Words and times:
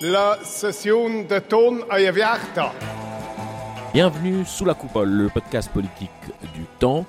la 0.00 0.38
session 0.44 1.24
de 1.24 1.38
ton 1.40 1.80
ayavierta. 1.90 2.72
Bienvenue 3.92 4.44
sous 4.44 4.64
la 4.64 4.74
coupole, 4.74 5.08
le 5.08 5.28
podcast 5.28 5.70
politique 5.70 6.10
du 6.54 6.64
temps. 6.78 7.04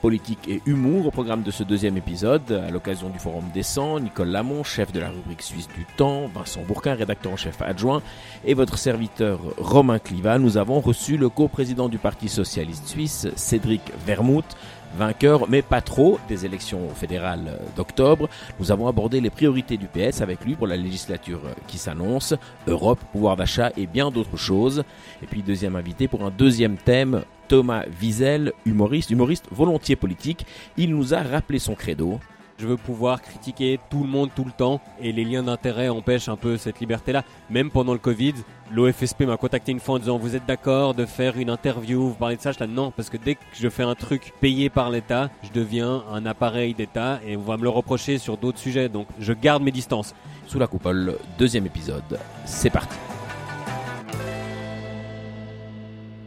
Politique 0.00 0.48
et 0.48 0.60
humour 0.66 1.06
au 1.06 1.10
programme 1.12 1.42
de 1.42 1.52
ce 1.52 1.62
deuxième 1.62 1.96
épisode. 1.96 2.50
À 2.50 2.72
l'occasion 2.72 3.08
du 3.08 3.20
Forum 3.20 3.44
des 3.54 3.62
100, 3.62 4.00
Nicole 4.00 4.30
Lamont, 4.30 4.64
chef 4.64 4.90
de 4.90 4.98
la 4.98 5.10
rubrique 5.10 5.42
suisse 5.42 5.68
du 5.68 5.86
temps, 5.96 6.26
Vincent 6.34 6.62
Bourquin, 6.62 6.94
rédacteur 6.94 7.30
en 7.30 7.36
chef 7.36 7.62
adjoint, 7.62 8.02
et 8.44 8.54
votre 8.54 8.76
serviteur 8.76 9.38
Romain 9.58 10.00
Cliva, 10.00 10.40
nous 10.40 10.56
avons 10.56 10.80
reçu 10.80 11.16
le 11.16 11.28
co-président 11.28 11.88
du 11.88 11.98
Parti 11.98 12.28
Socialiste 12.28 12.88
Suisse, 12.88 13.28
Cédric 13.36 13.82
Vermouth, 14.04 14.56
vainqueur, 14.96 15.48
mais 15.48 15.62
pas 15.62 15.80
trop, 15.80 16.18
des 16.28 16.46
élections 16.46 16.88
fédérales 16.94 17.58
d'octobre. 17.76 18.28
Nous 18.60 18.72
avons 18.72 18.86
abordé 18.86 19.20
les 19.20 19.30
priorités 19.30 19.76
du 19.76 19.86
PS 19.86 20.20
avec 20.20 20.44
lui 20.44 20.54
pour 20.54 20.66
la 20.66 20.76
législature 20.76 21.40
qui 21.66 21.78
s'annonce, 21.78 22.34
Europe, 22.66 23.00
pouvoir 23.12 23.36
d'achat 23.36 23.70
et 23.76 23.86
bien 23.86 24.10
d'autres 24.10 24.36
choses. 24.36 24.84
Et 25.22 25.26
puis 25.26 25.42
deuxième 25.42 25.76
invité 25.76 26.08
pour 26.08 26.24
un 26.24 26.30
deuxième 26.30 26.76
thème, 26.76 27.22
Thomas 27.48 27.84
Wiesel, 28.00 28.52
humoriste, 28.64 29.10
humoriste 29.10 29.46
volontiers 29.50 29.96
politique. 29.96 30.46
Il 30.76 30.94
nous 30.94 31.14
a 31.14 31.22
rappelé 31.22 31.58
son 31.58 31.74
credo. 31.74 32.18
Je 32.62 32.68
veux 32.68 32.76
pouvoir 32.76 33.20
critiquer 33.20 33.80
tout 33.90 34.04
le 34.04 34.08
monde 34.08 34.30
tout 34.36 34.44
le 34.44 34.52
temps 34.52 34.80
et 35.00 35.10
les 35.10 35.24
liens 35.24 35.42
d'intérêt 35.42 35.88
empêchent 35.88 36.28
un 36.28 36.36
peu 36.36 36.56
cette 36.56 36.78
liberté-là. 36.78 37.24
Même 37.50 37.72
pendant 37.72 37.92
le 37.92 37.98
Covid, 37.98 38.34
l'OFSP 38.70 39.22
m'a 39.22 39.36
contacté 39.36 39.72
une 39.72 39.80
fois 39.80 39.96
en 39.96 39.98
disant 39.98 40.16
vous 40.16 40.36
êtes 40.36 40.46
d'accord 40.46 40.94
de 40.94 41.04
faire 41.04 41.36
une 41.38 41.50
interview, 41.50 42.06
vous 42.06 42.14
parlez 42.14 42.36
de 42.36 42.40
ça? 42.40 42.52
Je 42.52 42.64
dis 42.64 42.72
non, 42.72 42.92
parce 42.92 43.10
que 43.10 43.16
dès 43.16 43.34
que 43.34 43.40
je 43.52 43.68
fais 43.68 43.82
un 43.82 43.96
truc 43.96 44.32
payé 44.40 44.70
par 44.70 44.90
l'État, 44.90 45.28
je 45.42 45.50
deviens 45.50 46.04
un 46.08 46.24
appareil 46.24 46.72
d'État 46.72 47.18
et 47.26 47.36
on 47.36 47.40
va 47.40 47.56
me 47.56 47.64
le 47.64 47.68
reprocher 47.68 48.18
sur 48.18 48.36
d'autres 48.36 48.60
sujets. 48.60 48.88
Donc 48.88 49.08
je 49.18 49.32
garde 49.32 49.64
mes 49.64 49.72
distances. 49.72 50.14
Sous 50.46 50.60
la 50.60 50.68
coupole, 50.68 51.18
deuxième 51.40 51.66
épisode. 51.66 52.20
C'est 52.44 52.70
parti. 52.70 52.96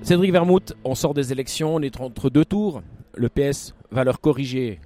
Cédric 0.02 0.34
Vermouth, 0.34 0.74
on 0.84 0.96
sort 0.96 1.14
des 1.14 1.32
élections, 1.32 1.76
on 1.76 1.82
est 1.82 2.02
entre 2.02 2.30
deux 2.30 2.44
tours. 2.44 2.82
Le 3.16 3.30
PS 3.30 3.74
va 3.90 4.04
leur 4.04 4.20
corriger 4.20 4.82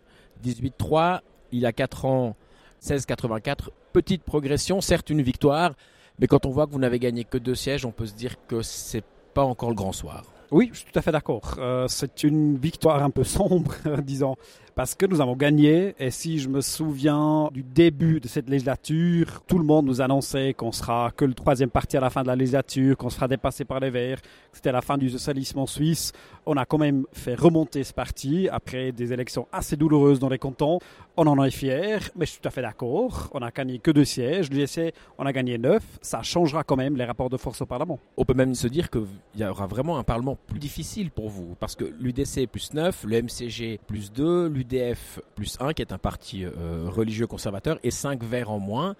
18-3. 0.45 1.21
Il 1.51 1.65
a 1.65 1.73
4 1.73 2.05
ans, 2.05 2.35
16-84. 2.83 3.69
Petite 3.93 4.23
progression, 4.23 4.81
certes 4.81 5.09
une 5.09 5.21
victoire, 5.21 5.73
mais 6.19 6.27
quand 6.27 6.45
on 6.45 6.51
voit 6.51 6.67
que 6.67 6.71
vous 6.71 6.79
n'avez 6.79 6.99
gagné 6.99 7.23
que 7.23 7.37
deux 7.37 7.55
sièges, 7.55 7.85
on 7.85 7.91
peut 7.91 8.05
se 8.05 8.13
dire 8.13 8.35
que 8.47 8.61
c'est 8.61 9.03
pas 9.33 9.43
encore 9.43 9.69
le 9.69 9.75
grand 9.75 9.93
soir. 9.93 10.23
Oui, 10.51 10.69
je 10.73 10.79
suis 10.79 10.91
tout 10.91 10.97
à 10.97 11.01
fait 11.01 11.11
d'accord. 11.11 11.55
Euh, 11.59 11.87
c'est 11.87 12.23
une 12.23 12.57
victoire 12.57 13.03
un 13.03 13.11
peu 13.11 13.23
sombre, 13.23 13.75
disons, 14.03 14.35
parce 14.79 14.95
que 14.95 15.05
nous 15.05 15.19
avons 15.19 15.35
gagné. 15.35 15.93
Et 15.99 16.09
si 16.09 16.39
je 16.39 16.47
me 16.47 16.61
souviens 16.61 17.49
du 17.51 17.63
début 17.63 18.21
de 18.21 18.29
cette 18.29 18.49
législature, 18.49 19.41
tout 19.45 19.57
le 19.57 19.65
monde 19.65 19.87
nous 19.87 19.99
annonçait 19.99 20.53
qu'on 20.53 20.71
sera 20.71 21.11
que 21.11 21.25
le 21.25 21.33
troisième 21.33 21.69
parti 21.69 21.97
à 21.97 21.99
la 21.99 22.09
fin 22.09 22.23
de 22.23 22.27
la 22.27 22.37
législature, 22.37 22.95
qu'on 22.95 23.09
sera 23.09 23.27
dépassé 23.27 23.65
par 23.65 23.81
les 23.81 23.89
Verts, 23.89 24.21
que 24.21 24.27
c'était 24.53 24.71
la 24.71 24.79
fin 24.79 24.97
du 24.97 25.09
socialisme 25.09 25.59
en 25.59 25.65
Suisse. 25.65 26.13
On 26.45 26.55
a 26.55 26.63
quand 26.63 26.77
même 26.77 27.03
fait 27.11 27.35
remonter 27.35 27.83
ce 27.83 27.93
parti 27.93 28.47
après 28.49 28.93
des 28.93 29.11
élections 29.11 29.49
assez 29.51 29.75
douloureuses 29.75 30.19
dans 30.19 30.29
les 30.29 30.39
cantons. 30.39 30.79
On 31.17 31.27
en 31.27 31.43
est 31.43 31.51
fiers, 31.51 31.99
mais 32.15 32.25
je 32.25 32.31
suis 32.31 32.39
tout 32.39 32.47
à 32.47 32.51
fait 32.51 32.61
d'accord. 32.61 33.29
On 33.33 33.39
a 33.39 33.51
gagné 33.51 33.79
que 33.79 33.91
deux 33.91 34.05
sièges. 34.05 34.49
L'USC, 34.49 34.93
on 35.17 35.25
a 35.25 35.33
gagné 35.33 35.57
neuf. 35.57 35.83
Ça 36.01 36.21
changera 36.21 36.63
quand 36.63 36.77
même 36.77 36.95
les 36.95 37.03
rapports 37.03 37.29
de 37.29 37.35
force 37.35 37.61
au 37.61 37.65
Parlement. 37.65 37.99
On 38.15 38.23
peut 38.23 38.33
même 38.33 38.55
se 38.55 38.67
dire 38.69 38.89
qu'il 38.89 39.03
y 39.35 39.43
aura 39.43 39.67
vraiment 39.67 39.97
un 39.97 40.03
Parlement 40.03 40.37
plus 40.47 40.59
difficile 40.59 41.11
pour 41.11 41.27
vous, 41.27 41.57
parce 41.59 41.75
que 41.75 41.83
l'UDC 41.99 42.47
plus 42.49 42.73
9, 42.73 43.03
le 43.05 43.23
MCG 43.23 43.81
plus 43.85 44.13
2, 44.13 44.47
l'UDF 44.69 45.19
plus 45.35 45.57
1, 45.59 45.73
qui 45.73 45.81
est 45.81 45.91
un 45.91 45.97
parti 45.97 46.45
euh, 46.45 46.87
religieux 46.87 47.27
conservateur, 47.27 47.79
et 47.83 47.91
5 47.91 48.23
verts 48.23 48.51
en 48.51 48.59
moins. 48.59 48.95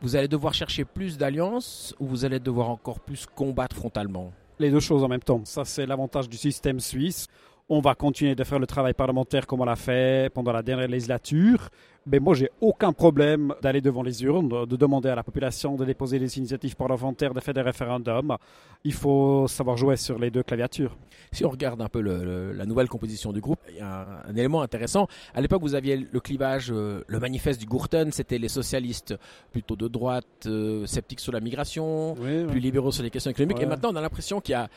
Vous 0.00 0.16
allez 0.16 0.28
devoir 0.28 0.52
chercher 0.52 0.84
plus 0.84 1.16
d'alliances 1.16 1.94
ou 2.00 2.06
vous 2.06 2.24
allez 2.24 2.40
devoir 2.40 2.70
encore 2.70 3.00
plus 3.00 3.26
combattre 3.26 3.76
frontalement? 3.76 4.32
Les 4.58 4.70
deux 4.70 4.80
choses 4.80 5.04
en 5.04 5.08
même 5.08 5.22
temps. 5.22 5.42
Ça, 5.44 5.64
c'est 5.64 5.86
l'avantage 5.86 6.28
du 6.28 6.36
système 6.36 6.80
suisse. 6.80 7.28
On 7.74 7.80
va 7.80 7.94
continuer 7.94 8.34
de 8.34 8.44
faire 8.44 8.58
le 8.58 8.66
travail 8.66 8.92
parlementaire 8.92 9.46
comme 9.46 9.62
on 9.62 9.64
l'a 9.64 9.76
fait 9.76 10.30
pendant 10.34 10.52
la 10.52 10.62
dernière 10.62 10.88
législature. 10.88 11.70
Mais 12.04 12.18
moi, 12.18 12.34
j'ai 12.34 12.50
aucun 12.60 12.92
problème 12.92 13.54
d'aller 13.62 13.80
devant 13.80 14.02
les 14.02 14.22
urnes, 14.24 14.66
de 14.66 14.76
demander 14.76 15.08
à 15.08 15.14
la 15.14 15.22
population 15.22 15.76
de 15.76 15.86
déposer 15.86 16.18
des 16.18 16.36
initiatives 16.36 16.76
parlementaires, 16.76 17.32
de 17.32 17.40
faire 17.40 17.54
des 17.54 17.62
référendums. 17.62 18.36
Il 18.84 18.92
faut 18.92 19.48
savoir 19.48 19.78
jouer 19.78 19.96
sur 19.96 20.18
les 20.18 20.30
deux 20.30 20.42
claviatures. 20.42 20.94
Si 21.32 21.46
on 21.46 21.48
regarde 21.48 21.80
un 21.80 21.88
peu 21.88 22.02
le, 22.02 22.22
le, 22.22 22.52
la 22.52 22.66
nouvelle 22.66 22.90
composition 22.90 23.32
du 23.32 23.40
groupe, 23.40 23.60
il 23.70 23.76
y 23.76 23.80
a 23.80 24.02
un, 24.26 24.30
un 24.30 24.36
élément 24.36 24.60
intéressant. 24.60 25.06
À 25.34 25.40
l'époque, 25.40 25.62
vous 25.62 25.74
aviez 25.74 25.96
le 25.96 26.20
clivage, 26.20 26.70
euh, 26.70 27.02
le 27.06 27.20
manifeste 27.20 27.58
du 27.58 27.64
Gourten, 27.64 28.12
c'était 28.12 28.36
les 28.36 28.48
socialistes 28.48 29.14
plutôt 29.50 29.76
de 29.76 29.88
droite, 29.88 30.26
euh, 30.44 30.84
sceptiques 30.84 31.20
sur 31.20 31.32
la 31.32 31.40
migration, 31.40 32.16
Oui, 32.20 32.44
plus 32.44 32.60
libéraux 32.60 32.92
sur 32.92 33.02
les 33.02 33.08
questions 33.08 33.30
économiques. 33.30 33.56
Ouais. 33.56 33.64
Et 33.64 33.66
maintenant, 33.66 33.92
on 33.94 33.96
a 33.96 34.02
l'impression 34.02 34.42
qu'il 34.42 34.52
y 34.52 34.56
a 34.56 34.68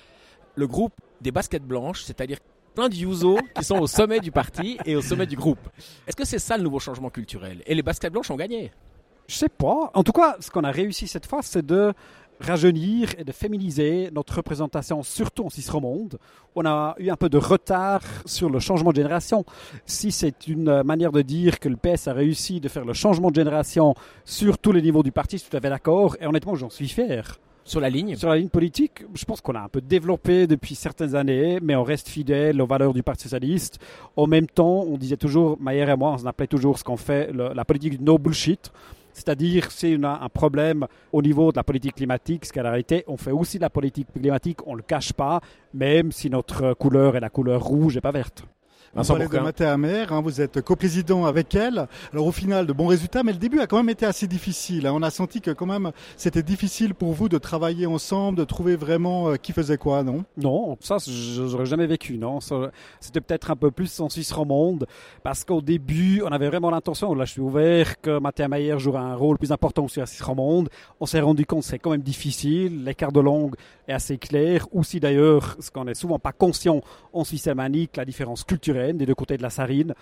le 0.55 0.65
groupe 0.65 0.93
des 1.19 1.31
baskets 1.31 1.63
blanches, 1.63 2.03
c'est-à-dire 2.03 2.37
plein 2.75 2.89
de 2.89 2.95
yusos 2.95 3.39
qui 3.55 3.63
sont 3.63 3.79
au 3.79 3.87
sommet 3.87 4.19
du 4.19 4.31
parti 4.31 4.77
et 4.85 4.95
au 4.95 5.01
sommet 5.01 5.25
du 5.25 5.35
groupe. 5.35 5.67
Est-ce 6.05 6.15
que 6.15 6.25
c'est 6.25 6.39
ça 6.39 6.57
le 6.57 6.63
nouveau 6.63 6.79
changement 6.79 7.09
culturel? 7.09 7.63
Et 7.65 7.73
les 7.73 7.81
baskets 7.81 8.11
blanches 8.11 8.29
ont 8.29 8.35
gagné? 8.35 8.71
Je 9.27 9.35
sais 9.35 9.49
pas. 9.49 9.89
En 9.93 10.03
tout 10.03 10.11
cas, 10.11 10.35
ce 10.39 10.51
qu'on 10.51 10.63
a 10.63 10.71
réussi 10.71 11.07
cette 11.07 11.25
fois, 11.25 11.39
c'est 11.41 11.65
de 11.65 11.93
rajeunir 12.39 13.11
et 13.17 13.23
de 13.23 13.31
féminiser 13.31 14.09
notre 14.13 14.35
représentation, 14.35 15.01
surtout 15.03 15.45
en 15.45 15.49
Suisse. 15.49 15.71
On 15.73 16.65
a 16.65 16.95
eu 16.99 17.09
un 17.09 17.15
peu 17.15 17.29
de 17.29 17.37
retard 17.37 18.01
sur 18.25 18.49
le 18.49 18.59
changement 18.59 18.91
de 18.91 18.97
génération. 18.97 19.45
Si 19.85 20.11
c'est 20.11 20.47
une 20.47 20.83
manière 20.83 21.13
de 21.13 21.21
dire 21.21 21.59
que 21.59 21.69
le 21.69 21.77
PS 21.77 22.09
a 22.09 22.13
réussi 22.13 22.59
de 22.59 22.67
faire 22.67 22.83
le 22.83 22.93
changement 22.93 23.31
de 23.31 23.35
génération 23.35 23.95
sur 24.25 24.57
tous 24.57 24.73
les 24.73 24.81
niveaux 24.81 25.01
du 25.01 25.13
parti, 25.13 25.37
je 25.37 25.43
suis 25.43 25.49
tout 25.49 25.57
à 25.57 25.61
fait 25.61 25.69
d'accord. 25.69 26.17
Et 26.19 26.27
honnêtement, 26.27 26.55
j'en 26.55 26.69
suis 26.69 26.89
fier. 26.89 27.39
Sur 27.67 27.79
la 27.79 27.89
ligne 27.89 28.15
Sur 28.15 28.29
la 28.29 28.37
ligne 28.37 28.49
politique, 28.49 29.03
je 29.15 29.25
pense 29.25 29.41
qu'on 29.41 29.55
a 29.55 29.59
un 29.59 29.69
peu 29.69 29.81
développé 29.81 30.45
depuis 30.45 30.75
certaines 30.75 31.15
années, 31.15 31.57
mais 31.63 31.75
on 31.75 31.81
reste 31.81 32.07
fidèle 32.07 32.61
aux 32.61 32.67
valeurs 32.67 32.93
du 32.93 33.01
Parti 33.01 33.23
socialiste. 33.23 33.79
En 34.15 34.27
même 34.27 34.45
temps, 34.45 34.83
on 34.83 34.97
disait 34.97 35.17
toujours, 35.17 35.57
Maillard 35.59 35.89
et 35.89 35.95
moi, 35.95 36.15
on 36.21 36.25
appelait 36.27 36.45
toujours 36.45 36.77
ce 36.77 36.83
qu'on 36.83 36.95
fait 36.95 37.31
la 37.33 37.65
politique 37.65 37.99
no 37.99 38.19
bullshit. 38.19 38.71
C'est-à-dire, 39.13 39.71
si 39.71 39.97
on 39.99 40.03
a 40.03 40.19
un 40.21 40.29
problème 40.29 40.85
au 41.11 41.23
niveau 41.23 41.51
de 41.51 41.57
la 41.57 41.63
politique 41.63 41.95
climatique, 41.95 42.45
ce 42.45 42.59
la 42.59 42.69
réalité, 42.69 43.03
on 43.07 43.17
fait 43.17 43.31
aussi 43.31 43.57
de 43.57 43.63
la 43.63 43.71
politique 43.71 44.09
climatique, 44.13 44.59
on 44.67 44.73
ne 44.73 44.77
le 44.77 44.83
cache 44.83 45.13
pas, 45.13 45.41
même 45.73 46.11
si 46.11 46.29
notre 46.29 46.75
couleur 46.75 47.15
est 47.15 47.19
la 47.19 47.29
couleur 47.29 47.63
rouge 47.63 47.97
et 47.97 48.01
pas 48.01 48.11
verte. 48.11 48.43
On 48.95 48.99
Vincent 48.99 49.15
parlait 49.15 49.25
de 49.25 49.29
Bourquin. 49.29 49.43
Mathé 49.43 49.65
Amer, 49.65 50.13
hein, 50.13 50.21
vous 50.21 50.39
êtes 50.39 50.61
coprésident 50.61 51.25
avec 51.25 51.53
elle. 51.53 51.87
Alors 52.13 52.27
au 52.27 52.31
final, 52.31 52.65
de 52.65 52.71
bons 52.71 52.87
résultats, 52.87 53.23
mais 53.23 53.33
le 53.33 53.37
début 53.37 53.59
a 53.59 53.67
quand 53.67 53.75
même 53.75 53.89
été 53.89 54.05
assez 54.05 54.25
difficile. 54.25 54.87
hein. 54.87 54.93
On 54.95 55.01
a 55.03 55.09
senti 55.09 55.41
que 55.41 55.51
quand 55.51 55.65
même 55.65 55.91
c'était 56.15 56.43
difficile 56.43 56.93
pour 56.93 57.11
vous 57.11 57.27
de 57.27 57.37
travailler 57.37 57.87
ensemble, 57.87 58.37
de 58.37 58.45
trouver 58.45 58.77
vraiment 58.77 59.31
euh, 59.31 59.35
qui 59.35 59.51
faisait 59.51 59.77
quoi, 59.77 60.01
non? 60.03 60.23
Non, 60.37 60.77
ça, 60.79 60.95
je 61.05 61.41
n'aurais 61.41 61.65
jamais 61.65 61.87
vécu, 61.87 62.17
non. 62.17 62.39
C'était 63.01 63.19
peut-être 63.19 63.51
un 63.51 63.57
peu 63.57 63.69
plus 63.69 63.99
en 63.99 64.07
Suisse 64.07 64.31
romande, 64.31 64.87
parce 65.23 65.43
qu'au 65.43 65.61
début, 65.61 66.21
on 66.25 66.31
avait 66.31 66.47
vraiment 66.47 66.71
l'intention, 66.71 67.13
là 67.15 67.25
je 67.25 67.31
suis 67.31 67.41
ouvert, 67.41 67.99
que 67.99 68.19
Mathieu 68.19 68.47
Mayer 68.47 68.79
jouera 68.79 69.01
un 69.01 69.15
rôle 69.15 69.37
plus 69.37 69.51
important 69.51 69.83
aussi 69.83 70.01
en 70.01 70.05
Suisse 70.05 70.21
romande. 70.21 70.69
On 71.01 71.05
s'est 71.05 71.19
rendu 71.19 71.45
compte 71.45 71.63
que 71.63 71.67
c'est 71.67 71.79
quand 71.79 71.91
même 71.91 72.01
difficile, 72.01 72.85
l'écart 72.85 73.11
de 73.11 73.19
langue 73.19 73.55
est 73.89 73.93
assez 73.93 74.17
clair, 74.17 74.67
aussi 74.71 75.01
d'ailleurs, 75.01 75.57
ce 75.59 75.69
qu'on 75.69 75.83
n'est 75.83 75.95
souvent 75.95 76.17
pas 76.17 76.31
conscient 76.31 76.79
en 77.11 77.25
Suisse 77.25 77.47
alémanique, 77.47 77.97
la 77.97 78.05
différence 78.05 78.45
culturelle 78.45 78.84
des 78.93 79.05
deux 79.05 79.15
côtés 79.15 79.37
de 79.37 79.41
la 79.43 79.49
Sarine. 79.49 79.93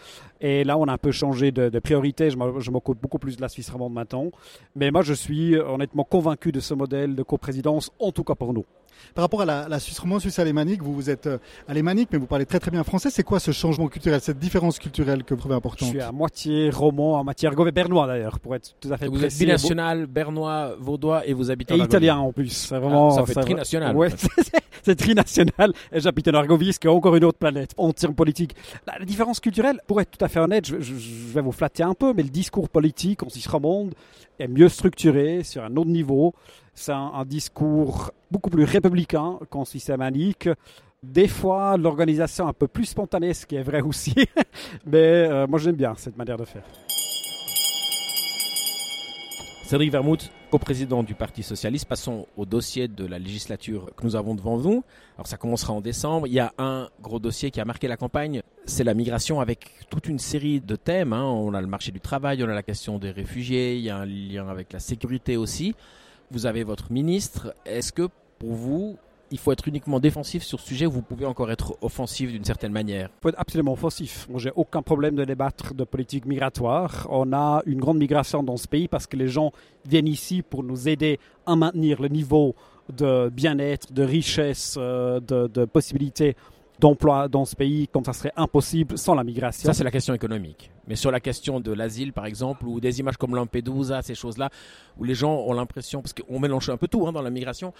Et 0.41 0.63
là, 0.63 0.77
on 0.77 0.85
a 0.87 0.93
un 0.93 0.97
peu 0.97 1.11
changé 1.11 1.51
de, 1.51 1.69
de 1.69 1.79
priorité, 1.79 2.29
je 2.29 2.37
m'o- 2.37 2.59
je 2.59 2.71
m'occupe 2.71 2.99
beaucoup 3.01 3.19
plus 3.19 3.35
de 3.37 3.41
la 3.41 3.49
Suisse 3.49 3.69
romande 3.69 3.93
maintenant. 3.93 4.29
Mais 4.75 4.91
moi, 4.91 5.01
je 5.01 5.13
suis 5.13 5.55
honnêtement 5.57 6.03
convaincu 6.03 6.51
de 6.51 6.59
ce 6.59 6.73
modèle 6.73 7.15
de 7.15 7.23
coprésidence, 7.23 7.91
en 7.99 8.11
tout 8.11 8.23
cas 8.23 8.35
pour 8.35 8.53
nous. 8.53 8.65
Par 9.15 9.23
rapport 9.23 9.41
à 9.41 9.45
la, 9.45 9.67
la 9.69 9.79
Suisse 9.79 9.99
romande, 9.99 10.21
Suisse 10.21 10.39
alémanique, 10.39 10.81
vous 10.81 10.93
vous 10.93 11.09
êtes 11.09 11.27
euh, 11.27 11.37
alémanique, 11.67 12.09
mais 12.11 12.17
vous 12.17 12.25
parlez 12.25 12.45
très 12.45 12.59
très 12.59 12.71
bien 12.71 12.83
français. 12.83 13.09
C'est 13.11 13.23
quoi 13.23 13.39
ce 13.39 13.51
changement 13.51 13.87
culturel, 13.87 14.19
cette 14.21 14.39
différence 14.39 14.79
culturelle 14.79 15.23
que 15.23 15.33
vous 15.33 15.39
trouvez 15.39 15.53
Je 15.53 15.57
importante 15.57 15.89
suis 15.89 16.01
à 16.01 16.11
moitié 16.11 16.69
roman, 16.69 17.19
à 17.19 17.23
moitié 17.23 17.47
argot, 17.47 17.67
et 17.67 17.71
bernois 17.71 18.07
d'ailleurs, 18.07 18.39
pour 18.39 18.55
être 18.55 18.73
tout 18.79 18.91
à 18.91 18.97
fait 18.97 19.07
Vous 19.07 19.15
êtes 19.15 19.21
précis. 19.21 19.45
binational, 19.45 20.05
bernois, 20.07 20.75
vaudois 20.79 21.25
et 21.27 21.33
vous 21.33 21.51
habitez 21.51 21.73
en 21.73 21.77
Et 21.77 21.81
Argovie. 21.81 21.95
italien 21.97 22.17
en 22.17 22.31
plus. 22.31 22.49
C'est 22.49 22.77
vraiment. 22.77 23.09
Ah, 23.17 23.25
ça 23.25 23.25
fait 23.25 23.41
trinational, 23.41 23.95
Ouais, 23.95 24.07
en 24.13 24.17
fait. 24.17 24.41
c'est- 24.43 24.61
c'est 24.83 24.95
trinational. 24.95 25.73
Et 25.91 25.99
j'habite 25.99 26.27
en 26.27 26.33
Argovie, 26.33 26.73
ce 26.73 26.79
qui 26.79 26.87
est 26.87 26.89
encore 26.89 27.15
une 27.15 27.23
autre 27.23 27.37
planète 27.37 27.71
en 27.77 27.91
termes 27.93 28.15
politiques. 28.15 28.55
La, 28.87 28.97
la 28.99 29.05
différence 29.05 29.39
culturelle, 29.39 29.79
pour 29.87 30.01
être 30.01 30.17
tout 30.17 30.23
à 30.25 30.27
fait 30.27 30.39
honnête, 30.39 30.65
je, 30.67 30.79
je- 30.81 30.95
je 30.95 31.33
vais 31.33 31.41
vous 31.41 31.51
flatter 31.51 31.83
un 31.83 31.93
peu, 31.93 32.13
mais 32.13 32.23
le 32.23 32.29
discours 32.29 32.67
politique 32.69 33.23
en 33.23 33.29
Suisse 33.29 33.47
romande 33.47 33.93
est 34.39 34.47
mieux 34.47 34.67
structuré, 34.69 35.43
sur 35.43 35.63
un 35.63 35.75
autre 35.77 35.89
niveau. 35.89 36.33
C'est 36.75 36.91
un, 36.91 37.23
discours 37.25 38.11
beaucoup 38.31 38.49
plus 38.49 38.63
républicain 38.63 39.39
qu'en 39.49 39.65
Suisse 39.65 39.89
alémanique. 39.89 40.49
Des 41.01 41.27
fois, 41.27 41.77
l'organisation 41.77 42.47
un 42.47 42.53
peu 42.53 42.67
plus 42.67 42.85
spontanée, 42.85 43.33
ce 43.33 43.45
qui 43.45 43.55
est 43.55 43.63
vrai 43.63 43.81
aussi. 43.89 44.15
mais 44.85 45.27
euh, 45.29 45.47
moi, 45.47 45.59
j'aime 45.59 45.75
bien 45.75 45.93
cette 45.95 46.17
manière 46.17 46.37
de 46.37 46.45
faire. 46.45 46.63
Cédric 49.65 49.91
Vermouth, 49.91 50.29
coprésident 50.51 51.01
du 51.01 51.15
Parti 51.15 51.41
Socialiste. 51.41 51.85
Passons 51.85 52.27
au 52.37 52.45
dossier 52.45 52.87
de 52.87 53.05
la 53.07 53.17
législature 53.17 53.89
que 53.95 54.03
nous 54.03 54.15
avons 54.15 54.35
devant 54.35 54.57
nous. 54.57 54.83
Alors 55.15 55.25
ça 55.25 55.37
commencera 55.37 55.73
en 55.73 55.81
décembre. 55.81 56.27
Il 56.27 56.33
y 56.33 56.39
a 56.39 56.53
un 56.59 56.89
gros 57.01 57.17
dossier 57.17 57.49
qui 57.49 57.59
a 57.59 57.65
marqué 57.65 57.87
la 57.87 57.97
campagne, 57.97 58.43
c'est 58.65 58.83
la 58.83 58.93
migration 58.93 59.39
avec 59.39 59.71
toute 59.89 60.07
une 60.07 60.19
série 60.19 60.59
de 60.59 60.75
thèmes. 60.75 61.11
hein. 61.11 61.23
On 61.23 61.53
a 61.55 61.61
le 61.61 61.65
marché 61.65 61.91
du 61.91 61.99
travail, 61.99 62.43
on 62.43 62.49
a 62.49 62.53
la 62.53 62.61
question 62.61 62.99
des 62.99 63.09
réfugiés, 63.09 63.75
il 63.77 63.81
y 63.81 63.89
a 63.89 63.97
un 63.97 64.05
lien 64.05 64.47
avec 64.47 64.71
la 64.73 64.79
sécurité 64.79 65.37
aussi. 65.37 65.73
Vous 66.33 66.47
avez 66.47 66.63
votre 66.63 66.91
ministre. 66.91 67.53
Est-ce 67.63 67.93
que 67.93 68.09
pour 68.39 68.53
vous, 68.53 68.97
il 69.29 69.37
faut 69.37 69.51
être 69.51 69.67
uniquement 69.67 69.99
défensif 69.99 70.41
sur 70.41 70.59
ce 70.59 70.65
sujet 70.65 70.87
ou 70.87 70.91
vous 70.91 71.03
pouvez 71.03 71.27
encore 71.27 71.51
être 71.51 71.77
offensif 71.81 72.31
d'une 72.31 72.43
certaine 72.43 72.71
manière? 72.71 73.09
Il 73.19 73.21
faut 73.21 73.29
être 73.29 73.39
absolument 73.39 73.73
offensif. 73.73 74.27
Moi, 74.31 74.39
j'ai 74.39 74.51
aucun 74.55 74.81
problème 74.81 75.15
de 75.15 75.25
débattre 75.25 75.75
de 75.75 75.83
politique 75.83 76.25
migratoire. 76.25 77.05
On 77.11 77.33
a 77.33 77.61
une 77.67 77.79
grande 77.79 77.99
migration 77.99 78.41
dans 78.41 78.57
ce 78.57 78.67
pays 78.67 78.87
parce 78.87 79.05
que 79.05 79.15
les 79.15 79.27
gens 79.27 79.51
viennent 79.87 80.07
ici 80.07 80.41
pour 80.41 80.63
nous 80.63 80.89
aider 80.89 81.19
à 81.45 81.55
maintenir 81.55 82.01
le 82.01 82.07
niveau 82.07 82.55
de 82.91 83.29
bien-être, 83.29 83.93
de 83.93 84.01
richesse, 84.01 84.75
euh, 84.79 85.19
de, 85.19 85.45
de 85.45 85.65
possibilités 85.65 86.35
d'emploi 86.79 87.27
dans 87.27 87.45
ce 87.45 87.55
pays 87.55 87.87
quand 87.87 88.05
ça 88.05 88.13
serait 88.13 88.33
impossible 88.35 88.97
sans 88.97 89.15
la 89.15 89.23
migration. 89.23 89.65
Ça, 89.65 89.73
c'est 89.73 89.83
la 89.83 89.91
question 89.91 90.13
économique. 90.13 90.71
Mais 90.87 90.95
sur 90.95 91.11
la 91.11 91.19
question 91.19 91.59
de 91.59 91.71
l'asile, 91.71 92.13
par 92.13 92.25
exemple, 92.25 92.65
ou 92.65 92.79
des 92.79 92.99
images 92.99 93.17
comme 93.17 93.35
Lampedusa, 93.35 94.01
ces 94.01 94.15
choses-là, 94.15 94.49
où 94.97 95.03
les 95.03 95.15
gens 95.15 95.33
ont 95.33 95.53
l'impression, 95.53 96.01
parce 96.01 96.13
qu'on 96.13 96.39
mélange 96.39 96.69
un 96.69 96.77
peu 96.77 96.87
tout 96.87 97.07
hein, 97.07 97.11
dans 97.11 97.21
la 97.21 97.29
migration, 97.29 97.73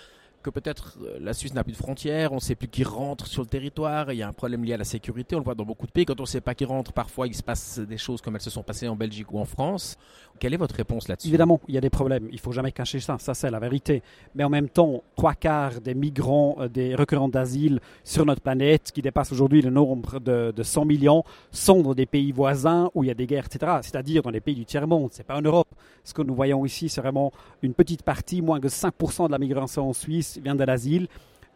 que 0.44 0.50
peut-être 0.50 0.98
euh, 1.02 1.18
la 1.20 1.34
Suisse 1.34 1.54
n'a 1.54 1.64
plus 1.64 1.72
de 1.72 1.78
frontières, 1.78 2.32
on 2.32 2.36
ne 2.36 2.42
sait 2.42 2.56
plus 2.56 2.68
qui 2.68 2.84
rentre 2.84 3.26
sur 3.26 3.42
le 3.42 3.48
territoire, 3.48 4.12
il 4.12 4.18
y 4.18 4.22
a 4.22 4.28
un 4.28 4.34
problème 4.34 4.64
lié 4.64 4.74
à 4.74 4.78
la 4.78 4.84
sécurité, 4.84 5.36
on 5.36 5.40
le 5.40 5.46
voit 5.46 5.56
dans 5.56 5.66
beaucoup 5.66 5.88
de 5.88 5.92
pays, 5.92 6.06
quand 6.06 6.20
on 6.20 6.24
ne 6.24 6.28
sait 6.28 6.42
pas 6.42 6.54
qui 6.54 6.66
rentre, 6.66 6.94
parfois 6.94 7.26
il 7.26 7.34
se 7.34 7.42
passe 7.42 7.80
des 7.80 7.98
choses 7.98 8.22
comme 8.22 8.36
elles 8.36 8.42
se 8.42 8.50
sont 8.50 8.62
passées 8.62 8.88
en 8.88 8.96
Belgique 8.96 9.32
ou 9.32 9.40
en 9.40 9.46
France. 9.46 9.98
Quelle 10.40 10.54
est 10.54 10.58
votre 10.58 10.76
réponse 10.76 11.08
là-dessus? 11.08 11.30
Évidemment, 11.30 11.62
il 11.68 11.76
y 11.76 11.78
a 11.78 11.82
des 11.82 11.90
problèmes, 11.90 12.28
il 12.32 12.40
faut 12.40 12.52
jamais 12.52 12.72
cacher 12.72 13.00
ça, 13.00 13.18
ça 13.20 13.34
c'est 13.34 13.50
la 13.50 13.60
vérité. 13.60 14.04
Mais 14.36 14.44
en 14.44 14.50
même 14.50 14.68
temps, 14.68 15.04
trois 15.16 15.34
quarts 15.34 15.80
des 15.80 15.94
migrants, 15.94 16.58
euh, 16.60 16.68
des 16.68 16.96
requérants 16.96 17.30
d'asile 17.30 17.80
sur 18.04 18.26
notre 18.26 18.42
planète, 18.42 18.92
qui 18.92 19.02
dépassent 19.02 19.32
aujourd'hui 19.32 19.62
le 19.62 19.70
nombre 19.70 20.20
de, 20.20 20.54
de 20.56 20.64
100 20.64 20.86
millions, 20.86 21.24
sont 21.52 21.82
dans 21.82 21.94
des 21.94 22.06
pays 22.06 22.32
voisins 22.32 22.92
où 22.94 23.04
il 23.04 23.08
y 23.08 23.12
a 23.12 23.16
des 23.16 23.28
guerres, 23.28 23.46
etc. 23.46 23.80
C'est-à-dire 23.82 24.22
dans 24.24 24.32
les 24.32 24.42
pays 24.42 24.56
du 24.56 24.66
tiers-monde, 24.66 25.10
c'est 25.14 25.24
pas 25.26 25.38
en 25.38 25.42
Europe. 25.42 25.70
Ce 26.04 26.14
que 26.14 26.22
nous 26.22 26.36
voyons 26.36 26.66
ici, 26.66 26.90
c'est 26.90 27.00
vraiment 27.00 27.32
une 27.62 27.74
petite 27.74 28.04
partie, 28.04 28.42
moins 28.42 28.60
que 28.60 28.68
5% 28.68 29.28
de 29.28 29.32
la 29.32 29.40
migration 29.40 29.88
en 29.90 29.94
Suisse 29.94 30.33
vient 30.40 30.56
de 30.56 30.64
l'asile. 30.64 31.08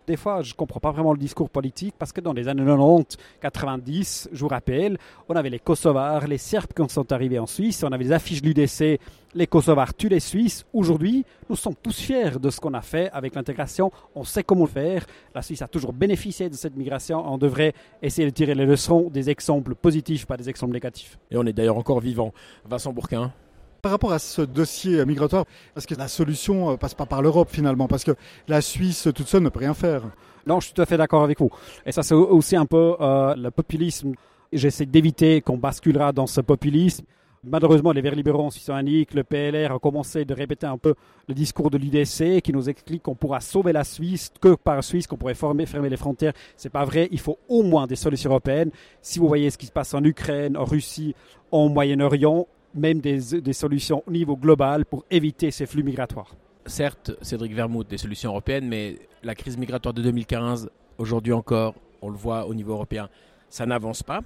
Des 0.08 0.16
fois, 0.16 0.42
je 0.42 0.54
ne 0.54 0.56
comprends 0.56 0.80
pas 0.80 0.92
vraiment 0.92 1.12
le 1.12 1.20
discours 1.20 1.50
politique 1.50 1.94
parce 2.00 2.14
que 2.14 2.22
dans 2.22 2.32
les 2.32 2.48
années 2.48 2.64
90, 2.64 3.18
90, 3.42 4.30
je 4.32 4.40
vous 4.40 4.48
rappelle, 4.48 4.98
on 5.28 5.36
avait 5.36 5.50
les 5.50 5.60
Kosovars, 5.60 6.28
les 6.28 6.38
Serbes 6.38 6.72
qui 6.74 6.82
sont 6.88 7.12
arrivés 7.12 7.40
en 7.40 7.46
Suisse, 7.46 7.84
on 7.84 7.92
avait 7.92 8.06
les 8.06 8.14
affiches 8.14 8.42
de 8.42 8.48
l'UDC, 8.48 9.02
les 9.36 9.48
Kosovars 9.48 9.94
tuent 9.94 10.08
les 10.08 10.22
Suisses. 10.22 10.66
Aujourd'hui, 10.72 11.26
nous 11.50 11.58
sommes 11.58 11.76
tous 11.76 12.00
fiers 12.00 12.40
de 12.40 12.50
ce 12.50 12.62
qu'on 12.62 12.74
a 12.74 12.82
fait 12.82 13.10
avec 13.12 13.36
l'intégration, 13.36 13.92
on 14.16 14.24
sait 14.24 14.44
comment 14.44 14.64
le 14.64 14.70
faire. 14.70 15.06
La 15.36 15.42
Suisse 15.42 15.62
a 15.62 15.68
toujours 15.68 15.92
bénéficié 15.92 16.50
de 16.50 16.56
cette 16.56 16.78
migration, 16.78 17.30
on 17.30 17.38
devrait 17.38 17.74
essayer 18.02 18.26
de 18.26 18.34
tirer 18.34 18.56
les 18.56 18.66
leçons 18.66 19.10
des 19.10 19.30
exemples 19.30 19.76
positifs, 19.76 20.26
pas 20.26 20.38
des 20.38 20.48
exemples 20.48 20.72
négatifs. 20.72 21.20
Et 21.32 21.36
on 21.36 21.46
est 21.46 21.54
d'ailleurs 21.54 21.78
encore 21.78 22.00
vivant. 22.00 22.32
Vincent 22.64 22.94
Bourquin 22.94 23.34
par 23.82 23.92
rapport 23.92 24.12
à 24.12 24.20
ce 24.20 24.42
dossier 24.42 25.06
migratoire, 25.06 25.46
est-ce 25.76 25.88
que 25.88 25.96
la 25.96 26.08
solution 26.08 26.78
passe 26.78 26.94
pas 26.94 27.06
par 27.06 27.22
l'Europe 27.22 27.50
finalement? 27.52 27.88
Parce 27.88 28.04
que 28.04 28.16
la 28.48 28.62
Suisse 28.62 29.08
toute 29.16 29.28
seule 29.28 29.44
ne 29.44 29.50
peut 29.50 29.60
rien 29.60 29.74
faire. 29.74 30.04
Non, 30.48 30.62
je 30.62 30.68
suis 30.68 30.74
tout 30.74 30.82
à 30.82 30.86
fait 30.86 30.98
d'accord 30.98 31.24
avec 31.24 31.40
vous. 31.40 31.50
Et 31.86 31.92
ça, 31.92 32.04
c'est 32.04 32.14
aussi 32.14 32.56
un 32.56 32.66
peu 32.66 32.96
euh, 33.02 33.36
le 33.36 33.52
populisme. 33.52 34.14
J'essaie 34.54 34.86
d'éviter 34.86 35.42
qu'on 35.42 35.58
basculera 35.58 36.14
dans 36.14 36.26
ce 36.26 36.40
populisme. 36.40 37.04
Malheureusement, 37.44 37.92
les 37.92 38.02
Verts 38.02 38.16
libéraux 38.16 38.46
en 38.46 38.50
Suisse 38.50 38.70
le 38.70 39.24
PLR 39.24 39.74
a 39.74 39.80
commencé 39.80 40.26
de 40.26 40.34
répéter 40.34 40.66
un 40.66 40.78
peu 40.78 40.96
le 41.28 41.34
discours 41.34 41.70
de 41.70 41.78
l'UDC 41.78 42.42
qui 42.42 42.52
nous 42.52 42.70
explique 42.70 43.04
qu'on 43.04 43.16
pourra 43.16 43.42
sauver 43.42 43.74
la 43.74 43.84
Suisse 43.84 44.32
que 44.42 44.56
par 44.56 44.84
Suisse, 44.84 45.06
qu'on 45.06 45.18
pourrait 45.18 45.34
former, 45.34 45.66
fermer 45.66 45.90
les 45.90 45.98
frontières. 45.98 46.34
C'est 46.56 46.70
pas 46.70 46.86
vrai. 46.86 47.10
Il 47.12 47.20
faut 47.20 47.38
au 47.48 47.64
moins 47.64 47.86
des 47.86 47.96
solutions 47.96 48.30
européennes. 48.30 48.72
Si 49.02 49.20
vous 49.20 49.28
voyez 49.28 49.50
ce 49.50 49.58
qui 49.58 49.66
se 49.66 49.72
passe 49.72 49.94
en 49.94 50.04
Ukraine, 50.04 50.58
en 50.58 50.66
Russie, 50.66 51.14
en 51.52 51.70
Moyen-Orient, 51.70 52.48
même 52.74 53.00
des, 53.00 53.54
solutions 53.54 54.04
au 54.06 54.12
niveau 54.12 54.36
global 54.36 54.86
pour 54.86 55.06
éviter 55.10 55.52
ces 55.52 55.66
flux 55.66 55.84
migratoires. 55.84 56.36
Certes, 56.66 57.12
Cédric 57.22 57.54
Vermouth, 57.54 57.88
des 57.88 57.98
solutions 57.98 58.32
européennes, 58.32 58.68
mais 58.68 59.00
la 59.24 59.36
crise 59.36 59.58
migratoire 59.58 59.94
de 59.94 60.02
2015, 60.02 60.70
aujourd'hui 60.98 61.34
encore, 61.34 61.76
on 62.02 62.10
le 62.10 62.18
voit 62.18 62.46
au 62.46 62.54
niveau 62.54 62.74
européen, 62.74 63.10
ça 63.50 63.66
n'avance 63.66 64.04
pas. 64.04 64.22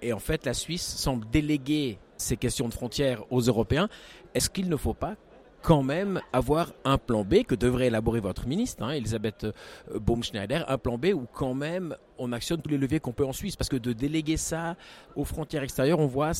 Et 0.00 0.12
en 0.12 0.18
fait, 0.18 0.46
la 0.46 0.54
Suisse 0.54 0.82
semble 0.82 1.28
déléguer 1.30 1.98
ces 2.16 2.36
questions 2.36 2.68
de 2.68 2.74
frontières 2.74 3.24
aux 3.30 3.40
Européens. 3.40 3.88
Est-ce 4.34 4.48
qu'il 4.48 4.68
ne 4.68 4.76
faut 4.76 4.94
pas 4.94 5.16
quand 5.62 5.82
même 5.82 6.20
avoir 6.32 6.72
un 6.84 6.98
plan 6.98 7.24
B 7.24 7.44
que 7.44 7.54
devrait 7.54 7.86
élaborer 7.86 8.18
votre 8.20 8.48
ministre, 8.48 8.82
hein, 8.82 8.90
Elisabeth 8.90 9.46
Baumschneider, 9.94 10.62
un 10.66 10.78
plan 10.78 10.98
B 10.98 11.06
où 11.14 11.26
quand 11.32 11.54
même 11.54 11.96
on 12.18 12.32
actionne 12.32 12.60
tous 12.60 12.70
les 12.70 12.78
leviers 12.78 12.98
qu'on 12.98 13.12
peut 13.12 13.24
en 13.24 13.32
Suisse? 13.32 13.54
Parce 13.54 13.68
que 13.68 13.76
de 13.76 13.92
déléguer 13.92 14.36
ça 14.36 14.76
aux 15.14 15.24
frontières 15.24 15.62
extérieures, 15.62 16.00
on 16.00 16.06
voit 16.06 16.34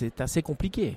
c'est 0.00 0.20
assez 0.20 0.40
compliqué. 0.42 0.96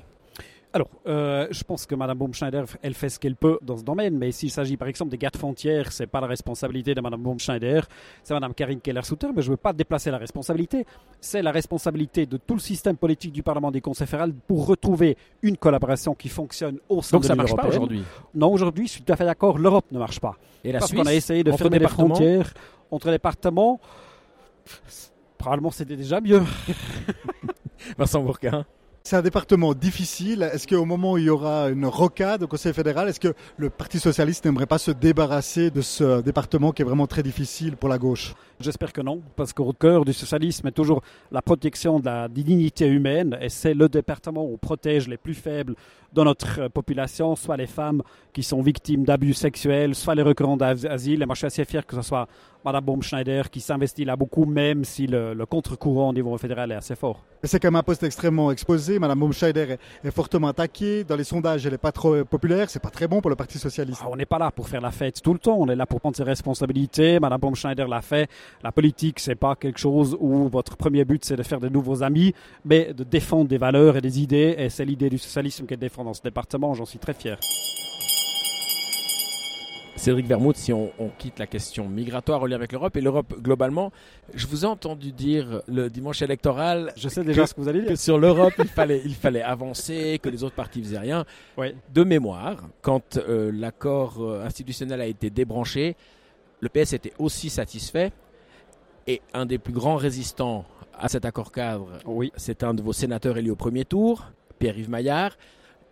Alors, 0.76 0.88
euh, 1.06 1.46
je 1.52 1.64
pense 1.64 1.86
que 1.86 1.94
Mme 1.94 2.18
Baumschneider, 2.18 2.64
elle 2.82 2.96
fait 2.96 3.10
ce 3.10 3.20
qu'elle 3.20 3.36
peut 3.36 3.60
dans 3.62 3.78
ce 3.78 3.84
domaine, 3.84 4.18
mais 4.18 4.32
s'il 4.32 4.50
s'agit 4.50 4.76
par 4.76 4.88
exemple 4.88 5.12
des 5.12 5.20
gardes 5.20 5.38
frontières, 5.38 5.92
ce 5.92 6.02
n'est 6.02 6.08
pas 6.08 6.20
la 6.20 6.26
responsabilité 6.26 6.96
de 6.96 7.02
Mme 7.02 7.22
Baumschneider, 7.22 7.82
c'est 8.24 8.34
Mme 8.34 8.56
Karine 8.56 8.80
Keller-Souter, 8.80 9.28
mais 9.36 9.44
je 9.44 9.50
ne 9.50 9.52
veux 9.52 9.58
pas 9.58 9.74
déplacer 9.74 10.10
la 10.10 10.18
responsabilité. 10.18 10.88
C'est 11.22 11.44
la 11.44 11.52
responsabilité 11.52 12.26
de 12.26 12.38
tout 12.38 12.56
le 12.56 12.60
système 12.60 12.98
politique 12.98 13.34
du 13.34 13.44
Parlement 13.44 13.70
des 13.72 13.82
conseils 13.82 14.08
fédéraux 14.08 14.32
pour 14.48 14.66
retrouver 14.66 15.16
une 15.44 15.58
collaboration 15.58 16.16
qui 16.16 16.30
fonctionne 16.30 16.80
au 16.90 17.04
sein 17.04 17.18
Donc 17.18 17.24
de 17.24 17.28
ça 17.28 17.34
l'Union 17.34 17.44
marche 17.44 17.56
pas 17.56 17.68
aujourd'hui? 17.68 18.04
Non, 18.34 18.52
aujourd'hui, 18.52 18.88
je 18.88 18.94
suis 18.94 19.02
tout 19.04 19.14
à 19.14 19.16
fait 19.16 19.26
d'accord, 19.26 19.60
l'Europe 19.60 19.86
ne 19.92 20.00
marche 20.00 20.20
pas. 20.20 20.38
Et 20.64 20.72
la 20.72 20.80
Parce 20.80 20.90
Suisse 20.90 21.02
qu'on 21.02 21.08
a 21.08 21.14
essayé 21.14 21.44
de 21.44 21.52
fermer 21.52 21.78
les 21.78 21.88
frontières 21.88 22.52
entre 22.90 23.08
les 23.08 23.14
départements. 23.14 23.80
Probablement 25.38 25.72
c'était 25.72 25.98
déjà 25.98 26.20
mieux. 26.20 26.42
Vincent 27.98 28.24
Bourquin. 28.24 28.66
C'est 29.06 29.18
un 29.18 29.22
département 29.22 29.74
difficile. 29.74 30.50
Est-ce 30.54 30.66
qu'au 30.66 30.86
moment 30.86 31.12
où 31.12 31.18
il 31.18 31.26
y 31.26 31.30
aura 31.30 31.68
une 31.68 31.86
rocade 31.86 32.44
au 32.44 32.48
Conseil 32.48 32.72
fédéral, 32.72 33.10
est-ce 33.10 33.20
que 33.20 33.34
le 33.58 33.70
Parti 33.70 34.00
socialiste 34.00 34.46
n'aimerait 34.46 34.66
pas 34.66 34.78
se 34.78 34.92
débarrasser 34.92 35.72
de 35.72 35.82
ce 35.82 36.22
département 36.22 36.72
qui 36.72 36.84
est 36.84 36.86
vraiment 36.86 37.06
très 37.06 37.22
difficile 37.22 37.76
pour 37.76 37.90
la 37.90 37.98
gauche? 37.98 38.34
J'espère 38.62 38.94
que 38.94 39.02
non, 39.02 39.22
parce 39.36 39.52
qu'au 39.52 39.74
cœur 39.74 40.06
du 40.06 40.14
socialisme 40.14 40.68
est 40.68 40.72
toujours 40.72 41.02
la 41.34 41.42
protection 41.42 42.00
de 42.00 42.06
la 42.06 42.30
dignité 42.30 42.88
humaine, 42.88 43.38
et 43.42 43.50
c'est 43.50 43.74
le 43.74 43.90
département 43.90 44.46
où 44.46 44.54
on 44.54 44.58
protège 44.58 45.10
les 45.10 45.18
plus 45.18 45.34
faibles 45.34 45.76
de 46.14 46.24
notre 46.24 46.62
euh, 46.62 46.70
population, 46.70 47.36
soit 47.36 47.58
les 47.58 47.68
femmes 47.68 48.02
qui 48.34 48.44
sont 48.44 48.62
victimes 48.62 49.04
d'abus 49.04 49.34
sexuels, 49.34 49.96
soit 49.96 50.16
les 50.16 50.24
requérants 50.24 50.58
d'asile. 50.58 51.22
Et 51.22 51.26
moi, 51.26 51.36
je 51.36 51.40
suis 51.40 51.48
assez 51.48 51.66
fier 51.66 51.86
que 51.86 51.96
ce 51.96 52.02
soit 52.02 52.28
Mme 52.66 52.84
Baumschneider 52.84 53.44
qui 53.52 53.60
s'investit 53.60 54.06
là 54.06 54.16
beaucoup, 54.16 54.46
même 54.46 54.86
si 54.86 55.06
le, 55.06 55.34
le 55.34 55.46
contre-courant 55.46 56.10
au 56.10 56.14
niveau 56.14 56.38
fédéral 56.38 56.72
est 56.72 56.76
assez 56.76 56.96
fort. 56.96 57.24
C'est 57.44 57.60
quand 57.60 57.68
même 57.68 57.76
un 57.76 57.84
poste 57.84 58.04
extrêmement 58.04 58.52
exposé. 58.52 59.00
Madame 59.00 59.20
Baumscheider 59.20 59.78
est, 60.04 60.08
est 60.08 60.12
fortement 60.12 60.48
attaquée. 60.48 61.04
Dans 61.04 61.18
les 61.18 61.26
sondages, 61.26 61.66
elle 61.66 61.74
n'est 61.74 61.78
pas 61.78 61.92
trop 61.92 62.14
euh, 62.14 62.24
populaire. 62.24 62.70
C'est 62.70 62.82
pas 62.82 62.90
très 62.90 63.08
bon 63.08 63.20
pour 63.20 63.30
le 63.30 63.36
Parti 63.36 63.60
socialiste. 63.60 64.02
Ah, 64.06 64.10
on 64.10 64.16
n'est 64.16 64.26
pas 64.26 64.40
là 64.40 64.50
pour 64.50 64.70
faire 64.70 64.80
la 64.82 64.92
fête 64.92 65.22
tout 65.22 65.34
le 65.34 65.40
temps, 65.40 65.58
on 65.60 65.68
est 65.68 65.76
là 65.76 65.86
pour 65.86 66.00
prendre 66.00 66.16
ses 66.16 66.24
responsabilités. 66.24 67.20
Madame 67.20 67.42
Baumschneider 67.42 67.86
l'a 67.88 68.02
fait. 68.02 68.30
La 68.64 68.72
politique, 68.72 69.20
c'est 69.20 69.36
pas 69.36 69.56
quelque 69.56 69.80
chose 69.80 70.16
où 70.20 70.48
votre 70.48 70.78
premier 70.78 71.04
but 71.04 71.26
c'est 71.26 71.36
de 71.36 71.44
faire 71.44 71.60
de 71.60 71.70
nouveaux 71.70 72.02
amis, 72.02 72.34
mais 72.64 72.94
de 72.94 73.04
défendre 73.04 73.50
des 73.50 73.58
valeurs 73.58 73.98
et 73.98 74.02
des 74.02 74.22
idées. 74.22 74.56
Et 74.58 74.70
c'est 74.70 74.86
l'idée 74.86 75.10
du 75.10 75.18
socialisme 75.18 75.66
qu'elle 75.66 75.80
défend 75.80 76.03
dans 76.04 76.14
ce 76.14 76.22
département. 76.22 76.74
J'en 76.74 76.86
suis 76.86 77.00
très 77.00 77.14
fier. 77.14 77.38
Cédric 79.96 80.26
Vermouth, 80.26 80.58
si 80.58 80.74
on, 80.74 80.92
on 81.00 81.08
quitte 81.18 81.40
la 81.40 81.48
question 81.48 81.88
migratoire 81.88 82.42
au 82.42 82.48
lien 82.48 82.56
avec 82.58 82.74
l'Europe 82.74 82.98
et 82.98 83.02
l'Europe 83.02 83.36
globalement, 83.42 83.92
je 84.34 84.48
vous 84.48 84.66
ai 84.66 84.68
entendu 84.68 85.12
dire 85.14 85.62
le 85.68 85.90
dimanche 85.90 86.22
électoral 86.22 86.92
Je 86.98 87.08
sais 87.08 87.24
déjà 87.24 87.44
Que- 87.44 87.50
ce 87.50 87.54
que 87.54 87.62
vous 87.62 87.70
allez 87.70 87.82
que 87.84 87.88
dire. 87.90 87.98
sur 87.98 88.18
l'Europe, 88.18 88.54
il 88.60 88.68
fallait, 88.68 89.02
il 89.06 89.14
fallait 89.16 89.44
avancer, 89.44 90.20
que 90.22 90.28
les 90.30 90.44
autres 90.44 90.56
partis 90.56 90.82
faisaient 90.82 90.98
rien. 91.00 91.24
Oui. 91.58 91.68
De 91.94 92.04
mémoire, 92.04 92.58
quand 92.82 93.16
euh, 93.18 93.50
l'accord 93.54 94.16
euh, 94.20 94.44
institutionnel 94.46 95.00
a 95.00 95.06
été 95.06 95.30
débranché, 95.30 95.96
le 96.60 96.68
PS 96.70 96.94
était 96.94 97.14
aussi 97.20 97.50
satisfait. 97.50 98.12
Et 99.08 99.22
un 99.34 99.46
des 99.46 99.58
plus 99.58 99.74
grands 99.74 99.96
résistants 99.98 100.66
à 100.98 101.08
cet 101.08 101.24
accord 101.24 101.52
cadre, 101.52 101.88
Oui. 102.06 102.32
c'est 102.36 102.64
un 102.64 102.74
de 102.74 102.82
vos 102.82 102.94
sénateurs 102.94 103.38
élus 103.38 103.52
au 103.52 103.56
premier 103.56 103.86
tour, 103.86 104.26
Pierre-Yves 104.60 104.90
Maillard. 104.90 105.38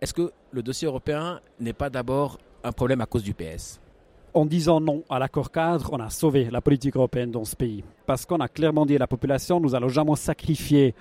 Est-ce 0.02 0.14
que 0.14 0.32
le 0.50 0.64
dossier 0.64 0.88
européen 0.88 1.38
n'est 1.60 1.72
pas 1.72 1.88
d'abord 1.88 2.38
un 2.64 2.72
problème 2.72 3.00
à 3.00 3.06
cause 3.06 3.22
du 3.22 3.34
PS 3.34 3.80
En 4.34 4.44
disant 4.44 4.80
non 4.80 5.04
à 5.08 5.20
l'accord 5.20 5.52
cadre, 5.52 5.90
on 5.92 6.00
a 6.00 6.10
sauvé 6.10 6.48
la 6.50 6.60
politique 6.60 6.96
européenne 6.96 7.30
dans 7.30 7.44
ce 7.44 7.54
pays. 7.54 7.84
Parce 8.04 8.26
qu'on 8.26 8.40
a 8.40 8.48
clairement 8.48 8.84
dit 8.84 8.96
à 8.96 8.98
la 8.98 9.06
population, 9.06 9.60
nous 9.60 9.76
allons 9.76 9.88
jamais 9.88 10.16
sacrifier 10.16 10.96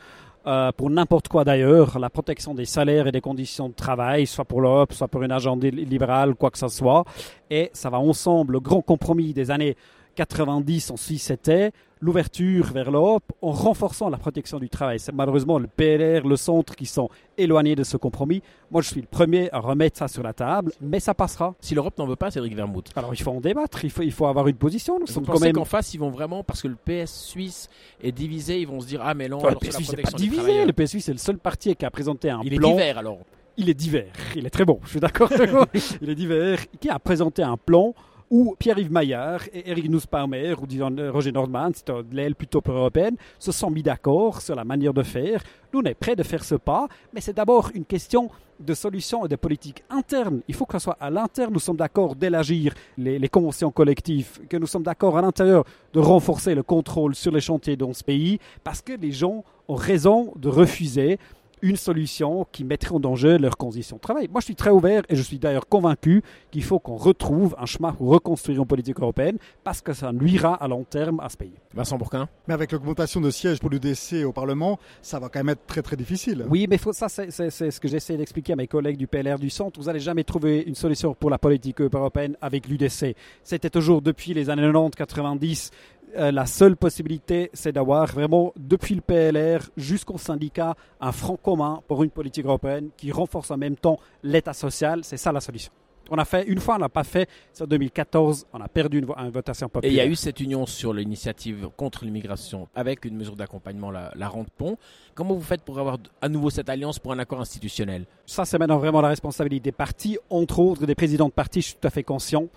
euh, 0.46 0.72
pour 0.72 0.92
n'importe 0.92 1.30
quoi 1.30 1.44
d'ailleurs, 1.44 1.98
la 1.98 2.12
protection 2.12 2.54
des 2.54 2.66
salaires 2.66 3.08
et 3.08 3.12
des 3.12 3.22
conditions 3.22 3.70
de 3.70 3.74
travail, 3.74 4.28
soit 4.28 4.46
pour 4.46 4.62
l'Europe, 4.62 4.94
soit 4.94 5.08
pour 5.08 5.24
une 5.24 5.32
agenda 5.32 5.68
libérale, 5.68 6.36
quoi 6.36 6.52
que 6.52 6.60
ce 6.60 6.68
soit. 6.68 7.04
Et 7.50 7.72
ça 7.74 7.90
va 7.90 7.98
ensemble, 7.98 8.54
le 8.54 8.60
grand 8.60 8.84
compromis 8.84 9.34
des 9.34 9.50
années 9.50 9.78
90 10.16 10.92
en 10.92 10.98
Suisse, 10.98 11.24
c'était 11.24 11.72
l'ouverture 12.04 12.66
vers 12.74 12.90
l'Europe 12.90 13.32
en 13.44 13.52
renforçant 13.52 14.10
la 14.10 14.18
protection 14.18 14.58
du 14.60 14.70
travail. 14.70 15.00
C'est 15.00 15.12
malheureusement 15.14 15.60
le 15.60 15.68
PLR, 15.68 16.28
le 16.28 16.36
centre 16.36 16.76
qui 16.76 16.88
sont 16.88 17.10
éloignés 17.38 17.76
de 17.76 17.84
ce 17.84 17.96
compromis. 17.96 18.42
Moi, 18.72 18.82
je 18.82 18.88
suis 18.90 19.02
le 19.02 19.08
premier 19.08 19.52
à 19.52 19.60
remettre 19.60 20.00
ça 20.00 20.08
sur 20.08 20.24
la 20.24 20.34
table, 20.34 20.72
mais 20.82 21.00
ça 21.00 21.14
passera. 21.14 21.54
Si 21.60 21.76
l'Europe 21.76 21.98
n'en 22.00 22.08
veut 22.08 22.16
pas, 22.16 22.32
Cédric 22.32 22.56
Vermouth. 22.56 22.90
Alors, 22.96 23.14
il 23.14 23.22
faut 23.22 23.32
en 23.32 23.40
débattre, 23.42 23.84
il 23.86 23.92
faut, 23.92 24.02
il 24.02 24.12
faut 24.12 24.26
avoir 24.26 24.48
une 24.48 24.56
position. 24.56 24.96
Nous 25.00 25.06
Vous 25.06 25.14
sommes 25.14 25.26
quand 25.26 25.34
pensez 25.34 25.46
même. 25.46 25.54
qu'en 25.56 25.66
face, 25.66 25.94
ils 25.94 26.00
vont 26.00 26.10
vraiment, 26.10 26.44
parce 26.44 26.64
que 26.64 26.68
le 26.68 26.76
PS 26.76 27.12
suisse 27.28 27.70
est 28.02 28.12
divisé, 28.12 28.60
ils 28.60 28.68
vont 28.68 28.80
se 28.80 28.88
dire 28.88 29.02
Ah, 29.04 29.14
mais 29.14 29.30
non, 29.30 29.40
le 29.42 29.48
alors 29.50 29.60
c'est 29.62 29.68
la 29.72 29.78
PSU, 29.78 29.84
c'est 29.86 30.02
pas 30.02 30.12
divisé. 30.18 30.66
Le 30.66 30.74
PSU, 30.74 31.00
c'est 31.02 31.14
le 31.14 31.20
seul 31.20 31.38
parti 31.38 31.76
qui 31.76 31.86
a 31.86 31.92
présenté 31.92 32.30
un 32.32 32.42
Il 32.44 32.54
est 32.54 32.58
plan. 32.58 32.72
divers 32.72 32.98
alors. 32.98 33.20
il 33.58 33.70
est 33.70 33.76
divers. 33.76 34.12
Il 34.36 34.46
est 34.48 34.50
très 34.50 34.66
bon, 34.66 34.80
je 34.86 34.90
suis 34.90 35.00
d'accord 35.00 35.30
Il 36.02 36.10
est 36.10 36.16
divers. 36.16 36.58
Qui 36.80 36.90
a 36.90 36.98
présenté 36.98 37.44
un 37.44 37.58
plan 37.58 37.94
où 38.32 38.56
Pierre-Yves 38.58 38.92
Maillard 38.92 39.42
et 39.54 39.70
Eric 39.70 39.90
Nussbaumer, 39.90 40.54
ou 40.54 40.66
euh, 40.80 41.12
Roger 41.12 41.34
Nordman, 41.34 41.74
c'est 41.76 41.90
de 41.90 42.16
l'aile 42.16 42.34
plutôt 42.34 42.62
pro-européenne, 42.62 43.18
se 43.38 43.52
sont 43.52 43.70
mis 43.70 43.84
d'accord 43.84 44.42
sur 44.42 44.56
la 44.56 44.64
manière 44.64 44.94
de 44.94 45.04
faire. 45.04 45.44
Nous, 45.74 45.82
on 45.82 45.84
est 45.84 45.94
prêts 45.94 46.16
de 46.16 46.24
faire 46.24 46.44
ce 46.44 46.56
pas, 46.56 46.88
mais 47.14 47.20
c'est 47.20 47.36
d'abord 47.36 47.72
une 47.76 47.84
question 47.84 48.30
de 48.58 48.74
solutions 48.74 49.26
et 49.26 49.28
de 49.28 49.36
politique 49.36 49.84
interne. 49.90 50.42
Il 50.48 50.56
faut 50.56 50.66
que 50.66 50.74
ce 50.74 50.84
soit 50.84 50.98
à 51.00 51.10
l'interne, 51.10 51.52
nous 51.52 51.60
sommes 51.60 51.76
d'accord 51.76 52.16
d'élargir 52.16 52.74
les, 52.98 53.28
conventions 53.28 53.72
collectives, 53.72 54.40
que 54.48 54.58
nous 54.58 54.68
sommes 54.68 54.84
d'accord 54.84 55.18
à 55.18 55.22
l'intérieur 55.22 55.66
de 55.94 56.00
renforcer 56.00 56.56
le 56.56 56.64
contrôle 56.64 57.16
sur 57.16 57.32
les 57.34 57.42
chantiers 57.42 57.76
dans 57.76 57.94
ce 57.94 58.04
pays, 58.04 58.40
parce 58.64 58.82
que 58.82 58.94
les 58.94 59.12
gens 59.12 59.44
ont 59.68 59.76
raison 59.76 60.32
de 60.38 60.48
refuser 60.48 61.18
une 61.62 61.76
solution 61.76 62.46
qui 62.52 62.64
mettrait 62.64 62.94
en 62.94 63.00
danger 63.00 63.38
leurs 63.38 63.58
conditions 63.58 63.98
de 63.98 64.02
travail. 64.02 64.28
Moi, 64.32 64.42
je 64.42 64.46
suis 64.46 64.56
très 64.56 64.70
ouvert 64.70 65.04
et 65.10 65.16
je 65.16 65.22
suis 65.22 65.40
d'ailleurs 65.40 65.68
convaincu 65.68 66.24
qu'il 66.52 66.64
faut 66.64 66.80
qu'on 66.80 66.96
retrouve 66.96 67.56
un 67.60 67.66
chemin 67.66 67.94
pour 67.94 68.10
reconstruire 68.10 68.60
une 68.60 68.68
politique 68.68 69.00
européenne 69.00 69.38
parce 69.64 69.82
que 69.82 69.94
ça 69.94 70.12
nuira 70.12 70.56
à 70.56 70.68
long 70.68 70.84
terme 70.84 71.20
à 71.20 71.30
ce 71.30 71.38
pays. 71.38 71.54
Vincent 71.74 71.98
Bourquin 71.98 72.28
Mais 72.48 72.54
avec 72.54 72.72
l'augmentation 72.72 73.22
de 73.22 73.30
sièges 73.30 73.60
pour 73.60 73.70
l'UDC 73.70 74.26
au 74.26 74.32
Parlement, 74.32 74.80
ça 75.02 75.20
va 75.20 75.30
quand 75.30 75.40
même 75.40 75.50
être 75.50 75.66
très 75.66 75.82
très 75.82 75.96
difficile. 75.96 76.46
Oui, 76.50 76.68
mais 76.70 76.78
faut, 76.78 76.94
ça, 76.94 77.10
c'est 77.10 77.32
ce 77.32 77.80
que 77.80 77.88
j'essaie 77.88 78.18
d'expliquer 78.18 78.54
à 78.54 78.56
mes 78.56 78.68
collègues 78.68 78.98
du 78.98 79.08
PLR 79.08 79.40
du 79.40 79.50
Centre. 79.50 79.80
Vous 79.80 79.86
n'allez 79.86 80.00
jamais 80.00 80.24
trouver 80.24 80.64
une 80.66 80.76
solution 80.76 81.14
pour 81.14 81.30
la 81.30 81.38
politique 81.38 81.82
européenne 81.82 82.36
avec 82.42 82.68
l'UDC. 82.68 83.16
C'était 83.44 83.70
toujours 83.70 84.02
depuis 84.02 84.34
les 84.34 84.50
années 84.50 84.62
90-90 84.62 85.72
euh, 86.18 86.32
la 86.32 86.46
seule 86.46 86.76
possibilité, 86.76 87.50
c'est 87.54 87.72
d'avoir 87.72 88.06
vraiment, 88.08 88.54
depuis 88.58 88.96
le 88.96 89.02
PLR 89.02 89.70
jusqu'au 89.78 90.18
syndicat, 90.18 90.76
un 91.00 91.12
front 91.12 91.38
commun 91.38 91.82
pour 91.88 92.04
une 92.04 92.10
politique 92.10 92.46
européenne 92.46 92.90
qui 92.98 93.12
renforce 93.12 93.52
en 93.52 93.58
même 93.58 93.76
temps 93.76 94.00
l'État 94.24 94.54
social. 94.54 95.02
C'est 95.04 95.18
ça 95.18 95.32
la 95.32 95.42
solution. 95.42 95.72
On 96.14 96.18
a 96.18 96.26
fait 96.26 96.44
une 96.44 96.60
fois, 96.60 96.76
on 96.76 96.80
n'a 96.80 96.90
pas 96.90 97.06
fait. 97.06 97.30
C'est 97.54 97.64
en 97.64 97.68
2014, 97.68 98.46
on 98.52 98.60
a 98.60 98.68
perdu 98.68 99.00
une, 99.00 99.08
une, 99.18 99.30
votation 99.30 99.70
populaire. 99.70 99.92
Et 99.92 99.96
il 99.96 99.98
y 99.98 100.02
a 100.02 100.06
eu 100.06 100.16
cette 100.16 100.42
union 100.42 100.66
sur 100.66 100.94
l'initiative 100.94 101.70
contre 101.78 102.04
l'immigration 102.04 102.68
avec 102.76 103.06
une 103.06 103.16
mesure 103.16 103.38
d'accompagnement, 103.38 103.92
la, 103.92 104.12
la 104.16 104.28
rente 104.28 104.50
pont. 104.50 104.78
Comment 105.16 105.36
vous 105.36 105.42
faites 105.42 105.62
pour 105.62 105.80
avoir 105.80 105.98
à 106.22 106.28
nouveau 106.28 106.50
cette 106.50 106.68
alliance 106.68 107.00
pour 107.00 107.14
un 107.14 107.20
accord 107.20 107.40
institutionnel? 107.40 108.06
Ça, 108.26 108.44
c'est 108.44 108.58
maintenant 108.58 108.78
vraiment 108.78 109.00
la 109.00 109.08
responsabilité 109.08 109.70
des 109.70 109.72
partis, 109.72 110.18
entre 110.30 110.60
autres 110.60 110.86
des 110.86 110.96
présidents 110.96 111.28
de 111.30 111.34
partis. 111.34 111.62
Je 111.62 111.68
suis 111.68 111.76
tout 111.80 111.88
à 111.88 111.92
fait 111.92 112.04
conscient 112.04 112.48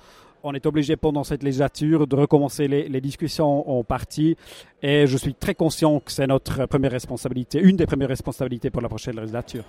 on 0.44 0.52
est 0.52 0.66
obligé 0.66 0.96
pendant 0.96 1.24
cette 1.24 1.42
législature 1.42 2.06
de 2.06 2.14
recommencer 2.14 2.68
les, 2.68 2.88
les, 2.88 3.00
discussions 3.00 3.68
en 3.68 3.82
partie 3.82 4.36
et 4.82 5.06
je 5.06 5.16
suis 5.16 5.34
très 5.34 5.54
conscient 5.54 6.00
que 6.00 6.12
c'est 6.12 6.26
notre 6.26 6.66
première 6.66 6.92
responsabilité, 6.92 7.58
une 7.58 7.76
des 7.76 7.86
premières 7.86 8.10
responsabilités 8.10 8.70
pour 8.70 8.82
la 8.82 8.88
prochaine 8.88 9.16
législature. 9.16 9.64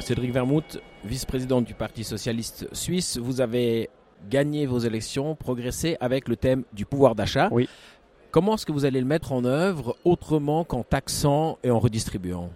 Cédric 0.00 0.32
Vermouth, 0.32 0.78
vice-président 1.04 1.62
du 1.62 1.74
Parti 1.74 2.04
socialiste 2.04 2.68
suisse, 2.72 3.16
vous 3.16 3.40
avez 3.40 3.88
gagné 4.30 4.66
vos 4.66 4.78
élections, 4.78 5.34
progressé 5.34 5.96
avec 6.00 6.28
le 6.28 6.36
thème 6.36 6.64
du 6.72 6.84
pouvoir 6.84 7.14
d'achat. 7.14 7.48
Oui. 7.50 7.68
Comment 8.30 8.54
est-ce 8.54 8.66
que 8.66 8.72
vous 8.72 8.84
allez 8.84 9.00
le 9.00 9.06
mettre 9.06 9.32
en 9.32 9.44
œuvre 9.44 9.96
autrement 10.04 10.62
qu'en 10.64 10.82
taxant 10.82 11.58
et 11.64 11.70
en 11.70 11.78
redistribuant? 11.78 12.50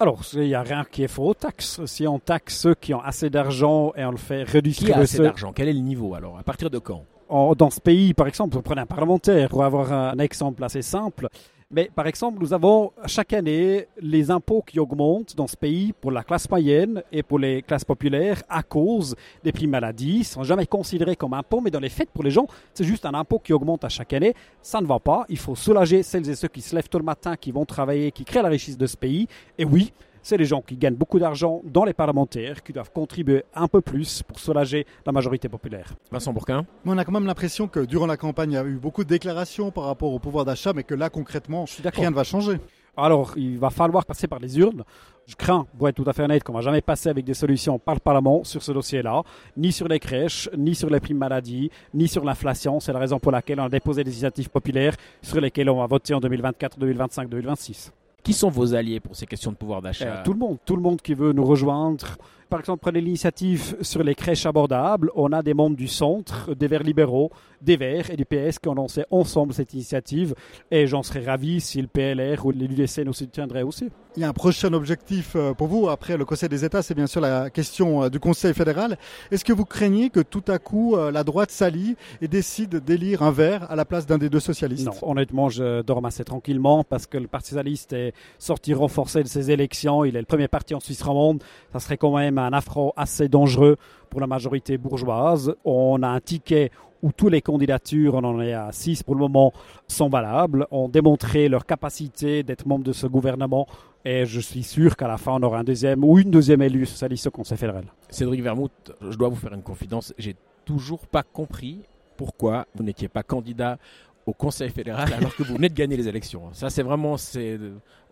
Alors, 0.00 0.22
il 0.34 0.40
n'y 0.40 0.54
a 0.54 0.62
rien 0.62 0.84
qui 0.90 1.04
est 1.04 1.08
faux 1.08 1.28
aux 1.28 1.34
taxes. 1.34 1.80
Si 1.86 2.06
on 2.06 2.18
taxe 2.18 2.58
ceux 2.58 2.74
qui 2.74 2.92
ont 2.94 3.00
assez 3.00 3.30
d'argent 3.30 3.92
et 3.96 4.04
on 4.04 4.10
le 4.10 4.16
fait 4.16 4.42
redistribuer... 4.42 4.92
Qui 4.92 4.98
a 4.98 5.02
assez 5.02 5.22
d'argent? 5.22 5.52
Quel 5.52 5.68
est 5.68 5.72
le 5.72 5.80
niveau 5.80 6.14
alors? 6.14 6.38
À 6.38 6.42
partir 6.42 6.68
de 6.68 6.78
quand? 6.78 7.04
En, 7.28 7.54
Dans 7.54 7.70
ce 7.70 7.80
pays, 7.80 8.12
par 8.12 8.26
exemple, 8.26 8.54
vous 8.54 8.62
prenez 8.62 8.80
un 8.80 8.86
parlementaire, 8.86 9.48
pour 9.48 9.64
avoir 9.64 9.92
un 9.92 10.18
exemple 10.18 10.62
assez 10.64 10.82
simple, 10.82 11.28
mais 11.74 11.90
par 11.92 12.06
exemple, 12.06 12.38
nous 12.40 12.52
avons 12.52 12.92
chaque 13.06 13.32
année 13.32 13.88
les 14.00 14.30
impôts 14.30 14.62
qui 14.62 14.78
augmentent 14.78 15.34
dans 15.34 15.48
ce 15.48 15.56
pays 15.56 15.92
pour 15.92 16.12
la 16.12 16.22
classe 16.22 16.48
moyenne 16.48 17.02
et 17.10 17.24
pour 17.24 17.40
les 17.40 17.62
classes 17.62 17.84
populaires 17.84 18.44
à 18.48 18.62
cause 18.62 19.16
des 19.42 19.50
primes 19.50 19.70
maladies. 19.70 20.14
Ils 20.14 20.18
ne 20.20 20.24
sont 20.24 20.44
jamais 20.44 20.66
considérés 20.66 21.16
comme 21.16 21.34
impôts, 21.34 21.60
mais 21.60 21.72
dans 21.72 21.80
les 21.80 21.88
faits, 21.88 22.10
pour 22.10 22.22
les 22.22 22.30
gens, 22.30 22.46
c'est 22.74 22.84
juste 22.84 23.04
un 23.06 23.14
impôt 23.14 23.40
qui 23.40 23.52
augmente 23.52 23.82
à 23.84 23.88
chaque 23.88 24.12
année. 24.12 24.34
Ça 24.62 24.80
ne 24.80 24.86
va 24.86 25.00
pas. 25.00 25.24
Il 25.28 25.38
faut 25.38 25.56
soulager 25.56 26.04
celles 26.04 26.30
et 26.30 26.36
ceux 26.36 26.46
qui 26.46 26.60
se 26.60 26.76
lèvent 26.76 26.88
tôt 26.88 26.98
le 26.98 27.04
matin, 27.04 27.34
qui 27.34 27.50
vont 27.50 27.64
travailler, 27.64 28.12
qui 28.12 28.24
créent 28.24 28.42
la 28.42 28.50
richesse 28.50 28.78
de 28.78 28.86
ce 28.86 28.96
pays. 28.96 29.26
Et 29.58 29.64
oui, 29.64 29.92
c'est 30.24 30.38
les 30.38 30.46
gens 30.46 30.62
qui 30.62 30.76
gagnent 30.76 30.96
beaucoup 30.96 31.20
d'argent 31.20 31.60
dans 31.64 31.84
les 31.84 31.92
parlementaires 31.92 32.62
qui 32.62 32.72
doivent 32.72 32.90
contribuer 32.90 33.44
un 33.54 33.68
peu 33.68 33.82
plus 33.82 34.22
pour 34.22 34.40
soulager 34.40 34.86
la 35.06 35.12
majorité 35.12 35.48
populaire. 35.48 35.92
Vincent 36.10 36.32
Bourquin 36.32 36.66
On 36.86 36.98
a 36.98 37.04
quand 37.04 37.12
même 37.12 37.26
l'impression 37.26 37.68
que 37.68 37.80
durant 37.80 38.06
la 38.06 38.16
campagne, 38.16 38.52
il 38.52 38.54
y 38.54 38.58
a 38.58 38.64
eu 38.64 38.78
beaucoup 38.78 39.04
de 39.04 39.08
déclarations 39.08 39.70
par 39.70 39.84
rapport 39.84 40.12
au 40.12 40.18
pouvoir 40.18 40.46
d'achat, 40.46 40.72
mais 40.72 40.82
que 40.82 40.94
là, 40.94 41.10
concrètement, 41.10 41.66
rien 41.94 42.10
ne 42.10 42.14
va 42.16 42.24
changer. 42.24 42.58
Alors, 42.96 43.34
il 43.36 43.58
va 43.58 43.70
falloir 43.70 44.06
passer 44.06 44.26
par 44.26 44.38
les 44.38 44.58
urnes. 44.58 44.84
Je 45.26 45.34
crains, 45.34 45.66
pour 45.76 45.88
être 45.88 45.96
tout 45.96 46.08
à 46.08 46.12
fait 46.12 46.22
honnête, 46.22 46.42
qu'on 46.42 46.52
ne 46.52 46.58
va 46.58 46.62
jamais 46.62 46.80
passer 46.80 47.08
avec 47.08 47.24
des 47.24 47.34
solutions 47.34 47.78
par 47.78 47.94
le 47.94 48.00
Parlement 48.00 48.44
sur 48.44 48.62
ce 48.62 48.72
dossier-là, 48.72 49.22
ni 49.56 49.72
sur 49.72 49.88
les 49.88 49.98
crèches, 49.98 50.48
ni 50.56 50.74
sur 50.74 50.88
les 50.88 51.00
primes 51.00 51.18
maladie, 51.18 51.70
ni 51.92 52.08
sur 52.08 52.24
l'inflation. 52.24 52.80
C'est 52.80 52.92
la 52.92 53.00
raison 53.00 53.18
pour 53.18 53.32
laquelle 53.32 53.60
on 53.60 53.64
a 53.64 53.68
déposé 53.68 54.04
des 54.04 54.10
initiatives 54.10 54.48
populaires 54.48 54.94
sur 55.22 55.40
lesquelles 55.40 55.68
on 55.68 55.80
va 55.80 55.86
voter 55.86 56.14
en 56.14 56.20
2024, 56.20 56.78
2025, 56.78 57.28
2026. 57.28 57.92
Qui 58.24 58.32
sont 58.32 58.48
vos 58.48 58.74
alliés 58.74 59.00
pour 59.00 59.14
ces 59.14 59.26
questions 59.26 59.52
de 59.52 59.56
pouvoir 59.56 59.82
d'achat 59.82 60.06
euh, 60.06 60.22
Tout 60.24 60.32
le 60.32 60.38
monde, 60.38 60.58
tout 60.64 60.76
le 60.76 60.82
monde 60.82 61.00
qui 61.00 61.14
veut 61.14 61.32
nous 61.32 61.44
rejoindre. 61.44 62.16
Par 62.50 62.60
exemple, 62.60 62.80
prenez 62.80 63.00
l'initiative 63.00 63.76
sur 63.80 64.02
les 64.02 64.14
crèches 64.14 64.46
abordables. 64.46 65.10
On 65.14 65.32
a 65.32 65.42
des 65.42 65.54
membres 65.54 65.76
du 65.76 65.88
centre, 65.88 66.54
des 66.54 66.68
Verts 66.68 66.82
libéraux, 66.82 67.30
des 67.60 67.76
Verts 67.76 68.10
et 68.10 68.16
du 68.16 68.24
PS 68.24 68.58
qui 68.58 68.68
ont 68.68 68.74
lancé 68.74 69.04
ensemble 69.10 69.54
cette 69.54 69.74
initiative. 69.74 70.34
Et 70.70 70.86
j'en 70.86 71.02
serais 71.02 71.24
ravi 71.24 71.60
si 71.60 71.80
le 71.80 71.88
PLR 71.88 72.44
ou 72.46 72.52
l'UDC 72.52 72.98
nous 73.04 73.12
soutiendraient 73.12 73.62
aussi. 73.62 73.88
Il 74.16 74.20
y 74.20 74.24
a 74.24 74.28
un 74.28 74.32
prochain 74.32 74.72
objectif 74.72 75.36
pour 75.58 75.66
vous 75.66 75.88
après 75.88 76.16
le 76.16 76.24
Conseil 76.24 76.48
des 76.48 76.64
États, 76.64 76.82
c'est 76.82 76.94
bien 76.94 77.08
sûr 77.08 77.20
la 77.20 77.50
question 77.50 78.08
du 78.08 78.20
Conseil 78.20 78.54
fédéral. 78.54 78.96
Est-ce 79.32 79.44
que 79.44 79.52
vous 79.52 79.64
craignez 79.64 80.10
que 80.10 80.20
tout 80.20 80.44
à 80.46 80.58
coup 80.58 80.96
la 80.96 81.24
droite 81.24 81.50
s'allie 81.50 81.96
et 82.20 82.28
décide 82.28 82.76
d'élire 82.76 83.22
un 83.22 83.32
vert 83.32 83.68
à 83.70 83.74
la 83.74 83.84
place 83.84 84.06
d'un 84.06 84.18
des 84.18 84.30
deux 84.30 84.38
socialistes? 84.40 84.86
Non, 84.86 85.10
honnêtement, 85.10 85.48
je 85.48 85.82
dors 85.82 86.04
assez 86.04 86.22
tranquillement 86.22 86.84
parce 86.84 87.06
que 87.06 87.18
le 87.18 87.26
Parti 87.26 87.50
socialiste 87.50 87.92
est 87.92 88.12
sorti 88.38 88.74
renforcé 88.74 89.22
de 89.22 89.28
ses 89.28 89.50
élections. 89.50 90.04
Il 90.04 90.14
est 90.16 90.20
le 90.20 90.26
premier 90.26 90.48
parti 90.48 90.74
en 90.74 90.80
Suisse 90.80 91.02
romande. 91.02 91.42
Ça 91.72 91.80
serait 91.80 91.96
quand 91.96 92.16
même 92.16 92.33
un 92.42 92.52
affront 92.52 92.92
assez 92.96 93.28
dangereux 93.28 93.76
pour 94.10 94.20
la 94.20 94.26
majorité 94.26 94.78
bourgeoise. 94.78 95.54
On 95.64 96.02
a 96.02 96.08
un 96.08 96.20
ticket 96.20 96.70
où 97.02 97.12
toutes 97.12 97.32
les 97.32 97.42
candidatures, 97.42 98.14
on 98.14 98.24
en 98.24 98.40
est 98.40 98.54
à 98.54 98.72
6 98.72 99.02
pour 99.02 99.14
le 99.14 99.20
moment, 99.20 99.52
sont 99.88 100.08
valables, 100.08 100.66
ont 100.70 100.88
démontré 100.88 101.48
leur 101.48 101.66
capacité 101.66 102.42
d'être 102.42 102.66
membre 102.66 102.84
de 102.84 102.92
ce 102.92 103.06
gouvernement 103.06 103.66
et 104.06 104.24
je 104.24 104.40
suis 104.40 104.62
sûr 104.62 104.96
qu'à 104.96 105.08
la 105.08 105.18
fin, 105.18 105.32
on 105.32 105.42
aura 105.42 105.58
un 105.58 105.64
deuxième 105.64 106.02
ou 106.04 106.18
une 106.18 106.30
deuxième 106.30 106.62
élue 106.62 106.86
socialiste 106.86 107.26
au 107.26 107.30
Conseil 107.30 107.58
fédéral. 107.58 107.84
Cédric 108.08 108.42
Vermouth, 108.42 108.92
je 109.00 109.16
dois 109.16 109.28
vous 109.28 109.36
faire 109.36 109.52
une 109.52 109.62
confidence, 109.62 110.14
j'ai 110.18 110.36
toujours 110.64 111.06
pas 111.06 111.22
compris 111.22 111.82
pourquoi 112.16 112.66
vous 112.74 112.82
n'étiez 112.82 113.08
pas 113.08 113.22
candidat 113.22 113.78
au 114.26 114.32
Conseil 114.32 114.70
fédéral 114.70 115.12
alors 115.16 115.34
que 115.34 115.42
vous 115.42 115.54
venez 115.54 115.68
de 115.68 115.74
gagner 115.74 115.96
les 115.96 116.08
élections. 116.08 116.42
Ça, 116.52 116.70
c'est 116.70 116.82
vraiment, 116.82 117.16
c'est, 117.16 117.58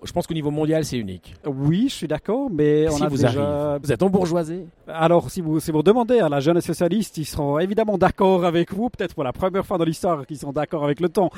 je 0.03 0.13
pense 0.13 0.27
qu'au 0.27 0.35
niveau 0.35 0.51
mondial, 0.51 0.85
c'est 0.85 0.99
unique. 0.99 1.35
Oui, 1.47 1.87
je 1.89 1.95
suis 1.95 2.09
d'accord, 2.09 2.51
mais 2.51 2.89
si 2.89 3.03
on 3.03 3.05
a 3.05 3.09
vous 3.09 3.17
déjà... 3.17 3.79
Vous 3.83 3.93
êtes 3.93 4.03
embourgeoisé. 4.03 4.67
Alors, 4.87 5.31
si 5.31 5.41
vous, 5.41 5.61
si 5.61 5.71
vous 5.71 5.83
demandez 5.83 6.19
à 6.19 6.29
la 6.29 6.41
jeunesse 6.41 6.67
socialiste, 6.67 7.17
ils 7.19 7.25
seront 7.25 7.59
évidemment 7.59 7.99
d'accord 7.99 8.45
avec 8.45 8.73
vous, 8.73 8.91
peut-être 8.91 9.15
pour 9.15 9.25
la 9.25 9.33
première 9.33 9.65
fois 9.65 9.79
dans 9.79 9.85
l'histoire 9.85 10.27
qu'ils 10.27 10.39
sont 10.39 10.53
d'accord 10.53 10.85
avec 10.85 11.01
le 11.01 11.09
temps. 11.09 11.31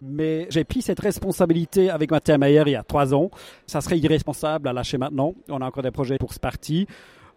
Mais 0.00 0.46
j'ai 0.50 0.64
pris 0.64 0.82
cette 0.82 1.00
responsabilité 1.00 1.90
avec 1.90 2.10
Mathieu 2.10 2.38
Mayer 2.38 2.62
il 2.66 2.72
y 2.72 2.76
a 2.76 2.82
trois 2.82 3.14
ans. 3.14 3.30
Ça 3.66 3.80
serait 3.80 3.98
irresponsable 3.98 4.68
à 4.68 4.72
lâcher 4.72 4.98
maintenant. 4.98 5.34
On 5.48 5.60
a 5.60 5.66
encore 5.66 5.82
des 5.82 5.90
projets 5.90 6.18
pour 6.18 6.32
ce 6.32 6.40
parti. 6.40 6.86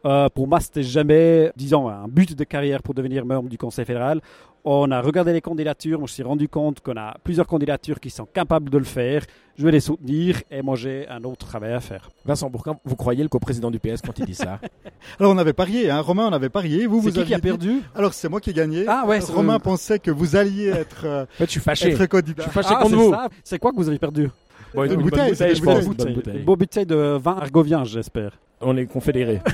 Euh, 0.05 0.29
pour 0.29 0.47
moi, 0.47 0.59
c'était 0.59 0.83
jamais, 0.83 1.51
disons, 1.55 1.89
un 1.89 2.07
but 2.07 2.35
de 2.35 2.43
carrière 2.43 2.83
pour 2.83 2.93
devenir 2.93 3.25
membre 3.25 3.49
du 3.49 3.57
Conseil 3.57 3.85
fédéral. 3.85 4.21
On 4.67 4.89
a 4.89 4.99
regardé 4.99 5.31
les 5.31 5.41
candidatures, 5.41 5.99
je 5.99 6.01
me 6.01 6.07
suis 6.07 6.23
rendu 6.23 6.49
compte 6.49 6.79
qu'on 6.79 6.97
a 6.97 7.15
plusieurs 7.23 7.45
candidatures 7.45 7.99
qui 7.99 8.09
sont 8.09 8.25
capables 8.25 8.71
de 8.71 8.79
le 8.79 8.83
faire. 8.83 9.23
Je 9.57 9.63
vais 9.63 9.71
les 9.71 9.79
soutenir 9.79 10.41
et 10.49 10.63
moi 10.63 10.75
j'ai 10.75 11.07
un 11.07 11.23
autre 11.23 11.45
travail 11.45 11.73
à 11.73 11.79
faire. 11.79 12.09
Vincent 12.25 12.49
Bourquin, 12.49 12.75
vous 12.83 12.95
croyez 12.95 13.21
le 13.21 13.29
coprésident 13.29 13.69
du 13.69 13.77
PS 13.77 14.01
quand 14.03 14.17
il 14.17 14.25
dit 14.25 14.33
ça? 14.33 14.59
Alors 15.19 15.33
on 15.33 15.37
avait 15.37 15.53
parié, 15.53 15.91
hein. 15.91 16.01
Romain 16.01 16.27
on 16.29 16.33
avait 16.33 16.49
parié. 16.49 16.87
Vous, 16.87 16.99
vous 16.99 17.11
qui, 17.11 17.23
qui 17.25 17.33
a 17.35 17.39
perdu? 17.39 17.83
Alors 17.93 18.15
c'est 18.15 18.27
moi 18.27 18.41
qui 18.41 18.49
ai 18.49 18.53
gagné. 18.53 18.85
Ah 18.87 19.05
ouais. 19.05 19.19
Romain 19.19 19.59
pensait 19.59 19.99
que 19.99 20.09
vous 20.09 20.35
alliez 20.35 20.69
être, 20.69 21.05
euh, 21.05 21.23
en 21.25 21.37
fait, 21.37 21.45
je 21.45 21.51
suis 21.51 21.59
fâché. 21.59 21.91
être 21.91 22.07
candidat. 22.07 22.33
Je 22.37 22.41
suis 22.41 22.51
fâché 22.51 22.73
ah, 22.75 22.81
contre 22.81 22.95
vous. 22.95 23.13
C'est 23.43 23.59
quoi 23.59 23.71
que 23.71 23.77
vous 23.77 23.87
avez 23.87 23.99
perdu? 23.99 24.31
Bon, 24.73 24.83
une, 24.83 24.93
une, 24.93 24.99
une, 24.99 25.03
bouteille, 25.03 25.19
bonne 25.19 25.29
bouteille, 25.29 25.55
je 25.55 25.61
pense. 25.61 25.83
Une 25.83 25.89
bouteille. 25.89 26.13
bouteille. 26.15 26.37
Une 26.37 26.43
bonne 26.43 26.57
bouteille 26.57 26.85
de 26.87 27.19
vin 27.21 27.37
argovien, 27.37 27.83
j'espère. 27.83 28.39
On 28.61 28.75
est 28.77 28.87
confédérés. 28.87 29.41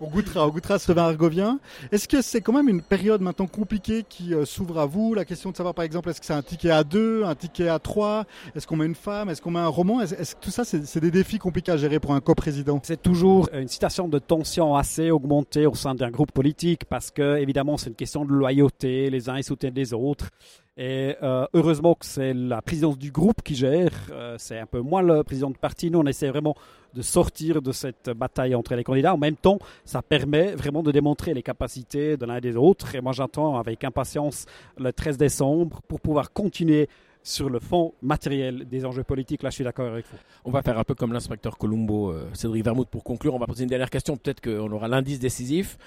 On 0.00 0.08
goûtera, 0.08 0.46
on 0.46 0.50
goûtera 0.50 0.78
ce 0.78 0.92
vin 0.92 1.04
argovien. 1.04 1.60
Est-ce 1.92 2.08
que 2.08 2.20
c'est 2.20 2.40
quand 2.40 2.52
même 2.52 2.68
une 2.68 2.82
période 2.82 3.20
maintenant 3.20 3.46
compliquée 3.46 4.04
qui 4.08 4.34
euh, 4.34 4.44
s'ouvre 4.44 4.78
à 4.78 4.86
vous? 4.86 5.14
La 5.14 5.24
question 5.24 5.50
de 5.50 5.56
savoir 5.56 5.74
par 5.74 5.84
exemple, 5.84 6.10
est-ce 6.10 6.20
que 6.20 6.26
c'est 6.26 6.32
un 6.34 6.42
ticket 6.42 6.70
à 6.70 6.84
deux, 6.84 7.24
un 7.24 7.34
ticket 7.34 7.68
à 7.68 7.78
trois? 7.78 8.24
Est-ce 8.54 8.66
qu'on 8.66 8.76
met 8.76 8.86
une 8.86 8.94
femme? 8.94 9.28
Est-ce 9.28 9.40
qu'on 9.40 9.52
met 9.52 9.60
un 9.60 9.68
roman? 9.68 10.00
Est-ce 10.00 10.14
est 10.14 10.34
que 10.34 10.40
tout 10.40 10.50
ça, 10.50 10.64
c'est 10.64 11.00
des 11.00 11.10
défis 11.10 11.38
compliqués 11.38 11.72
à 11.72 11.76
gérer 11.76 12.00
pour 12.00 12.12
un 12.12 12.20
coprésident? 12.20 12.80
C'est 12.82 13.00
toujours 13.00 13.48
une 13.52 13.68
situation 13.68 14.08
de 14.08 14.18
tension 14.18 14.74
assez 14.74 15.10
augmentée 15.10 15.66
au 15.66 15.74
sein 15.74 15.94
d'un 15.94 16.10
groupe 16.10 16.32
politique 16.32 16.84
parce 16.86 17.10
que 17.10 17.36
évidemment 17.38 17.76
c'est 17.76 17.90
une 17.90 17.96
question 17.96 18.24
de 18.24 18.32
loyauté, 18.32 19.10
les 19.10 19.28
uns 19.28 19.36
ils 19.36 19.44
soutiennent 19.44 19.74
les 19.74 19.92
autres. 19.92 20.30
Et 20.76 21.14
euh, 21.22 21.46
heureusement 21.54 21.94
que 21.94 22.04
c'est 22.04 22.34
la 22.34 22.60
présidence 22.60 22.98
du 22.98 23.12
groupe 23.12 23.42
qui 23.42 23.54
gère, 23.54 23.92
euh, 24.10 24.34
c'est 24.38 24.58
un 24.58 24.66
peu 24.66 24.80
moins 24.80 25.02
le 25.02 25.22
président 25.22 25.50
du 25.50 25.58
parti. 25.58 25.88
Nous, 25.88 26.00
on 26.00 26.06
essaie 26.06 26.28
vraiment 26.28 26.56
de 26.94 27.02
sortir 27.02 27.60
de 27.60 27.72
cette 27.72 28.10
bataille 28.10 28.54
entre 28.54 28.74
les 28.74 28.84
candidats. 28.84 29.14
En 29.14 29.18
même 29.18 29.36
temps, 29.36 29.58
ça 29.84 30.02
permet 30.02 30.54
vraiment 30.54 30.82
de 30.82 30.92
démontrer 30.92 31.34
les 31.34 31.42
capacités 31.42 32.16
de 32.16 32.24
l'un 32.24 32.36
et 32.36 32.40
des 32.40 32.56
autres. 32.56 32.94
Et 32.94 33.00
moi, 33.00 33.12
j'attends 33.12 33.58
avec 33.58 33.84
impatience 33.84 34.46
le 34.78 34.92
13 34.92 35.18
décembre 35.18 35.80
pour 35.88 36.00
pouvoir 36.00 36.32
continuer 36.32 36.88
sur 37.22 37.48
le 37.48 37.58
fond 37.58 37.94
matériel 38.02 38.68
des 38.68 38.84
enjeux 38.84 39.02
politiques. 39.02 39.42
Là, 39.42 39.50
je 39.50 39.54
suis 39.56 39.64
d'accord 39.64 39.86
avec 39.86 40.04
vous. 40.10 40.18
On 40.44 40.50
va 40.50 40.62
faire 40.62 40.78
un 40.78 40.84
peu 40.84 40.94
comme 40.94 41.12
l'inspecteur 41.12 41.56
Colombo, 41.56 42.10
euh, 42.10 42.28
Cédric 42.34 42.62
Vermouth, 42.62 42.88
pour 42.88 43.02
conclure. 43.02 43.34
On 43.34 43.38
va 43.38 43.46
poser 43.46 43.64
une 43.64 43.70
dernière 43.70 43.90
question. 43.90 44.16
Peut-être 44.16 44.42
qu'on 44.42 44.70
aura 44.70 44.88
l'indice 44.88 45.18
décisif. 45.18 45.78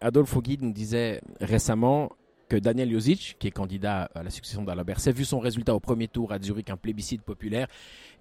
Adolphe 0.00 0.36
Guide 0.42 0.62
nous 0.62 0.72
disait 0.72 1.20
récemment 1.40 2.10
Daniel 2.56 2.90
Josic, 2.90 3.36
qui 3.38 3.48
est 3.48 3.50
candidat 3.50 4.10
à 4.14 4.22
la 4.22 4.30
succession 4.30 4.62
d'Alain 4.62 4.84
Berset, 4.84 5.12
vu 5.12 5.24
son 5.24 5.40
résultat 5.40 5.74
au 5.74 5.80
premier 5.80 6.08
tour 6.08 6.32
à 6.32 6.38
Zurich, 6.40 6.70
un 6.70 6.76
plébiscite 6.76 7.22
populaire, 7.22 7.68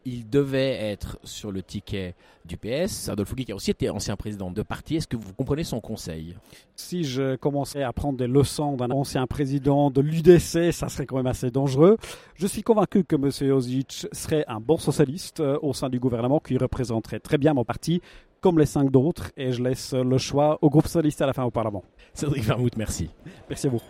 il 0.05 0.29
devait 0.29 0.91
être 0.91 1.19
sur 1.23 1.51
le 1.51 1.61
ticket 1.61 2.15
du 2.45 2.57
PS. 2.57 3.09
Adolphe 3.09 3.35
Guy, 3.35 3.45
qui 3.45 3.51
a 3.51 3.55
aussi 3.55 3.71
été 3.71 3.89
ancien 3.89 4.15
président 4.15 4.49
de 4.49 4.61
parti, 4.63 4.95
est-ce 4.95 5.07
que 5.07 5.15
vous 5.15 5.33
comprenez 5.33 5.63
son 5.63 5.79
conseil? 5.79 6.35
Si 6.75 7.03
je 7.03 7.35
commençais 7.35 7.83
à 7.83 7.93
prendre 7.93 8.17
des 8.17 8.27
leçons 8.27 8.75
d'un 8.75 8.89
ancien 8.89 9.27
président 9.27 9.91
de 9.91 10.01
l'UDC, 10.01 10.73
ça 10.73 10.89
serait 10.89 11.05
quand 11.05 11.17
même 11.17 11.27
assez 11.27 11.51
dangereux. 11.51 11.97
Je 12.35 12.47
suis 12.47 12.63
convaincu 12.63 13.03
que 13.03 13.15
M. 13.15 13.29
Josic 13.31 14.07
serait 14.11 14.45
un 14.47 14.59
bon 14.59 14.77
socialiste 14.77 15.39
euh, 15.39 15.59
au 15.61 15.73
sein 15.73 15.89
du 15.89 15.99
gouvernement 15.99 16.39
qui 16.39 16.57
représenterait 16.57 17.19
très 17.19 17.37
bien 17.37 17.53
mon 17.53 17.63
parti 17.63 18.01
comme 18.41 18.59
les 18.59 18.65
cinq 18.65 18.91
d'autres, 18.91 19.31
et 19.37 19.51
je 19.51 19.63
laisse 19.63 19.93
le 19.93 20.17
choix 20.17 20.57
au 20.61 20.69
groupe 20.69 20.87
socialiste 20.87 21.21
à 21.21 21.27
la 21.27 21.33
fin 21.33 21.43
au 21.43 21.51
Parlement. 21.51 21.83
Cédric 22.13 22.43
Vermouth, 22.43 22.75
merci. 22.75 23.09
Merci 23.47 23.67
à 23.67 23.69
vous. 23.69 23.81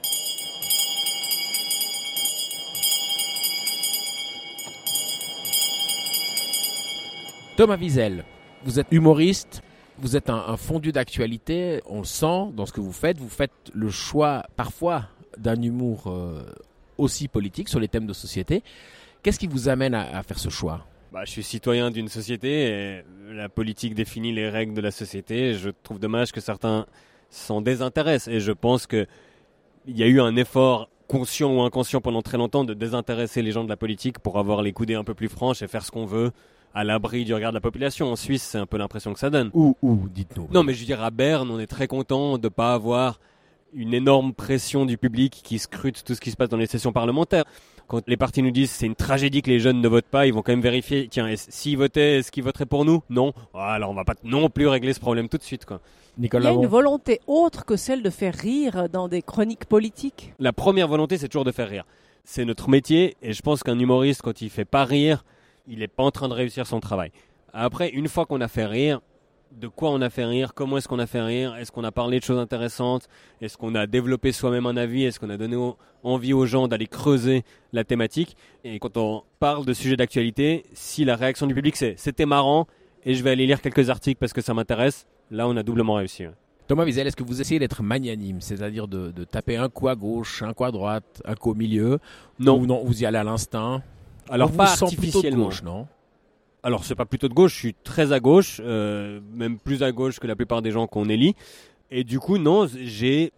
Thomas 7.55 7.77
Wiesel, 7.77 8.23
vous 8.63 8.79
êtes 8.79 8.87
humoriste, 8.91 9.61
vous 9.99 10.15
êtes 10.15 10.29
un, 10.29 10.57
fondu 10.57 10.91
d'actualité, 10.91 11.81
on 11.85 11.99
le 11.99 12.05
sent 12.05 12.47
dans 12.55 12.65
ce 12.65 12.73
que 12.73 12.81
vous 12.81 12.91
faites. 12.91 13.19
Vous 13.19 13.29
faites 13.29 13.51
le 13.73 13.89
choix 13.89 14.43
parfois 14.55 15.05
d'un 15.37 15.61
humour 15.61 16.07
euh, 16.07 16.43
aussi 16.97 17.27
politique 17.27 17.69
sur 17.69 17.79
les 17.79 17.87
thèmes 17.87 18.07
de 18.07 18.13
société. 18.13 18.63
Qu'est-ce 19.21 19.37
qui 19.37 19.47
vous 19.47 19.69
amène 19.69 19.93
à, 19.93 20.23
faire 20.23 20.39
ce 20.39 20.49
choix? 20.49 20.85
Bah, 21.11 21.23
je 21.25 21.31
suis 21.31 21.43
citoyen 21.43 21.91
d'une 21.91 22.07
société 22.07 22.67
et 22.67 23.03
la 23.31 23.49
politique 23.49 23.95
définit 23.95 24.31
les 24.31 24.49
règles 24.49 24.73
de 24.73 24.81
la 24.81 24.91
société. 24.91 25.53
Je 25.53 25.69
trouve 25.83 25.99
dommage 25.99 26.31
que 26.31 26.39
certains 26.39 26.85
s'en 27.29 27.61
désintéressent 27.61 28.33
et 28.33 28.39
je 28.39 28.51
pense 28.51 28.87
qu'il 28.87 29.07
y 29.87 30.03
a 30.03 30.07
eu 30.07 30.21
un 30.21 30.35
effort 30.35 30.89
conscient 31.07 31.53
ou 31.53 31.61
inconscient 31.61 31.99
pendant 31.99 32.21
très 32.21 32.37
longtemps 32.37 32.63
de 32.63 32.73
désintéresser 32.73 33.41
les 33.41 33.51
gens 33.51 33.65
de 33.65 33.69
la 33.69 33.75
politique 33.75 34.19
pour 34.19 34.39
avoir 34.39 34.61
les 34.61 34.71
coudées 34.71 34.95
un 34.95 35.03
peu 35.03 35.13
plus 35.13 35.27
franches 35.27 35.61
et 35.61 35.67
faire 35.67 35.83
ce 35.83 35.91
qu'on 35.91 36.05
veut 36.05 36.31
à 36.73 36.85
l'abri 36.85 37.25
du 37.25 37.33
regard 37.33 37.51
de 37.51 37.57
la 37.57 37.61
population. 37.61 38.09
En 38.09 38.15
Suisse, 38.15 38.43
c'est 38.43 38.57
un 38.57 38.65
peu 38.65 38.77
l'impression 38.77 39.11
que 39.11 39.19
ça 39.19 39.29
donne. 39.29 39.51
Ou, 39.53 39.75
ou, 39.81 40.07
dites-nous. 40.07 40.47
Non, 40.53 40.63
mais 40.63 40.73
je 40.73 40.79
veux 40.79 40.85
dire, 40.85 41.03
à 41.03 41.11
Berne, 41.11 41.51
on 41.51 41.59
est 41.59 41.67
très 41.67 41.87
content 41.87 42.37
de 42.37 42.45
ne 42.45 42.49
pas 42.49 42.73
avoir 42.73 43.19
une 43.73 43.93
énorme 43.93 44.33
pression 44.33 44.85
du 44.85 44.97
public 44.97 45.41
qui 45.43 45.59
scrute 45.59 46.03
tout 46.05 46.15
ce 46.15 46.21
qui 46.21 46.31
se 46.31 46.37
passe 46.37 46.49
dans 46.49 46.57
les 46.57 46.67
sessions 46.67 46.93
parlementaires. 46.93 47.43
Quand 47.91 48.07
les 48.07 48.15
partis 48.15 48.41
nous 48.41 48.51
disent 48.51 48.71
c'est 48.71 48.85
une 48.85 48.95
tragédie 48.95 49.41
que 49.41 49.49
les 49.49 49.59
jeunes 49.59 49.81
ne 49.81 49.87
votent 49.89 50.05
pas, 50.05 50.25
ils 50.25 50.33
vont 50.33 50.41
quand 50.43 50.53
même 50.53 50.61
vérifier, 50.61 51.09
tiens, 51.11 51.27
s'ils 51.35 51.77
votaient, 51.77 52.19
est-ce 52.19 52.31
qu'ils 52.31 52.41
voteraient 52.41 52.65
pour 52.65 52.85
nous? 52.85 53.03
Non. 53.09 53.33
Alors 53.53 53.89
on 53.89 53.93
va 53.93 54.05
pas 54.05 54.13
non 54.23 54.49
plus 54.49 54.65
régler 54.69 54.93
ce 54.93 55.01
problème 55.01 55.27
tout 55.27 55.37
de 55.37 55.43
suite. 55.43 55.65
Quoi. 55.65 55.81
Nicolas 56.17 56.51
Il 56.51 56.53
y 56.53 56.57
a 56.57 56.61
une 56.61 56.67
volonté 56.67 57.19
autre 57.27 57.65
que 57.65 57.75
celle 57.75 58.01
de 58.01 58.09
faire 58.09 58.33
rire 58.33 58.87
dans 58.87 59.09
des 59.09 59.21
chroniques 59.21 59.65
politiques 59.65 60.33
La 60.39 60.53
première 60.53 60.87
volonté, 60.87 61.17
c'est 61.17 61.27
toujours 61.27 61.43
de 61.43 61.51
faire 61.51 61.67
rire. 61.67 61.83
C'est 62.23 62.45
notre 62.45 62.69
métier 62.69 63.17
et 63.21 63.33
je 63.33 63.41
pense 63.41 63.61
qu'un 63.61 63.77
humoriste, 63.77 64.21
quand 64.21 64.41
il 64.41 64.49
fait 64.49 64.63
pas 64.63 64.85
rire, 64.85 65.25
il 65.67 65.79
n'est 65.79 65.89
pas 65.89 66.03
en 66.03 66.11
train 66.11 66.29
de 66.29 66.33
réussir 66.33 66.65
son 66.65 66.79
travail. 66.79 67.11
Après, 67.51 67.89
une 67.89 68.07
fois 68.07 68.25
qu'on 68.25 68.39
a 68.39 68.47
fait 68.47 68.67
rire, 68.67 69.01
de 69.51 69.67
quoi 69.67 69.91
on 69.91 70.01
a 70.01 70.09
fait 70.09 70.25
rire, 70.25 70.53
comment 70.53 70.77
est-ce 70.77 70.87
qu'on 70.87 70.99
a 70.99 71.07
fait 71.07 71.21
rire, 71.21 71.55
est-ce 71.55 71.71
qu'on 71.71 71.83
a 71.83 71.91
parlé 71.91 72.19
de 72.19 72.23
choses 72.23 72.39
intéressantes, 72.39 73.07
est-ce 73.41 73.57
qu'on 73.57 73.75
a 73.75 73.87
développé 73.87 74.31
soi-même 74.31 74.65
un 74.65 74.77
avis, 74.77 75.03
est-ce 75.03 75.19
qu'on 75.19 75.29
a 75.29 75.37
donné 75.37 75.57
envie 76.03 76.33
aux 76.33 76.45
gens 76.45 76.67
d'aller 76.67 76.87
creuser 76.87 77.43
la 77.73 77.83
thématique. 77.83 78.35
Et 78.63 78.79
quand 78.79 78.97
on 78.97 79.23
parle 79.39 79.65
de 79.65 79.73
sujets 79.73 79.97
d'actualité, 79.97 80.65
si 80.73 81.05
la 81.05 81.15
réaction 81.15 81.47
du 81.47 81.53
public 81.53 81.75
c'est 81.75 81.95
c'était 81.97 82.25
marrant 82.25 82.67
et 83.05 83.13
je 83.13 83.23
vais 83.23 83.31
aller 83.31 83.45
lire 83.45 83.61
quelques 83.61 83.89
articles 83.89 84.19
parce 84.19 84.33
que 84.33 84.41
ça 84.41 84.53
m'intéresse, 84.53 85.07
là 85.29 85.47
on 85.47 85.55
a 85.57 85.63
doublement 85.63 85.95
réussi. 85.95 86.25
Thomas 86.67 86.85
Wiesel, 86.85 87.07
est-ce 87.07 87.17
que 87.17 87.23
vous 87.23 87.41
essayez 87.41 87.59
d'être 87.59 87.83
magnanime, 87.83 88.39
c'est-à-dire 88.39 88.87
de, 88.87 89.11
taper 89.25 89.57
un 89.57 89.67
coup 89.67 89.89
à 89.89 89.95
gauche, 89.95 90.41
un 90.41 90.53
coup 90.53 90.63
à 90.63 90.71
droite, 90.71 91.21
un 91.25 91.35
coup 91.35 91.51
au 91.51 91.55
milieu? 91.55 91.99
Non. 92.39 92.57
Ou 92.57 92.65
non, 92.65 92.81
vous 92.85 93.01
y 93.01 93.05
allez 93.05 93.17
à 93.17 93.23
l'instinct? 93.23 93.81
Alors 94.29 94.51
pas 94.51 94.71
artificiellement. 94.71 95.45
Gauche, 95.45 95.63
non? 95.63 95.87
Alors 96.63 96.83
c'est 96.83 96.95
pas 96.95 97.05
plutôt 97.05 97.27
de 97.27 97.33
gauche, 97.33 97.53
je 97.53 97.59
suis 97.59 97.73
très 97.73 98.11
à 98.11 98.19
gauche, 98.19 98.61
euh, 98.63 99.19
même 99.33 99.57
plus 99.57 99.83
à 99.83 99.91
gauche 99.91 100.19
que 100.19 100.27
la 100.27 100.35
plupart 100.35 100.61
des 100.61 100.71
gens 100.71 100.87
qu'on 100.87 101.09
élit. 101.09 101.35
Et 101.89 102.03
du 102.03 102.19
coup, 102.19 102.37
non, 102.37 102.67
j'ai 102.67 103.33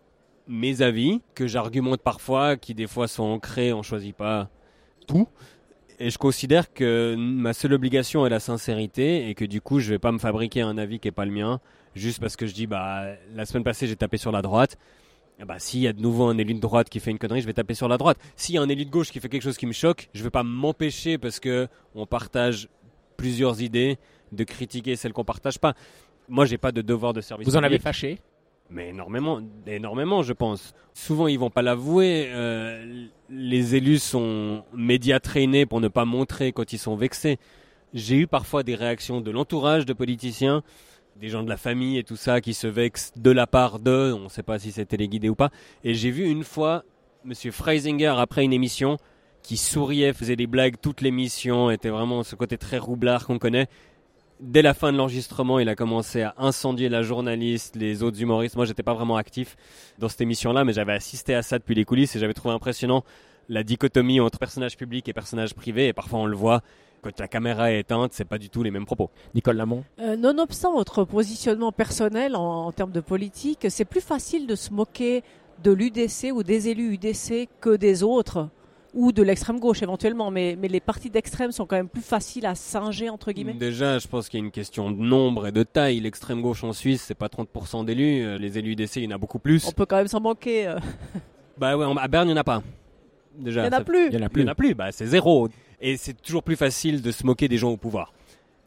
mes 0.48 0.82
avis 0.82 1.22
que 1.36 1.48
j'argumente 1.48 2.02
parfois, 2.02 2.58
qui 2.58 2.74
des 2.74 2.88
fois 2.88 3.08
sont 3.08 3.24
ancrés, 3.24 3.74
on 3.74 3.82
choisit 3.82 4.16
pas 4.16 4.50
tout. 5.08 5.28
Et 6.00 6.10
je 6.10 6.18
considère 6.18 6.74
que 6.74 7.16
ma 7.18 7.54
seule 7.54 7.74
obligation 7.74 8.26
est 8.26 8.30
la 8.30 8.40
sincérité 8.40 9.30
et 9.30 9.36
que 9.36 9.46
du 9.46 9.62
coup, 9.62 9.80
je 9.80 9.90
vais 9.90 10.00
pas 10.00 10.12
me 10.12 10.18
fabriquer 10.18 10.62
un 10.62 10.78
avis 10.78 11.00
qui 11.00 11.08
est 11.08 11.12
pas 11.12 11.26
le 11.26 11.32
mien, 11.32 11.62
juste 11.96 12.20
parce 12.20 12.36
que 12.36 12.46
je 12.46 12.54
dis, 12.54 12.68
bah, 12.68 13.06
la 13.34 13.46
semaine 13.46 13.64
passée, 13.64 13.88
j'ai 13.88 13.96
tapé 13.96 14.18
sur 14.18 14.32
la 14.32 14.42
droite. 14.42 14.78
Eh 15.40 15.46
ben, 15.46 15.58
s'il 15.58 15.80
y 15.80 15.88
a 15.88 15.94
de 15.94 16.02
nouveau 16.02 16.26
un 16.26 16.38
élu 16.38 16.54
de 16.54 16.60
droite 16.60 16.90
qui 16.90 17.00
fait 17.00 17.10
une 17.10 17.18
connerie, 17.18 17.42
je 17.42 17.48
vais 17.48 17.54
taper 17.54 17.74
sur 17.74 17.88
la 17.88 17.98
droite. 17.98 18.18
S'il 18.36 18.56
y 18.56 18.58
a 18.58 18.62
un 18.62 18.70
élu 18.70 18.86
de 18.86 18.92
gauche 18.92 19.12
qui 19.12 19.20
fait 19.20 19.30
quelque 19.30 19.42
chose 19.42 19.58
qui 19.58 19.66
me 19.66 19.72
choque, 19.72 20.10
je 20.14 20.24
vais 20.24 20.30
pas 20.30 20.44
m'empêcher 20.44 21.18
parce 21.18 21.40
que 21.40 21.68
on 21.96 22.06
partage 22.06 22.70
plusieurs 23.16 23.62
idées 23.62 23.98
de 24.32 24.44
critiquer 24.44 24.96
celles 24.96 25.14
qu'on 25.14 25.24
partage 25.24 25.60
pas. 25.60 25.74
Moi, 26.30 26.46
j'ai 26.46 26.58
pas 26.58 26.72
de 26.72 26.82
devoir 26.82 27.14
de 27.14 27.22
service. 27.22 27.48
Vous 27.48 27.58
en 27.58 27.64
avez 27.64 27.80
fâché 27.80 28.20
mais 28.70 28.90
énormément, 28.90 29.40
énormément, 29.68 30.24
je 30.24 30.34
pense. 30.34 30.74
Souvent, 30.94 31.28
ils 31.28 31.38
vont 31.38 31.52
pas 31.52 31.62
l'avouer. 31.62 32.30
Euh, 32.32 33.06
les 33.30 33.76
élus 33.76 34.00
sont 34.00 34.64
médias 34.74 35.20
traînés 35.20 35.68
pour 35.68 35.80
ne 35.80 35.90
pas 35.90 36.06
montrer 36.06 36.54
quand 36.54 36.74
ils 36.74 36.80
sont 36.80 36.96
vexés. 36.96 37.38
J'ai 37.94 38.16
eu 38.16 38.26
parfois 38.26 38.64
des 38.64 38.74
réactions 38.74 39.22
de 39.22 39.30
l'entourage 39.30 39.86
de 39.86 39.94
politiciens 39.94 40.64
des 41.16 41.30
gens 41.30 41.44
de 41.44 41.50
la 41.50 41.58
famille 41.58 41.98
et 41.98 42.04
tout 42.04 42.16
ça 42.16 42.42
qui 42.42 42.54
se 42.54 42.68
vexent 42.68 43.14
de 43.16 43.32
la 43.32 43.48
part 43.48 43.80
d'eux, 43.80 44.14
on 44.14 44.26
ne 44.26 44.30
sait 44.30 44.44
pas 44.44 44.60
si 44.60 44.72
c'était 44.72 44.98
les 44.98 45.08
guidés 45.08 45.30
ou 45.30 45.36
pas. 45.36 45.52
Et 45.84 45.94
j'ai 45.94 46.12
vu 46.12 46.26
une 46.26 46.44
fois 46.44 46.84
Monsieur 47.24 47.52
Freisinger 47.52 48.16
après 48.18 48.44
une 48.44 48.54
émission 48.54 48.98
qui 49.44 49.58
souriait, 49.58 50.14
faisait 50.14 50.36
des 50.36 50.48
blagues 50.48 50.76
toute 50.82 51.02
l'émission, 51.02 51.70
était 51.70 51.90
vraiment 51.90 52.24
ce 52.24 52.36
côté 52.36 52.58
très 52.58 52.78
roublard 52.78 53.28
qu'on 53.28 53.38
connaît. 53.38 53.68
Dès 54.40 54.62
la 54.62 54.74
fin 54.74 54.92
de 54.92 54.98
l'enregistrement, 54.98 55.60
il 55.60 55.70
a 55.70 55.76
commencé 55.76 56.22
à 56.22 56.34
incendier 56.38 56.90
la 56.90 57.04
journaliste, 57.04 57.76
les 57.76 58.04
autres 58.04 58.22
humoristes. 58.22 58.56
Moi, 58.56 58.66
j'étais 58.66 58.84
pas 58.84 58.94
vraiment 58.94 59.18
actif 59.18 59.56
dans 60.00 60.10
cette 60.10 60.22
émission-là, 60.22 60.64
mais 60.64 60.74
j'avais 60.74 60.94
assisté 60.94 61.36
à 61.36 61.44
ça 61.44 61.60
depuis 61.60 61.76
les 61.76 61.86
coulisses 61.86 62.16
et 62.16 62.20
j'avais 62.20 62.34
trouvé 62.34 62.54
impressionnant 62.54 63.04
la 63.50 63.64
dichotomie 63.64 64.20
entre 64.20 64.40
personnage 64.40 64.78
public 64.78 65.08
et 65.08 65.14
personnage 65.14 65.54
privé. 65.54 65.88
Et 65.88 65.94
parfois, 65.94 66.20
on 66.20 66.26
le 66.26 66.36
voit, 66.36 66.62
quand 67.02 67.20
la 67.20 67.28
caméra 67.28 67.72
est 67.72 67.80
éteinte, 67.80 68.14
c'est 68.14 68.26
pas 68.26 68.38
du 68.38 68.50
tout 68.50 68.64
les 68.64 68.72
mêmes 68.72 68.86
propos. 68.86 69.10
Nicole 69.36 69.58
Lamont? 69.58 69.84
Euh, 70.00 70.16
Nonobstant 70.16 70.74
votre 70.74 71.04
positionnement 71.04 71.72
personnel 71.72 72.36
en, 72.36 72.72
termes 72.72 72.92
de 72.92 73.02
politique, 73.02 73.68
c'est 73.70 73.86
plus 73.86 74.02
facile 74.02 74.48
de 74.48 74.56
se 74.56 74.74
moquer 74.74 75.24
de 75.64 75.72
l'UDC 75.72 76.32
ou 76.34 76.44
des 76.44 76.70
élus 76.70 76.94
UDC 76.94 77.50
que 77.62 77.76
des 77.76 78.04
autres 78.04 78.50
ou 78.94 79.12
de 79.12 79.24
l'extrême 79.24 79.60
gauche 79.60 79.82
éventuellement, 79.82 80.30
mais, 80.30 80.56
mais 80.60 80.68
les 80.68 80.80
partis 80.80 81.10
d'extrême 81.10 81.52
sont 81.52 81.66
quand 81.66 81.76
même 81.76 81.90
plus 81.90 82.02
faciles 82.02 82.46
à 82.46 82.56
singer, 82.56 83.10
entre 83.10 83.32
guillemets 83.32 83.54
Déjà, 83.54 83.98
je 83.98 84.08
pense 84.08 84.30
qu'il 84.30 84.40
y 84.40 84.44
a 84.44 84.46
une 84.46 84.52
question 84.52 84.92
de 84.92 84.98
nombre 84.98 85.48
et 85.48 85.52
de 85.52 85.64
taille. 85.64 86.00
L'extrême 86.00 86.42
gauche 86.42 86.64
en 86.64 86.74
Suisse, 86.74 87.04
c'est 87.08 87.16
pas 87.16 87.28
30% 87.28 87.86
d'élus. 87.86 88.24
Euh, 88.24 88.38
les 88.38 88.58
élus 88.58 88.74
UDC, 88.74 88.98
il 88.98 89.04
y 89.06 89.08
en 89.08 89.16
a 89.16 89.18
beaucoup 89.18 89.40
plus. 89.40 89.68
On 89.68 89.72
peut 89.72 89.86
quand 89.86 89.98
même 89.98 90.08
s'en 90.08 90.22
manquer. 90.22 90.68
Euh. 90.68 90.80
bah 91.58 91.76
ouais, 91.76 91.86
à 92.00 92.08
Berne, 92.08 92.28
il 92.28 92.34
n'y 92.34 92.38
en 92.38 92.42
a 92.42 92.44
pas. 92.44 92.62
Déjà, 93.36 93.62
il 93.66 93.70
n'y 93.70 93.76
en 93.76 93.80
a 93.80 93.84
plus. 93.84 94.06
Il 94.06 94.18
n'y 94.18 94.24
en 94.24 94.26
a 94.26 94.30
plus. 94.30 94.42
Il 94.42 94.46
y 94.46 94.48
en 94.48 94.52
a 94.52 94.56
plus, 94.56 94.76
bah, 94.76 94.92
c'est 94.92 95.08
zéro. 95.08 95.50
Et 95.82 95.98
c'est 95.98 96.22
toujours 96.22 96.44
plus 96.44 96.56
facile 96.56 97.02
de 97.02 97.12
se 97.12 97.26
moquer 97.26 97.48
des 97.48 97.58
gens 97.58 97.72
au 97.72 97.78
pouvoir. 97.78 98.14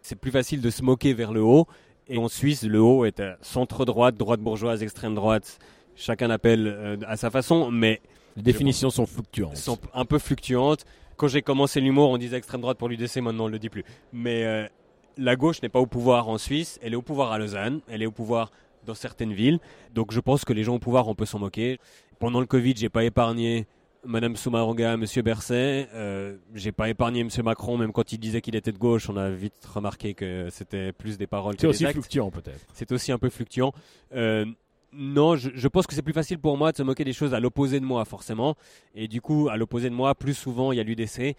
C'est 0.03 0.17
plus 0.17 0.33
facile 0.33 0.61
de 0.61 0.71
se 0.71 0.83
moquer 0.83 1.15
vers 1.15 1.33
le 1.33 1.43
haut. 1.43 1.67
Et 2.09 2.19
en 2.19 2.29
Suisse, 2.29 2.63
le 2.65 2.81
haut 2.81 3.05
est 3.05 3.23
centre-droite, 3.43 4.17
droite 4.17 4.41
bourgeoise, 4.41 4.83
extrême 4.83 5.15
droite. 5.15 5.59
Chacun 5.95 6.31
appelle 6.31 6.67
euh, 6.67 6.97
à 7.07 7.17
sa 7.17 7.31
façon, 7.31 7.71
mais... 7.71 8.01
Les 8.37 8.43
définitions 8.43 8.91
sont 8.91 9.07
fluctuantes. 9.07 9.57
Sont 9.57 9.79
un 9.95 10.05
peu 10.05 10.19
fluctuantes. 10.19 10.85
Quand 11.17 11.29
j'ai 11.29 11.43
commencé 11.43 11.81
l'humour, 11.81 12.11
on 12.11 12.19
disait 12.19 12.37
extrême 12.37 12.61
droite 12.61 12.77
pour 12.79 12.89
l'UDC, 12.89 13.17
maintenant 13.17 13.45
on 13.45 13.49
ne 13.49 13.53
le 13.53 13.59
dit 13.59 13.71
plus. 13.71 13.85
Mais 14.13 14.45
euh, 14.45 14.67
la 15.17 15.37
gauche 15.37 15.63
n'est 15.63 15.71
pas 15.71 15.81
au 15.81 15.87
pouvoir 15.87 16.29
en 16.29 16.37
Suisse, 16.37 16.79
elle 16.83 16.93
est 16.93 16.97
au 16.97 17.03
pouvoir 17.03 17.33
à 17.33 17.39
Lausanne, 17.39 17.81
elle 17.89 18.03
est 18.03 18.07
au 18.07 18.13
pouvoir 18.13 18.51
dans 18.85 18.95
certaines 18.95 19.33
villes. 19.33 19.59
Donc 19.95 20.13
je 20.13 20.21
pense 20.21 20.45
que 20.45 20.53
les 20.53 20.63
gens 20.63 20.75
au 20.75 20.79
pouvoir, 20.79 21.09
on 21.09 21.15
peut 21.15 21.25
s'en 21.25 21.39
moquer. 21.39 21.79
Pendant 22.19 22.41
le 22.41 22.47
Covid, 22.47 22.75
j'ai 22.77 22.91
pas 22.91 23.05
épargné 23.05 23.67
Madame 24.05 24.37
Soumaroga, 24.37 24.97
Monsieur 24.97 25.23
Berset. 25.23 25.89
Euh, 25.95 26.37
j'ai 26.55 26.73
pas 26.73 26.89
épargné 26.89 27.25
Monsieur 27.25 27.43
Macron, 27.43 27.77
même 27.77 27.93
quand 27.93 28.13
il 28.13 28.19
disait 28.19 28.41
qu'il 28.41 28.55
était 28.55 28.73
de 28.73 28.79
gauche, 28.79 29.09
on 29.09 29.17
a 29.17 29.31
vite 29.31 29.65
remarqué 29.73 30.15
que 30.15 30.49
c'était 30.51 30.93
plus 30.93 31.19
des 31.19 31.27
paroles 31.27 31.55
actes. 31.55 31.63
C'est 31.63 31.67
aussi 31.67 31.87
fluctuant 31.87 32.31
peut-être. 32.31 32.67
C'est 32.73 32.93
aussi 32.93 33.11
un 33.11 33.19
peu 33.19 33.31
fluctuant. 33.31 33.73
Euh, 34.15 34.47
non, 34.97 35.37
je, 35.37 35.69
pense 35.69 35.87
que 35.87 35.95
c'est 35.95 36.03
plus 36.03 36.13
facile 36.13 36.39
pour 36.39 36.57
moi 36.57 36.73
de 36.73 36.77
se 36.77 36.83
moquer 36.83 37.05
des 37.05 37.13
choses 37.13 37.35
à 37.35 37.41
l'opposé 37.41 37.81
de 37.81 37.85
moi, 37.85 38.05
forcément. 38.05 38.57
Et 38.95 39.09
du 39.09 39.21
coup, 39.21 39.49
à 39.51 39.57
l'opposé 39.57 39.91
de 39.91 39.95
moi, 39.95 40.15
plus 40.15 40.35
souvent, 40.35 40.73
il 40.73 40.77
y 40.77 40.81
a 40.81 40.83
l'UDC. 40.83 41.37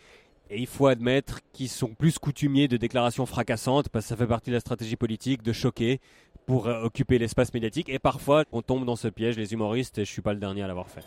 Et 0.50 0.60
il 0.60 0.68
faut 0.68 0.88
admettre 0.88 1.40
qu'ils 1.52 1.70
sont 1.70 1.90
plus 1.90 2.20
coutumiers 2.20 2.68
de 2.68 2.78
déclarations 2.78 3.26
fracassantes, 3.26 3.90
parce 3.90 4.06
que 4.06 4.10
ça 4.10 4.16
fait 4.16 4.28
partie 4.28 4.50
de 4.50 4.56
la 4.56 4.62
stratégie 4.62 4.96
politique, 4.96 5.44
de 5.44 5.52
choquer 5.52 6.00
pour 6.46 6.68
euh, 6.68 6.84
occuper 6.84 7.18
l'espace 7.18 7.54
médiatique. 7.54 7.90
Et 7.90 8.00
parfois, 8.00 8.46
on 8.52 8.62
tombe 8.62 8.86
dans 8.86 8.96
ce 8.96 9.08
piège, 9.08 9.38
les 9.38 9.54
humoristes, 9.54 9.98
et 9.98 10.06
je 10.06 10.12
suis 10.12 10.22
pas 10.22 10.34
le 10.34 10.40
dernier 10.40 10.64
à 10.64 10.68
l'avoir 10.68 10.90
fait. 10.90 11.04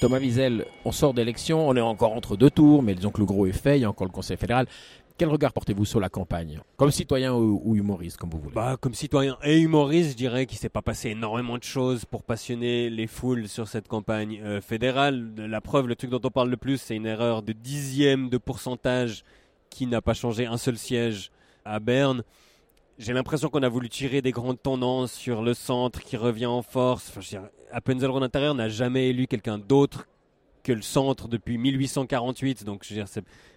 Thomas 0.00 0.18
Wiesel, 0.18 0.66
on 0.84 0.92
sort 0.92 1.14
d'élection, 1.14 1.66
on 1.66 1.74
est 1.76 1.80
encore 1.80 2.12
entre 2.12 2.36
deux 2.36 2.50
tours, 2.50 2.82
mais 2.82 2.94
disons 2.94 3.10
que 3.10 3.20
le 3.20 3.24
gros 3.24 3.46
est 3.46 3.52
fait, 3.52 3.78
il 3.78 3.82
y 3.82 3.84
a 3.84 3.88
encore 3.88 4.06
le 4.06 4.12
Conseil 4.12 4.36
fédéral. 4.36 4.66
Quel 5.16 5.28
regard 5.28 5.52
portez-vous 5.52 5.84
sur 5.84 6.00
la 6.00 6.08
campagne? 6.08 6.60
Comme 6.76 6.90
citoyen 6.90 7.32
ou, 7.34 7.76
humoriste, 7.76 8.16
comme 8.16 8.30
vous 8.30 8.40
voulez 8.40 8.54
bah, 8.54 8.76
Comme 8.80 8.94
citoyen 8.94 9.38
et 9.44 9.60
humoriste, 9.60 10.10
je 10.10 10.16
dirais 10.16 10.44
qu'il 10.46 10.58
s'est 10.58 10.68
pas 10.68 10.82
passé 10.82 11.10
énormément 11.10 11.56
de 11.56 11.62
choses 11.62 12.04
pour 12.04 12.24
passionner 12.24 12.90
les 12.90 13.06
foules 13.06 13.48
sur 13.48 13.68
cette 13.68 13.86
campagne 13.86 14.40
euh, 14.42 14.60
fédérale. 14.60 15.32
La 15.36 15.60
preuve, 15.60 15.86
le 15.86 15.94
truc 15.94 16.10
dont 16.10 16.20
on 16.24 16.30
parle 16.30 16.50
le 16.50 16.56
plus, 16.56 16.78
c'est 16.78 16.96
une 16.96 17.06
erreur 17.06 17.42
de 17.42 17.52
dixième 17.52 18.28
de 18.28 18.38
pourcentage 18.38 19.22
qui 19.70 19.86
n'a 19.86 20.02
pas 20.02 20.14
changé 20.14 20.46
un 20.46 20.56
seul 20.56 20.76
siège 20.76 21.30
à 21.64 21.78
Berne. 21.78 22.24
J'ai 22.98 23.12
l'impression 23.12 23.50
qu'on 23.50 23.62
a 23.62 23.68
voulu 23.68 23.88
tirer 23.88 24.20
des 24.20 24.32
grandes 24.32 24.60
tendances 24.60 25.12
sur 25.12 25.42
le 25.42 25.54
centre 25.54 26.00
qui 26.00 26.16
revient 26.16 26.46
en 26.46 26.62
force. 26.62 27.08
Enfin, 27.10 27.20
je 27.20 27.38
Appenzell 27.70 28.10
intérieur 28.10 28.56
n'a 28.56 28.68
jamais 28.68 29.10
élu 29.10 29.28
quelqu'un 29.28 29.58
d'autre 29.58 30.08
que 30.64 30.72
le 30.72 30.82
centre 30.82 31.28
depuis 31.28 31.56
1848. 31.56 32.64
Donc, 32.64 32.82
je 32.84 32.94
veux 32.94 33.00
dire, 33.00 33.08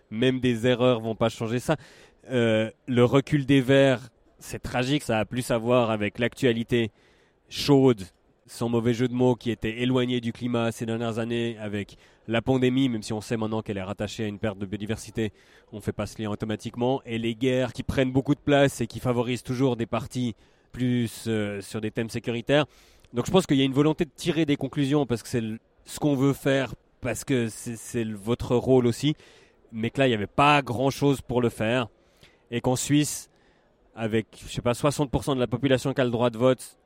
même 0.10 0.40
des 0.40 0.68
erreurs 0.68 1.00
vont 1.00 1.16
pas 1.16 1.30
changer 1.30 1.60
ça. 1.60 1.76
Euh, 2.30 2.70
le 2.88 3.04
recul 3.04 3.46
des 3.46 3.62
Verts, 3.62 4.10
c'est 4.40 4.62
tragique. 4.62 5.04
Ça 5.04 5.20
a 5.20 5.26
plus 5.26 5.52
à 5.52 5.58
voir 5.58 5.92
avec 5.92 6.20
l'actualité 6.20 6.92
chaude, 7.50 8.04
sans 8.46 8.70
mauvais 8.70 8.94
jeu 8.94 9.08
de 9.08 9.14
mots, 9.14 9.36
qui 9.36 9.52
était 9.52 9.82
éloignée 9.82 10.22
du 10.22 10.34
climat 10.34 10.72
ces 10.72 10.86
dernières 10.86 11.20
années, 11.20 11.58
avec 11.60 11.98
la 12.28 12.42
pandémie, 12.42 12.90
même 12.90 13.04
si 13.04 13.14
on 13.14 13.22
sait 13.22 13.38
maintenant 13.38 13.62
qu'elle 13.62 13.78
est 13.78 13.84
rattachée 13.84 14.26
à 14.26 14.28
une 14.28 14.40
perte 14.40 14.58
de 14.58 14.66
biodiversité, 14.66 15.32
on 15.72 15.78
ne 15.78 15.82
fait 15.82 15.94
pas 15.94 16.06
ce 16.06 16.22
lien 16.22 16.30
automatiquement, 16.30 17.02
et 17.06 17.18
les 17.18 17.36
guerres 17.36 17.72
qui 17.74 17.84
prennent 17.84 18.12
beaucoup 18.12 18.36
de 18.36 18.40
place 18.40 18.82
et 18.82 18.88
qui 18.88 19.00
favorisent 19.00 19.44
toujours 19.44 19.78
des 19.78 19.86
partis 19.86 20.36
plus 20.72 21.26
euh, 21.28 21.62
sur 21.62 21.80
des 21.82 21.92
thèmes 21.92 22.10
sécuritaires. 22.10 22.66
Donc 23.14 23.26
je 23.26 23.32
pense 23.32 23.46
qu'il 23.46 23.58
y 23.58 23.62
a 23.62 23.66
une 23.66 23.74
volonté 23.74 24.04
de 24.04 24.12
tirer 24.14 24.46
des 24.46 24.58
conclusions 24.58 25.06
parce 25.06 25.24
que 25.24 25.30
c'est 25.30 25.44
ce 25.86 26.00
qu'on 26.00 26.16
veut 26.16 26.34
faire, 26.34 26.76
parce 27.00 27.24
que 27.24 27.48
c'est 27.50 28.04
votre 28.04 28.56
rôle 28.56 28.86
aussi, 28.86 29.16
mais 29.72 29.90
que 29.90 30.00
là, 30.00 30.08
il 30.08 30.12
n'y 30.12 30.16
avait 30.16 30.28
pas 30.28 30.62
grand-chose 30.62 31.22
pour 31.22 31.42
le 31.42 31.50
faire. 31.50 31.88
Et 32.52 32.62
qu'en 32.62 32.76
Suisse, 32.76 33.30
avec, 33.96 34.28
je 34.46 34.52
sais 34.52 34.62
pas, 34.62 34.74
60% 34.74 35.36
de 35.36 35.40
la 35.40 35.48
population 35.48 35.94
qui 35.94 36.02
a 36.02 36.06
le 36.06 36.12
droit 36.12 36.30
de 36.30 36.38
vote, 36.38 36.78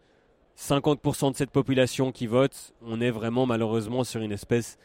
50% 0.58 1.32
de 1.32 1.36
cette 1.36 1.52
population 1.52 2.12
qui 2.12 2.28
vote, 2.28 2.74
on 2.82 3.02
est 3.02 3.12
vraiment 3.12 3.46
malheureusement 3.46 4.04
sur 4.04 4.22
une 4.22 4.32
espèce 4.32 4.78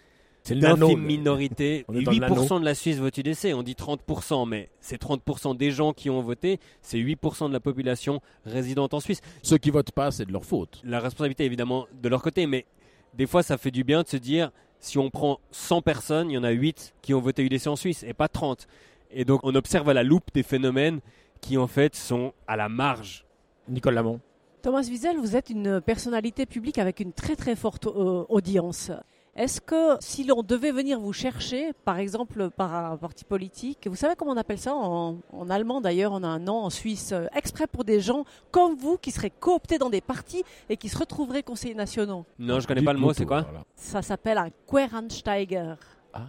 d'infime 0.54 1.00
minorité. 1.00 1.84
8% 1.90 2.60
de 2.60 2.64
la 2.64 2.74
Suisse 2.74 2.98
vote 2.98 3.16
UDC, 3.16 3.52
on 3.54 3.62
dit 3.62 3.74
30%, 3.74 4.48
mais 4.48 4.70
c'est 4.80 5.00
30% 5.00 5.56
des 5.56 5.70
gens 5.70 5.92
qui 5.92 6.10
ont 6.10 6.20
voté, 6.22 6.60
c'est 6.82 6.98
8% 6.98 7.48
de 7.48 7.52
la 7.52 7.60
population 7.60 8.20
résidente 8.44 8.94
en 8.94 9.00
Suisse. 9.00 9.20
Ceux 9.42 9.58
qui 9.58 9.70
votent 9.70 9.92
pas, 9.92 10.10
c'est 10.10 10.26
de 10.26 10.32
leur 10.32 10.44
faute. 10.44 10.80
La 10.84 11.00
responsabilité 11.00 11.44
est 11.44 11.46
évidemment 11.46 11.86
de 12.00 12.08
leur 12.08 12.22
côté, 12.22 12.46
mais 12.46 12.66
des 13.14 13.26
fois 13.26 13.42
ça 13.42 13.58
fait 13.58 13.70
du 13.70 13.84
bien 13.84 14.02
de 14.02 14.08
se 14.08 14.16
dire, 14.16 14.50
si 14.80 14.98
on 14.98 15.10
prend 15.10 15.40
100 15.50 15.82
personnes, 15.82 16.30
il 16.30 16.34
y 16.34 16.38
en 16.38 16.44
a 16.44 16.50
8 16.50 16.94
qui 17.02 17.14
ont 17.14 17.20
voté 17.20 17.42
UDC 17.44 17.66
en 17.66 17.76
Suisse 17.76 18.02
et 18.02 18.14
pas 18.14 18.28
30. 18.28 18.66
Et 19.10 19.24
donc 19.24 19.40
on 19.42 19.54
observe 19.54 19.88
à 19.88 19.94
la 19.94 20.02
loupe 20.02 20.30
des 20.34 20.42
phénomènes 20.42 21.00
qui 21.40 21.56
en 21.56 21.66
fait 21.66 21.94
sont 21.94 22.32
à 22.46 22.56
la 22.56 22.68
marge. 22.68 23.24
Nicole 23.68 23.94
Lamont. 23.94 24.20
Thomas 24.62 24.82
Wiesel, 24.82 25.16
vous 25.18 25.36
êtes 25.36 25.50
une 25.50 25.80
personnalité 25.80 26.46
publique 26.46 26.78
avec 26.78 27.00
une 27.00 27.12
très 27.12 27.36
très 27.36 27.54
forte 27.54 27.86
euh, 27.86 28.24
audience. 28.28 28.90
Est-ce 29.36 29.60
que 29.60 29.98
si 30.00 30.24
l'on 30.24 30.42
devait 30.42 30.72
venir 30.72 30.98
vous 30.98 31.12
chercher, 31.12 31.74
par 31.84 31.98
exemple 31.98 32.48
par 32.48 32.74
un 32.74 32.96
parti 32.96 33.22
politique, 33.22 33.86
vous 33.86 33.94
savez 33.94 34.14
comment 34.16 34.32
on 34.32 34.36
appelle 34.38 34.58
ça 34.58 34.74
en, 34.74 35.20
allemand 35.50 35.82
d'ailleurs, 35.82 36.12
on 36.12 36.22
a 36.22 36.26
un 36.26 36.38
nom 36.38 36.64
en 36.64 36.70
Suisse, 36.70 37.12
euh, 37.12 37.26
exprès 37.34 37.66
pour 37.66 37.84
des 37.84 38.00
gens 38.00 38.24
comme 38.50 38.76
vous 38.76 38.96
qui 38.96 39.10
seraient 39.10 39.32
cooptés 39.38 39.76
dans 39.76 39.90
des 39.90 40.00
partis 40.00 40.42
et 40.70 40.78
qui 40.78 40.88
se 40.88 40.96
retrouveraient 40.96 41.42
conseillers 41.42 41.74
nationaux? 41.74 42.24
Non, 42.38 42.60
je 42.60 42.66
connais 42.66 42.82
pas 42.82 42.94
le 42.94 42.98
mot, 42.98 43.12
c'est 43.12 43.26
quoi? 43.26 43.46
Ça 43.74 44.00
s'appelle 44.00 44.38
un 44.38 44.48
Querensteiger. 44.66 45.74
Ah, 46.14 46.20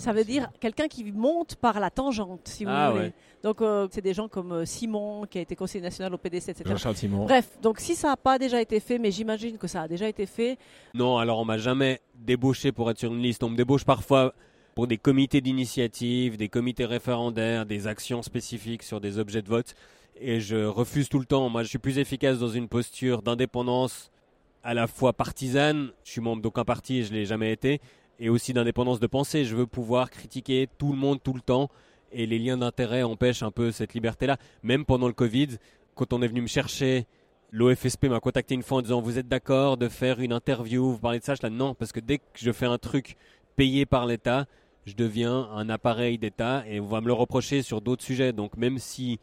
ça 0.00 0.14
veut 0.14 0.24
dire 0.24 0.50
quelqu'un 0.60 0.88
qui 0.88 1.04
monte 1.12 1.56
par 1.56 1.78
la 1.78 1.90
tangente, 1.90 2.48
si 2.48 2.64
vous 2.64 2.70
ah, 2.72 2.90
voulez. 2.90 3.12
Donc, 3.42 3.60
euh, 3.60 3.86
c'est 3.90 4.00
des 4.00 4.14
gens 4.14 4.28
comme 4.28 4.52
euh, 4.52 4.64
Simon, 4.64 5.26
qui 5.28 5.38
a 5.38 5.42
été 5.42 5.54
conseiller 5.54 5.82
national 5.82 6.14
au 6.14 6.18
PDC, 6.18 6.48
etc. 6.48 6.74
Bref, 7.08 7.58
donc 7.60 7.80
si 7.80 7.94
ça 7.94 8.08
n'a 8.08 8.16
pas 8.16 8.38
déjà 8.38 8.62
été 8.62 8.80
fait, 8.80 8.98
mais 8.98 9.10
j'imagine 9.10 9.58
que 9.58 9.66
ça 9.66 9.82
a 9.82 9.88
déjà 9.88 10.08
été 10.08 10.24
fait. 10.24 10.56
Non, 10.94 11.18
alors 11.18 11.38
on 11.38 11.44
m'a 11.44 11.58
jamais 11.58 12.00
débauché 12.14 12.72
pour 12.72 12.90
être 12.90 12.98
sur 12.98 13.12
une 13.12 13.22
liste. 13.22 13.42
On 13.42 13.50
me 13.50 13.56
débauche 13.56 13.84
parfois 13.84 14.32
pour 14.74 14.86
des 14.86 14.96
comités 14.96 15.42
d'initiative, 15.42 16.38
des 16.38 16.48
comités 16.48 16.86
référendaires, 16.86 17.66
des 17.66 17.86
actions 17.86 18.22
spécifiques 18.22 18.82
sur 18.82 19.02
des 19.02 19.18
objets 19.18 19.42
de 19.42 19.48
vote. 19.48 19.74
Et 20.18 20.40
je 20.40 20.64
refuse 20.64 21.10
tout 21.10 21.18
le 21.18 21.26
temps. 21.26 21.50
Moi, 21.50 21.62
je 21.62 21.68
suis 21.68 21.78
plus 21.78 21.98
efficace 21.98 22.38
dans 22.38 22.48
une 22.48 22.68
posture 22.68 23.20
d'indépendance 23.20 24.10
à 24.62 24.72
la 24.72 24.86
fois 24.86 25.12
partisane. 25.12 25.90
Je 26.04 26.12
suis 26.12 26.20
membre 26.22 26.40
d'aucun 26.42 26.64
parti 26.64 26.98
et 26.98 27.02
je 27.04 27.12
l'ai 27.12 27.26
jamais 27.26 27.52
été 27.52 27.80
et 28.20 28.28
aussi 28.28 28.52
d'indépendance 28.52 29.00
de 29.00 29.06
pensée. 29.06 29.44
Je 29.44 29.56
veux 29.56 29.66
pouvoir 29.66 30.10
critiquer 30.10 30.68
tout 30.78 30.92
le 30.92 30.98
monde 30.98 31.20
tout 31.22 31.32
le 31.32 31.40
temps 31.40 31.70
et 32.12 32.26
les 32.26 32.38
liens 32.38 32.58
d'intérêt 32.58 33.02
empêchent 33.02 33.42
un 33.42 33.50
peu 33.50 33.72
cette 33.72 33.94
liberté-là. 33.94 34.36
Même 34.62 34.84
pendant 34.84 35.08
le 35.08 35.12
Covid, 35.12 35.48
quand 35.94 36.12
on 36.12 36.22
est 36.22 36.28
venu 36.28 36.42
me 36.42 36.46
chercher, 36.46 37.06
l'OFSP 37.50 38.04
m'a 38.06 38.20
contacté 38.20 38.54
une 38.54 38.62
fois 38.62 38.78
en 38.78 38.82
disant 38.82 39.00
vous 39.00 39.18
êtes 39.18 39.28
d'accord 39.28 39.76
de 39.76 39.88
faire 39.88 40.20
une 40.20 40.32
interview, 40.32 40.92
vous 40.92 40.98
parlez 40.98 41.18
de 41.18 41.24
ça, 41.24 41.34
je 41.34 41.42
là 41.42 41.50
non, 41.50 41.74
parce 41.74 41.92
que 41.92 42.00
dès 42.00 42.18
que 42.18 42.24
je 42.36 42.52
fais 42.52 42.66
un 42.66 42.78
truc 42.78 43.16
payé 43.56 43.86
par 43.86 44.06
l'État, 44.06 44.46
je 44.86 44.94
deviens 44.94 45.48
un 45.52 45.68
appareil 45.68 46.18
d'État 46.18 46.64
et 46.68 46.80
on 46.80 46.86
va 46.86 47.00
me 47.00 47.06
le 47.06 47.12
reprocher 47.12 47.62
sur 47.62 47.80
d'autres 47.80 48.04
sujets. 48.04 48.32
Donc 48.32 48.56
même 48.56 48.78
si 48.78 49.18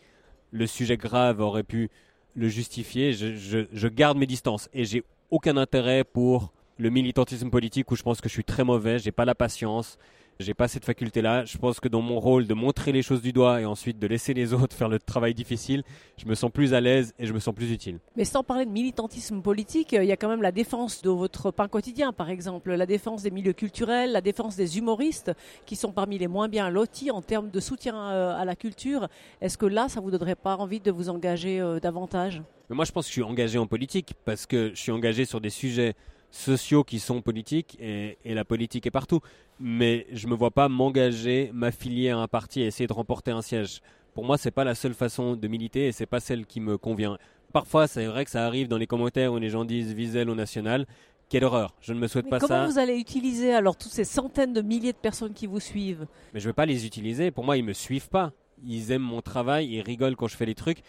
le 0.51 0.65
sujet 0.65 0.97
grave 0.97 1.39
aurait 1.39 1.63
pu 1.63 1.89
le 2.35 2.47
justifier, 2.47 3.13
je, 3.13 3.65
je 3.71 3.87
garde 3.87 4.17
mes 4.17 4.27
distances 4.27 4.69
et 4.73 4.85
j'ai 4.85 5.03
aucun 5.29 5.57
intérêt 5.57 6.03
pour 6.03 6.53
le 6.77 6.89
militantisme 6.89 7.49
politique 7.49 7.91
où 7.91 7.95
je 7.95 8.03
pense 8.03 8.21
que 8.21 8.29
je 8.29 8.33
suis 8.33 8.43
très 8.43 8.63
mauvais, 8.63 8.99
j'ai 8.99 9.11
pas 9.11 9.25
la 9.25 9.35
patience, 9.35 9.97
j'ai 10.39 10.53
pas 10.53 10.67
cette 10.67 10.85
faculté-là. 10.85 11.45
Je 11.45 11.57
pense 11.57 11.79
que 11.79 11.87
dans 11.87 12.01
mon 12.01 12.19
rôle 12.19 12.45
de 12.45 12.53
montrer 12.53 12.91
les 12.91 13.01
choses 13.01 13.21
du 13.21 13.33
doigt 13.33 13.61
et 13.61 13.65
ensuite 13.65 13.97
de 13.97 14.05
laisser 14.05 14.33
les 14.33 14.53
autres 14.53 14.75
faire 14.75 14.89
le 14.89 14.99
travail 14.99 15.33
difficile, 15.33 15.83
je 16.17 16.25
me 16.25 16.35
sens 16.35 16.51
plus 16.51 16.73
à 16.73 16.81
l'aise 16.81 17.13
et 17.17 17.25
je 17.25 17.33
me 17.33 17.39
sens 17.39 17.55
plus 17.55 17.71
utile. 17.71 17.99
Mais 18.15 18.25
sans 18.25 18.43
parler 18.43 18.65
de 18.65 18.71
militantisme 18.71 19.41
politique, 19.41 19.93
il 19.93 20.05
y 20.05 20.11
a 20.11 20.17
quand 20.17 20.29
même 20.29 20.41
la 20.41 20.51
défense 20.51 21.01
de 21.01 21.09
votre 21.09 21.51
pain 21.51 21.67
quotidien, 21.67 22.13
par 22.13 22.29
exemple, 22.29 22.71
la 22.73 22.85
défense 22.85 23.23
des 23.23 23.31
milieux 23.31 23.53
culturels, 23.53 24.11
la 24.11 24.21
défense 24.21 24.55
des 24.55 24.77
humoristes, 24.77 25.31
qui 25.65 25.75
sont 25.75 25.91
parmi 25.91 26.17
les 26.17 26.27
moins 26.27 26.47
bien 26.47 26.69
lotis 26.69 27.09
en 27.11 27.21
termes 27.21 27.49
de 27.49 27.59
soutien 27.59 27.95
euh, 27.95 28.35
à 28.37 28.45
la 28.45 28.55
culture. 28.55 29.07
Est-ce 29.41 29.57
que 29.57 29.65
là, 29.65 29.89
ça 29.89 29.99
vous 29.99 30.11
donnerait 30.11 30.35
pas 30.35 30.55
envie 30.57 30.79
de 30.79 30.91
vous 30.91 31.09
engager 31.09 31.59
euh, 31.59 31.79
davantage? 31.79 32.43
Mais 32.69 32.75
moi, 32.75 32.85
je 32.85 32.91
pense 32.91 33.05
que 33.05 33.09
je 33.09 33.13
suis 33.13 33.23
engagé 33.23 33.57
en 33.57 33.65
politique 33.65 34.13
parce 34.25 34.45
que 34.45 34.71
je 34.75 34.79
suis 34.79 34.91
engagé 34.91 35.25
sur 35.25 35.41
des 35.41 35.49
sujets 35.49 35.95
sociaux 36.31 36.83
qui 36.83 36.99
sont 36.99 37.21
politiques 37.21 37.77
et, 37.79 38.17
la 38.25 38.45
politique 38.45 38.85
est 38.85 38.91
partout. 38.91 39.19
Mais 39.59 40.05
je 40.11 40.27
ne 40.27 40.31
me 40.31 40.37
vois 40.37 40.51
pas 40.51 40.69
m'engager, 40.69 41.49
m'affilier 41.53 42.09
à 42.09 42.17
un 42.17 42.27
parti 42.27 42.61
et 42.61 42.67
essayer 42.67 42.87
de 42.87 42.93
remporter 42.93 43.31
un 43.31 43.41
siège. 43.41 43.81
Pour 44.13 44.25
moi, 44.25 44.37
c'est 44.37 44.51
pas 44.51 44.63
la 44.63 44.75
seule 44.75 44.93
façon 44.93 45.35
de 45.35 45.47
militer 45.47 45.87
et 45.87 45.91
c'est 45.91 46.05
pas 46.05 46.19
celle 46.19 46.45
qui 46.45 46.59
me 46.59 46.77
convient. 46.77 47.17
Parfois, 47.53 47.87
c'est 47.87 48.05
vrai 48.05 48.25
que 48.25 48.31
ça 48.31 48.45
arrive 48.45 48.67
dans 48.67 48.77
les 48.77 48.87
commentaires 48.87 49.33
où 49.33 49.37
les 49.37 49.49
gens 49.49 49.65
disent 49.65 49.93
Wiesel 49.93 50.29
au 50.29 50.35
national. 50.35 50.85
Quelle 51.29 51.43
horreur, 51.43 51.75
je 51.81 51.93
ne 51.93 51.99
me 51.99 52.07
souhaite 52.07 52.29
pas 52.29 52.39
ça. 52.39 52.47
Comment 52.47 52.67
vous 52.67 52.79
allez 52.79 52.97
utiliser 52.97 53.53
alors 53.53 53.75
toutes 53.75 53.91
ces 53.91 54.05
centaines 54.05 54.53
de 54.53 54.61
milliers 54.61 54.93
de 54.93 54.97
personnes 54.97 55.33
qui 55.33 55.45
vous 55.45 55.59
suivent? 55.59 56.07
Mais 56.33 56.39
je 56.39 56.45
ne 56.45 56.49
vais 56.49 56.55
pas 56.55 56.65
les 56.65 56.85
utiliser. 56.85 57.31
Pour 57.31 57.43
moi, 57.43 57.57
ils 57.57 57.65
me 57.65 57.73
suivent 57.73 58.09
pas. 58.09 58.31
Ils 58.65 58.91
aiment 58.91 59.03
mon 59.03 59.21
travail, 59.21 59.67
ils 59.67 59.81
rigolent 59.81 60.15
quand 60.15 60.27
je 60.27 60.37
fais 60.37 60.45
les 60.45 60.55
trucs. 60.55 60.79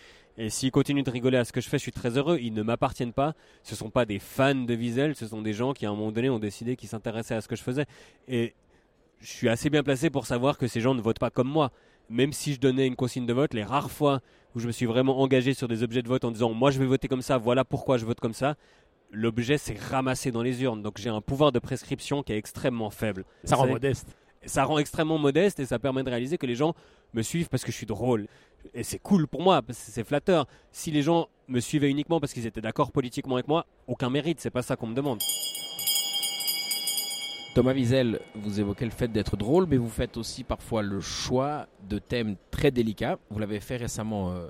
Et 0.40 0.50
s'ils 0.50 0.70
continuent 0.70 1.02
de 1.02 1.10
rigoler 1.10 1.36
à 1.36 1.44
ce 1.44 1.52
que 1.52 1.60
je 1.60 1.68
fais, 1.68 1.78
je 1.78 1.82
suis 1.82 1.92
très 1.92 2.16
heureux. 2.16 2.38
Ils 2.40 2.54
ne 2.54 2.62
m'appartiennent 2.62 3.12
pas. 3.12 3.34
Ce 3.64 3.74
ne 3.74 3.76
sont 3.76 3.90
pas 3.90 4.04
des 4.04 4.20
fans 4.20 4.54
de 4.54 4.74
Wiesel, 4.74 5.16
ce 5.16 5.26
sont 5.26 5.42
des 5.42 5.52
gens 5.52 5.72
qui, 5.72 5.84
à 5.84 5.90
un 5.90 5.94
moment 5.96 6.12
donné, 6.12 6.30
ont 6.30 6.38
décidé 6.38 6.76
qu'ils 6.76 6.88
s'intéressaient 6.88 7.34
à 7.34 7.40
ce 7.40 7.48
que 7.48 7.56
je 7.56 7.62
faisais. 7.62 7.86
Et 8.28 8.54
je 9.20 9.26
suis 9.26 9.48
assez 9.48 9.68
bien 9.68 9.82
placé 9.82 10.10
pour 10.10 10.26
savoir 10.26 10.56
que 10.56 10.68
ces 10.68 10.80
gens 10.80 10.94
ne 10.94 11.00
votent 11.00 11.18
pas 11.18 11.30
comme 11.30 11.48
moi. 11.48 11.72
Même 12.08 12.32
si 12.32 12.54
je 12.54 12.60
donnais 12.60 12.86
une 12.86 12.96
consigne 12.96 13.26
de 13.26 13.32
vote, 13.32 13.52
les 13.52 13.64
rares 13.64 13.90
fois 13.90 14.20
où 14.54 14.60
je 14.60 14.66
me 14.68 14.72
suis 14.72 14.86
vraiment 14.86 15.20
engagé 15.20 15.54
sur 15.54 15.68
des 15.68 15.82
objets 15.82 16.02
de 16.02 16.08
vote 16.08 16.24
en 16.24 16.30
disant 16.30 16.54
moi 16.54 16.70
je 16.70 16.78
vais 16.78 16.86
voter 16.86 17.08
comme 17.08 17.20
ça, 17.20 17.36
voilà 17.36 17.64
pourquoi 17.64 17.98
je 17.98 18.06
vote 18.06 18.18
comme 18.18 18.32
ça, 18.32 18.56
l'objet 19.10 19.58
s'est 19.58 19.76
ramassé 19.90 20.30
dans 20.30 20.42
les 20.42 20.62
urnes. 20.62 20.82
Donc 20.82 20.98
j'ai 20.98 21.10
un 21.10 21.20
pouvoir 21.20 21.52
de 21.52 21.58
prescription 21.58 22.22
qui 22.22 22.32
est 22.32 22.38
extrêmement 22.38 22.90
faible. 22.90 23.24
Ça 23.44 23.56
rend 23.56 23.66
modeste. 23.66 24.16
Ça 24.46 24.64
rend 24.64 24.78
extrêmement 24.78 25.18
modeste 25.18 25.60
et 25.60 25.66
ça 25.66 25.78
permet 25.78 26.02
de 26.04 26.10
réaliser 26.10 26.38
que 26.38 26.46
les 26.46 26.54
gens 26.54 26.74
me 27.14 27.22
suivent 27.22 27.48
parce 27.48 27.64
que 27.64 27.72
je 27.72 27.76
suis 27.76 27.86
drôle 27.86 28.26
et 28.74 28.82
c'est 28.82 28.98
cool 28.98 29.26
pour 29.26 29.42
moi, 29.42 29.62
c'est 29.70 30.04
flatteur. 30.04 30.46
Si 30.72 30.90
les 30.90 31.02
gens 31.02 31.28
me 31.48 31.60
suivaient 31.60 31.90
uniquement 31.90 32.20
parce 32.20 32.32
qu'ils 32.32 32.46
étaient 32.46 32.60
d'accord 32.60 32.92
politiquement 32.92 33.36
avec 33.36 33.48
moi, 33.48 33.66
aucun 33.86 34.10
mérite, 34.10 34.40
c'est 34.40 34.50
pas 34.50 34.62
ça 34.62 34.76
qu'on 34.76 34.86
me 34.86 34.94
demande. 34.94 35.18
Thomas 37.54 37.72
Wiesel, 37.72 38.20
vous 38.36 38.60
évoquez 38.60 38.84
le 38.84 38.92
fait 38.92 39.08
d'être 39.08 39.36
drôle, 39.36 39.66
mais 39.68 39.78
vous 39.78 39.88
faites 39.88 40.16
aussi 40.16 40.44
parfois 40.44 40.82
le 40.82 41.00
choix 41.00 41.66
de 41.88 41.98
thèmes 41.98 42.36
très 42.52 42.70
délicats. 42.70 43.18
Vous 43.30 43.38
l'avez 43.40 43.58
fait 43.58 43.76
récemment 43.76 44.30
euh, 44.30 44.48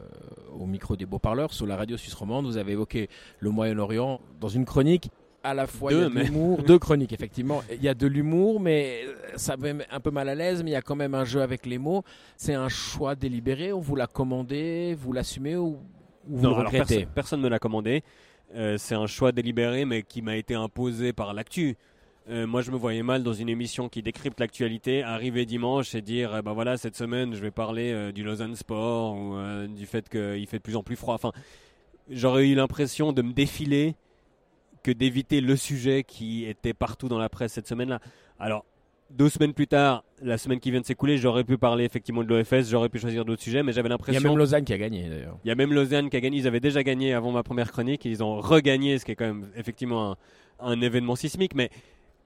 au 0.58 0.66
micro 0.66 0.94
des 0.94 1.06
beaux 1.06 1.18
parleurs 1.18 1.54
sur 1.54 1.66
la 1.66 1.76
radio 1.76 1.96
suisse 1.96 2.12
romande. 2.12 2.44
Vous 2.44 2.58
avez 2.58 2.72
évoqué 2.72 3.08
le 3.38 3.50
Moyen-Orient 3.50 4.20
dans 4.40 4.48
une 4.48 4.66
chronique. 4.66 5.10
À 5.42 5.54
la 5.54 5.66
fois 5.66 5.92
il 5.92 5.98
y 5.98 6.00
Deux, 6.00 6.06
a 6.06 6.10
de 6.10 6.18
l'humour, 6.20 6.62
deux 6.62 6.78
chroniques 6.78 7.12
effectivement. 7.12 7.62
Il 7.72 7.82
y 7.82 7.88
a 7.88 7.94
de 7.94 8.06
l'humour, 8.06 8.60
mais 8.60 9.04
ça 9.36 9.56
met 9.56 9.76
un 9.90 10.00
peu 10.00 10.10
mal 10.10 10.28
à 10.28 10.34
l'aise, 10.34 10.62
mais 10.62 10.70
il 10.70 10.74
y 10.74 10.76
a 10.76 10.82
quand 10.82 10.96
même 10.96 11.14
un 11.14 11.24
jeu 11.24 11.42
avec 11.42 11.66
les 11.66 11.78
mots. 11.78 12.02
C'est 12.36 12.54
un 12.54 12.68
choix 12.68 13.14
délibéré, 13.14 13.72
on 13.72 13.80
vous 13.80 13.96
l'a 13.96 14.06
commandé, 14.06 14.96
vous 14.98 15.12
l'assumez 15.12 15.56
ou, 15.56 15.78
ou 16.28 16.36
vous 16.36 16.42
Non, 16.42 16.50
le 16.50 16.56
alors 16.56 16.72
regrettez 16.72 16.94
personne, 16.96 17.14
personne 17.14 17.40
ne 17.42 17.48
l'a 17.48 17.58
commandé. 17.58 18.02
Euh, 18.54 18.76
c'est 18.78 18.94
un 18.94 19.06
choix 19.06 19.32
délibéré, 19.32 19.84
mais 19.84 20.02
qui 20.02 20.22
m'a 20.22 20.36
été 20.36 20.54
imposé 20.54 21.12
par 21.12 21.34
l'actu. 21.34 21.76
Euh, 22.30 22.46
moi, 22.46 22.60
je 22.60 22.70
me 22.70 22.76
voyais 22.76 23.02
mal 23.02 23.22
dans 23.22 23.32
une 23.32 23.48
émission 23.48 23.88
qui 23.88 24.02
décrypte 24.02 24.38
l'actualité, 24.40 25.02
arriver 25.02 25.46
dimanche 25.46 25.94
et 25.94 26.02
dire, 26.02 26.34
eh 26.38 26.42
ben 26.42 26.52
voilà, 26.52 26.76
cette 26.76 26.96
semaine, 26.96 27.34
je 27.34 27.40
vais 27.40 27.50
parler 27.50 27.92
euh, 27.92 28.12
du 28.12 28.22
Lausanne 28.22 28.54
Sport 28.54 29.16
ou 29.16 29.36
du 29.68 29.86
fait 29.86 30.08
qu'il 30.08 30.46
fait 30.46 30.58
de 30.58 30.62
plus 30.62 30.76
en 30.76 30.82
plus 30.82 30.96
froid. 30.96 31.14
Enfin, 31.14 31.32
j'aurais 32.10 32.48
eu 32.48 32.54
l'impression 32.54 33.12
de 33.12 33.22
me 33.22 33.32
défiler 33.32 33.94
que 34.82 34.90
d'éviter 34.90 35.40
le 35.40 35.56
sujet 35.56 36.04
qui 36.04 36.44
était 36.44 36.74
partout 36.74 37.08
dans 37.08 37.18
la 37.18 37.28
presse 37.28 37.52
cette 37.52 37.66
semaine-là. 37.68 38.00
Alors, 38.38 38.64
deux 39.10 39.28
semaines 39.28 39.54
plus 39.54 39.66
tard, 39.66 40.04
la 40.22 40.36
semaine 40.36 40.60
qui 40.60 40.70
vient 40.70 40.80
de 40.80 40.86
s'écouler, 40.86 41.16
j'aurais 41.16 41.44
pu 41.44 41.56
parler 41.56 41.84
effectivement 41.84 42.22
de 42.22 42.28
l'OFS, 42.28 42.68
j'aurais 42.68 42.88
pu 42.90 42.98
choisir 42.98 43.24
d'autres 43.24 43.42
sujets, 43.42 43.62
mais 43.62 43.72
j'avais 43.72 43.88
Il 43.88 43.90
y 43.90 43.92
a 43.92 43.94
l'impression 43.94 44.28
même 44.28 44.38
Lausanne 44.38 44.64
qui 44.64 44.72
a 44.72 44.78
gagné 44.78 45.08
d'ailleurs. 45.08 45.38
il 45.44 45.48
y 45.48 45.50
a 45.50 45.54
même 45.54 45.72
Lausanne 45.72 46.10
qui 46.10 46.16
a 46.16 46.20
gagné. 46.20 46.38
Ils 46.38 46.46
avaient 46.46 46.60
déjà 46.60 46.82
gagné 46.82 47.14
avant 47.14 47.32
ma 47.32 47.42
première 47.42 47.72
chronique. 47.72 48.04
et 48.04 48.10
Ils 48.10 48.22
ont 48.22 48.40
regagné, 48.40 48.98
ce 48.98 49.04
qui 49.04 49.12
est 49.12 49.16
quand 49.16 49.26
même 49.26 49.48
effectivement 49.56 50.12
un, 50.12 50.16
un 50.60 50.80
événement 50.80 51.16
sismique. 51.16 51.54
Mais 51.54 51.70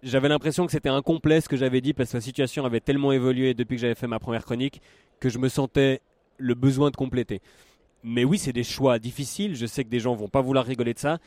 j'avais 0.03 0.29
l'impression 0.29 0.67
que 0.67 0.73
c'était 0.73 0.88
incomplet 0.88 1.41
ce 1.41 1.49
que 1.49 1.57
j'avais 1.57 1.81
dit 1.81 1.93
parce 1.95 2.11
que 2.11 2.17
la 2.17 2.21
situation 2.21 2.65
avait 2.65 2.81
tellement 2.81 3.12
évolué 3.12 3.55
depuis 3.55 3.77
que 3.77 3.81
j'avais 3.83 3.95
fait 3.95 4.09
ma 4.09 4.19
première 4.19 4.45
chronique 4.45 4.81
que 5.21 5.29
je 5.29 5.38
me 5.38 5.49
sentais 5.49 6.01
le 6.38 6.55
besoin 6.55 6.91
de 6.91 6.97
compléter. 6.97 7.41
Mais 8.03 8.25
oui, 8.25 8.38
c'est 8.38 8.53
des 8.53 8.65
choix 8.65 8.99
difficiles. 8.99 9.55
Je 9.55 9.67
sais 9.67 9.85
que 9.85 9.88
des 9.88 10.01
gens 10.01 10.15
vont 10.17 10.29
pas 10.29 10.41
vouloir 10.41 10.65
rigoler 10.65 10.95
de 10.95 10.99
ça. 10.99 11.19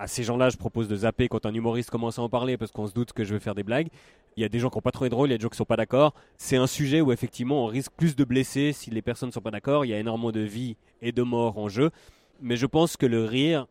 À 0.00 0.06
ces 0.06 0.22
gens-là, 0.22 0.48
je 0.48 0.56
propose 0.56 0.88
de 0.88 0.96
zapper 0.96 1.28
quand 1.28 1.44
un 1.44 1.52
humoriste 1.52 1.90
commence 1.90 2.18
à 2.18 2.22
en 2.22 2.30
parler 2.30 2.56
parce 2.56 2.72
qu'on 2.72 2.86
se 2.86 2.94
doute 2.94 3.12
que 3.12 3.22
je 3.22 3.34
vais 3.34 3.38
faire 3.38 3.54
des 3.54 3.62
blagues. 3.62 3.88
Il 4.34 4.40
y 4.40 4.46
a 4.46 4.48
des 4.48 4.58
gens 4.58 4.70
qui 4.70 4.78
n'ont 4.78 4.80
pas 4.80 4.92
trouvé 4.92 5.10
drôle, 5.10 5.28
il 5.28 5.32
y 5.32 5.34
a 5.34 5.36
des 5.36 5.42
gens 5.42 5.50
qui 5.50 5.58
sont 5.58 5.66
pas 5.66 5.76
d'accord. 5.76 6.14
C'est 6.38 6.56
un 6.56 6.66
sujet 6.66 7.02
où 7.02 7.12
effectivement 7.12 7.64
on 7.64 7.66
risque 7.66 7.92
plus 7.98 8.16
de 8.16 8.24
blesser 8.24 8.72
si 8.72 8.88
les 8.88 9.02
personnes 9.02 9.28
ne 9.28 9.32
sont 9.34 9.42
pas 9.42 9.50
d'accord. 9.50 9.84
Il 9.84 9.88
y 9.88 9.92
a 9.92 9.98
énormément 9.98 10.32
de 10.32 10.40
vie 10.40 10.78
et 11.02 11.12
de 11.12 11.20
mort 11.22 11.58
en 11.58 11.68
jeu. 11.68 11.90
Mais 12.40 12.56
je 12.56 12.64
pense 12.64 12.96
que 12.96 13.04
le 13.04 13.26
rire 13.26 13.66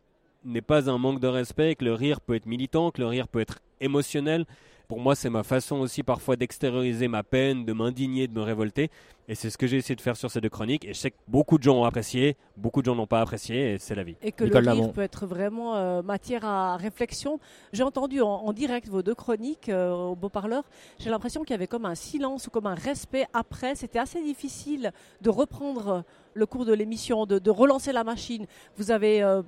n'est 0.46 0.62
pas 0.62 0.88
un 0.88 1.00
manque 1.00 1.20
de 1.20 1.26
respect, 1.26 1.74
que 1.74 1.84
le 1.84 1.96
rire 1.96 2.22
peut 2.22 2.36
être 2.36 2.46
militant, 2.46 2.92
que 2.92 3.02
le 3.02 3.08
rire 3.08 3.28
peut 3.28 3.40
être 3.40 3.58
émotionnel. 3.82 4.46
Pour 4.90 5.00
moi, 5.00 5.14
c'est 5.14 5.30
ma 5.30 5.44
façon 5.44 5.76
aussi 5.82 6.02
parfois 6.02 6.36
d'extérioriser 6.36 7.08
ma 7.08 7.22
peine, 7.22 7.64
de 7.64 7.74
m'indigner, 7.74 8.28
de 8.28 8.34
me 8.34 8.42
révolter. 8.42 8.90
Et 9.28 9.36
c'est 9.36 9.52
ce 9.52 9.58
que 9.60 9.68
j'ai 9.68 9.78
essayé 9.78 9.96
de 9.96 10.02
faire 10.02 10.18
sur 10.18 10.32
ces 10.32 10.42
deux 10.42 10.50
chroniques. 10.50 10.84
Et 10.84 10.96
je 10.96 11.00
sais 11.00 11.12
que 11.12 11.18
beaucoup 11.28 11.60
de 11.60 11.64
gens 11.64 11.78
ont 11.78 11.84
apprécié, 11.84 12.38
beaucoup 12.58 12.82
de 12.82 12.88
gens 12.88 12.96
n'ont 12.96 13.06
pas 13.06 13.22
apprécié, 13.22 13.74
et 13.74 13.78
c'est 13.78 13.94
la 13.94 14.02
vie. 14.02 14.16
Et 14.24 14.32
que 14.32 14.46
Nicole 14.46 14.62
le 14.62 14.66
Lamont. 14.66 14.90
peut 14.90 15.04
être 15.04 15.28
vraiment 15.28 15.76
euh, 15.76 16.02
matière 16.02 16.44
à 16.44 16.76
réflexion. 16.78 17.40
J'ai 17.72 17.84
entendu 17.84 18.20
en, 18.22 18.30
en 18.30 18.52
direct 18.52 18.88
vos 18.90 19.04
deux 19.04 19.14
chroniques 19.14 19.70
euh, 19.70 19.92
au 19.94 20.16
Beau 20.16 20.30
Parleur. 20.30 20.64
J'ai 20.98 21.12
l'impression 21.12 21.44
qu'il 21.44 21.52
y 21.52 21.54
avait 21.54 21.68
comme 21.68 21.86
un 21.86 21.94
silence 21.94 22.48
ou 22.48 22.50
comme 22.50 22.66
un 22.66 22.74
respect 22.74 23.28
après. 23.32 23.76
C'était 23.76 24.00
assez 24.00 24.24
difficile 24.24 24.92
de 25.22 25.30
reprendre 25.30 26.04
le 26.34 26.46
cours 26.48 26.66
de 26.66 26.74
l'émission, 26.74 27.28
de, 27.28 27.38
de 27.38 27.52
relancer 27.52 27.92
la 27.94 28.04
machine. 28.04 28.48
Vous 28.76 28.90
avez 28.90 29.22
euh, 29.22 29.44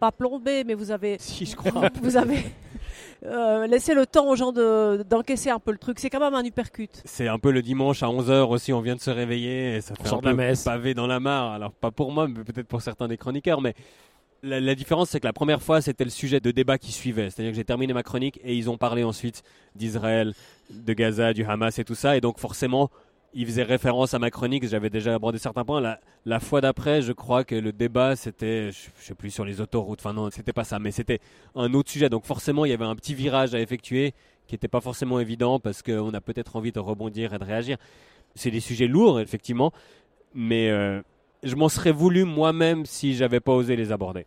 pas 0.00 0.10
plombé, 0.10 0.64
mais 0.64 0.72
vous 0.72 0.90
avez 0.90 1.18
Si, 1.20 1.44
je 1.44 1.54
crois. 1.54 1.90
vous 2.02 2.16
avez 2.16 2.46
euh, 3.24 3.66
laissé 3.66 3.94
le 3.94 4.06
temps 4.06 4.28
aux 4.28 4.36
gens 4.36 4.52
de- 4.52 5.04
d'encaisser 5.08 5.50
un 5.50 5.58
peu 5.58 5.72
le 5.72 5.78
truc. 5.78 5.98
C'est 5.98 6.10
quand 6.10 6.20
même 6.20 6.34
un 6.34 6.44
uppercut. 6.44 6.90
C'est 7.04 7.28
un 7.28 7.38
peu 7.38 7.50
le 7.50 7.62
dimanche 7.62 8.02
à 8.02 8.06
11h 8.06 8.48
aussi, 8.50 8.72
on 8.72 8.80
vient 8.80 8.94
de 8.96 9.00
se 9.00 9.10
réveiller 9.10 9.76
et 9.76 9.80
ça 9.80 9.94
fait 9.94 10.12
un 10.12 10.18
peu 10.18 10.32
messe. 10.34 10.64
pavé 10.64 10.94
dans 10.94 11.06
la 11.06 11.20
mare. 11.20 11.52
Alors 11.52 11.72
pas 11.72 11.90
pour 11.90 12.12
moi, 12.12 12.28
mais 12.28 12.44
peut-être 12.44 12.68
pour 12.68 12.82
certains 12.82 13.08
des 13.08 13.16
chroniqueurs. 13.16 13.60
Mais 13.60 13.74
la, 14.42 14.60
la 14.60 14.74
différence, 14.74 15.10
c'est 15.10 15.20
que 15.20 15.26
la 15.26 15.32
première 15.32 15.62
fois, 15.62 15.80
c'était 15.80 16.04
le 16.04 16.10
sujet 16.10 16.40
de 16.40 16.50
débat 16.50 16.78
qui 16.78 16.92
suivait. 16.92 17.30
C'est-à-dire 17.30 17.52
que 17.52 17.56
j'ai 17.56 17.64
terminé 17.64 17.92
ma 17.92 18.02
chronique 18.02 18.38
et 18.44 18.54
ils 18.54 18.68
ont 18.70 18.76
parlé 18.76 19.02
ensuite 19.02 19.42
d'Israël, 19.74 20.34
de 20.70 20.92
Gaza, 20.92 21.32
du 21.32 21.44
Hamas 21.44 21.78
et 21.78 21.84
tout 21.84 21.94
ça. 21.94 22.16
Et 22.16 22.20
donc 22.20 22.38
forcément, 22.38 22.90
ils 23.34 23.46
faisaient 23.46 23.62
référence 23.62 24.14
à 24.14 24.18
ma 24.18 24.30
chronique. 24.30 24.66
J'avais 24.66 24.90
déjà 24.90 25.14
abordé 25.14 25.38
certains 25.38 25.64
points. 25.64 25.98
La, 26.24 26.40
fois 26.40 26.60
d'après, 26.60 27.02
je 27.02 27.12
crois 27.12 27.44
que 27.44 27.54
le 27.54 27.72
débat, 27.72 28.16
c'était, 28.16 28.70
je, 28.72 28.88
je 29.00 29.06
sais 29.06 29.14
plus, 29.14 29.30
sur 29.30 29.44
les 29.44 29.60
autoroutes. 29.60 30.00
Enfin 30.00 30.12
non, 30.12 30.30
c'était 30.30 30.52
pas 30.52 30.64
ça, 30.64 30.78
mais 30.78 30.90
c'était 30.90 31.20
un 31.54 31.72
autre 31.74 31.90
sujet. 31.90 32.08
Donc 32.08 32.24
forcément, 32.24 32.64
il 32.64 32.70
y 32.70 32.74
avait 32.74 32.84
un 32.84 32.96
petit 32.96 33.14
virage 33.14 33.54
à 33.54 33.60
effectuer 33.60 34.14
qui 34.46 34.54
n'était 34.54 34.68
pas 34.68 34.80
forcément 34.80 35.20
évident 35.20 35.58
parce 35.58 35.82
qu'on 35.82 36.14
a 36.14 36.20
peut-être 36.20 36.56
envie 36.56 36.72
de 36.72 36.78
rebondir 36.78 37.34
et 37.34 37.38
de 37.38 37.44
réagir. 37.44 37.76
C'est 38.34 38.50
des 38.50 38.60
sujets 38.60 38.86
lourds, 38.86 39.20
effectivement, 39.20 39.72
mais 40.34 40.70
euh, 40.70 41.00
je 41.42 41.56
m'en 41.56 41.68
serais 41.68 41.92
voulu 41.92 42.24
moi-même 42.24 42.86
si 42.86 43.14
j'avais 43.14 43.40
pas 43.40 43.52
osé 43.52 43.76
les 43.76 43.92
aborder. 43.92 44.26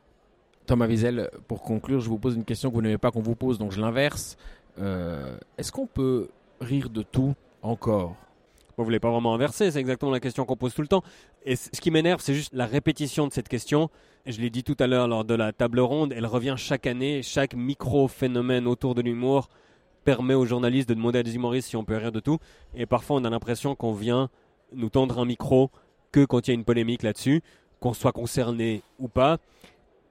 Thomas 0.65 0.87
Wiesel, 0.87 1.29
pour 1.47 1.63
conclure, 1.63 1.99
je 1.99 2.09
vous 2.09 2.19
pose 2.19 2.35
une 2.35 2.45
question 2.45 2.69
que 2.69 2.75
vous 2.75 2.81
n'aimez 2.81 2.97
pas 2.97 3.11
qu'on 3.11 3.21
vous 3.21 3.35
pose, 3.35 3.57
donc 3.57 3.71
je 3.71 3.81
l'inverse. 3.81 4.37
Euh, 4.79 5.37
Est-ce 5.57 5.71
qu'on 5.71 5.87
peut 5.87 6.29
rire 6.61 6.89
de 6.89 7.01
tout 7.01 7.33
encore? 7.61 8.15
Vous 8.83 8.85
voulez 8.85 8.99
pas 8.99 9.11
vraiment 9.11 9.33
inverser, 9.33 9.71
c'est 9.71 9.79
exactement 9.79 10.11
la 10.11 10.19
question 10.19 10.45
qu'on 10.45 10.55
pose 10.55 10.73
tout 10.73 10.81
le 10.81 10.87
temps. 10.87 11.03
Et 11.45 11.55
ce 11.55 11.69
qui 11.81 11.91
m'énerve, 11.91 12.21
c'est 12.21 12.33
juste 12.33 12.53
la 12.53 12.65
répétition 12.65 13.27
de 13.27 13.33
cette 13.33 13.47
question. 13.49 13.89
Je 14.25 14.39
l'ai 14.41 14.49
dit 14.49 14.63
tout 14.63 14.75
à 14.79 14.87
l'heure 14.87 15.07
lors 15.07 15.25
de 15.25 15.33
la 15.33 15.53
table 15.53 15.79
ronde, 15.79 16.13
elle 16.15 16.25
revient 16.25 16.55
chaque 16.57 16.87
année. 16.87 17.21
Chaque 17.23 17.53
micro-phénomène 17.53 18.67
autour 18.67 18.95
de 18.95 19.01
l'humour 19.01 19.49
permet 20.03 20.33
aux 20.33 20.45
journalistes 20.45 20.89
de 20.89 20.93
demander 20.93 21.19
à 21.19 21.23
des 21.23 21.35
humoristes 21.35 21.69
si 21.69 21.75
on 21.75 21.83
peut 21.83 21.97
rire 21.97 22.11
de 22.11 22.19
tout. 22.19 22.37
Et 22.73 22.85
parfois, 22.85 23.17
on 23.17 23.25
a 23.25 23.29
l'impression 23.29 23.75
qu'on 23.75 23.93
vient 23.93 24.29
nous 24.73 24.89
tendre 24.89 25.19
un 25.19 25.25
micro 25.25 25.71
que 26.11 26.25
quand 26.25 26.47
il 26.47 26.51
y 26.51 26.53
a 26.53 26.55
une 26.55 26.65
polémique 26.65 27.03
là-dessus, 27.03 27.41
qu'on 27.79 27.93
soit 27.93 28.11
concerné 28.11 28.81
ou 28.97 29.07
pas. 29.07 29.37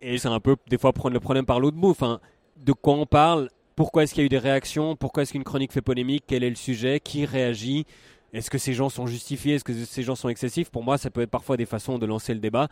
Et 0.01 0.19
c'est 0.19 0.29
un 0.29 0.41
peu, 0.41 0.57
des 0.69 0.79
fois, 0.79 0.93
prendre 0.93 1.15
le 1.15 1.21
problème 1.21 1.45
par 1.45 1.61
l'autre 1.61 1.77
bout. 1.77 1.91
Enfin, 1.91 2.21
de 2.57 2.73
quoi 2.73 2.95
on 2.95 3.07
parle? 3.07 3.51
Pourquoi 3.77 4.03
est-ce 4.03 4.15
qu'il 4.15 4.23
y 4.23 4.25
a 4.25 4.27
eu 4.27 4.29
des 4.29 4.39
réactions? 4.39 4.97
Pourquoi 4.97 5.23
est-ce 5.23 5.33
qu'une 5.33 5.45
chronique 5.45 5.73
fait 5.73 5.83
polémique? 5.83 6.25
Quel 6.27 6.43
est 6.43 6.51
le 6.51 6.57
sujet? 6.57 7.01
Qui 7.01 7.25
réagit? 7.25 7.87
Est-ce 8.33 8.51
que 8.51 8.59
ces 8.59 8.75
gens 8.75 8.89
sont 8.89 9.07
justifiés? 9.07 9.55
Est-ce 9.55 9.65
que 9.65 9.73
ces 9.73 10.03
gens 10.03 10.15
sont 10.15 10.29
excessifs? 10.29 10.71
Pour 10.71 10.85
moi, 10.85 10.99
ça 10.99 11.11
peut 11.11 11.23
être 11.23 11.31
parfois 11.31 11.57
des 11.57 11.67
façons 11.67 11.99
de 11.99 12.07
lancer 12.07 12.35
le 12.35 12.41
débat. 12.41 12.69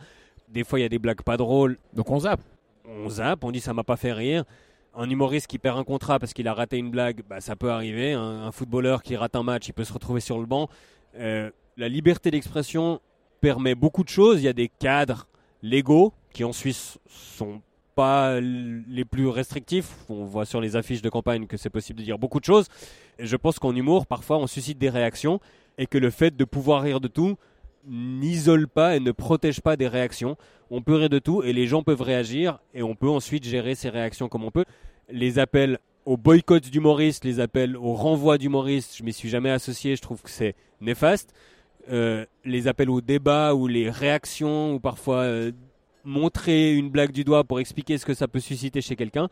Des 0.49 0.63
fois, 0.63 0.79
il 0.79 0.83
y 0.83 0.85
a 0.85 0.89
des 0.89 0.99
blagues 0.99 1.21
pas 1.23 1.37
drôles. 1.37 1.77
Donc 1.93 2.09
on 2.11 2.19
zappe. 2.19 2.41
On 2.85 3.09
zappe, 3.09 3.43
on 3.43 3.51
dit 3.51 3.59
ça 3.59 3.73
m'a 3.73 3.83
pas 3.83 3.97
fait 3.97 4.13
rire. 4.13 4.43
Un 4.95 5.09
humoriste 5.09 5.47
qui 5.47 5.59
perd 5.59 5.77
un 5.77 5.83
contrat 5.83 6.19
parce 6.19 6.33
qu'il 6.33 6.47
a 6.47 6.53
raté 6.53 6.77
une 6.77 6.89
blague, 6.89 7.21
bah, 7.27 7.41
ça 7.41 7.55
peut 7.55 7.71
arriver. 7.71 8.13
Un, 8.13 8.43
un 8.43 8.51
footballeur 8.51 9.03
qui 9.03 9.15
rate 9.15 9.35
un 9.35 9.43
match, 9.43 9.67
il 9.67 9.73
peut 9.73 9.83
se 9.83 9.93
retrouver 9.93 10.21
sur 10.21 10.39
le 10.39 10.45
banc. 10.45 10.69
Euh, 11.17 11.51
la 11.75 11.89
liberté 11.89 12.31
d'expression 12.31 13.01
permet 13.41 13.75
beaucoup 13.75 14.03
de 14.03 14.09
choses. 14.09 14.41
Il 14.41 14.45
y 14.45 14.47
a 14.47 14.53
des 14.53 14.69
cadres 14.69 15.27
légaux 15.61 16.13
qui 16.33 16.43
en 16.43 16.53
Suisse 16.53 16.97
sont 17.07 17.61
pas 17.97 18.39
les 18.39 19.05
plus 19.05 19.27
restrictifs. 19.27 19.89
On 20.07 20.23
voit 20.23 20.45
sur 20.45 20.61
les 20.61 20.75
affiches 20.75 21.01
de 21.01 21.09
campagne 21.09 21.47
que 21.47 21.57
c'est 21.57 21.71
possible 21.71 21.99
de 21.99 22.05
dire 22.05 22.19
beaucoup 22.19 22.39
de 22.39 22.45
choses. 22.45 22.67
Je 23.17 23.35
pense 23.35 23.57
qu'en 23.57 23.75
humour, 23.75 24.05
parfois, 24.05 24.37
on 24.37 24.45
suscite 24.45 24.77
des 24.77 24.89
réactions 24.89 25.39
et 25.79 25.87
que 25.87 25.97
le 25.97 26.11
fait 26.11 26.37
de 26.37 26.45
pouvoir 26.45 26.83
rire 26.83 26.99
de 26.99 27.07
tout 27.07 27.37
n'isole 27.87 28.67
pas 28.67 28.95
et 28.95 28.99
ne 28.99 29.11
protège 29.11 29.61
pas 29.61 29.75
des 29.77 29.87
réactions. 29.87 30.37
On 30.69 30.83
peut 30.83 30.93
rire 30.93 31.09
de 31.09 31.17
tout 31.17 31.41
et 31.41 31.53
les 31.53 31.65
gens 31.65 31.81
peuvent 31.81 32.03
réagir 32.03 32.59
et 32.75 32.83
on 32.83 32.93
peut 32.93 33.09
ensuite 33.09 33.45
gérer 33.45 33.73
ces 33.73 33.89
réactions 33.89 34.29
comme 34.29 34.43
on 34.43 34.51
peut. 34.51 34.65
Les 35.09 35.39
appels 35.39 35.79
au 36.05 36.17
boycott 36.17 36.69
d'humoristes, 36.69 37.25
les 37.25 37.39
appels 37.39 37.75
au 37.75 37.93
renvoi 37.93 38.37
d'humoristes, 38.37 38.95
je 38.95 39.03
m'y 39.03 39.11
suis 39.11 39.29
jamais 39.29 39.49
associé, 39.49 39.95
je 39.95 40.01
trouve 40.03 40.21
que 40.21 40.29
c'est 40.29 40.53
néfaste. 40.81 41.33
Euh, 41.89 42.25
les 42.45 42.67
appels 42.67 42.91
au 42.91 43.01
débat 43.01 43.55
ou 43.55 43.65
les 43.65 43.89
réactions 43.89 44.75
ou 44.75 44.79
parfois 44.79 45.21
euh, 45.21 45.51
montrer 46.07 46.73
une 46.73 46.89
blague 46.89 47.11
du 47.11 47.23
doigt 47.23 47.43
pour 47.43 47.59
expliquer 47.59 47.97
ce 47.97 48.05
que 48.05 48.13
ça 48.13 48.27
peut 48.27 48.39
susciter 48.39 48.81
chez 48.81 48.95
quelqu'un, 48.95 49.27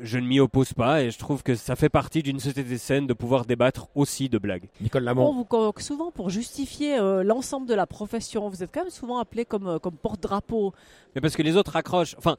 je 0.00 0.18
ne 0.18 0.26
m'y 0.26 0.40
oppose 0.40 0.72
pas 0.72 1.02
et 1.02 1.10
je 1.10 1.18
trouve 1.18 1.42
que 1.42 1.54
ça 1.54 1.76
fait 1.76 1.88
partie 1.88 2.22
d'une 2.22 2.38
société 2.40 2.78
saine 2.78 3.06
de 3.06 3.12
pouvoir 3.14 3.44
débattre 3.44 3.88
aussi 3.94 4.28
de 4.28 4.38
blagues. 4.38 4.68
Nicole 4.80 5.02
On 5.02 5.06
Lamont. 5.06 5.32
vous 5.32 5.44
convoque 5.44 5.80
souvent 5.80 6.10
pour 6.10 6.30
justifier 6.30 6.98
euh, 6.98 7.22
l'ensemble 7.24 7.66
de 7.66 7.74
la 7.74 7.86
profession. 7.86 8.48
Vous 8.48 8.62
êtes 8.62 8.70
quand 8.72 8.82
même 8.82 8.90
souvent 8.90 9.18
appelé 9.18 9.44
comme, 9.44 9.66
euh, 9.66 9.78
comme 9.78 9.96
porte-drapeau. 9.96 10.72
Mais 11.14 11.20
parce 11.20 11.36
que 11.36 11.42
les 11.42 11.56
autres 11.56 11.74
accrochent. 11.76 12.14
Enfin, 12.16 12.36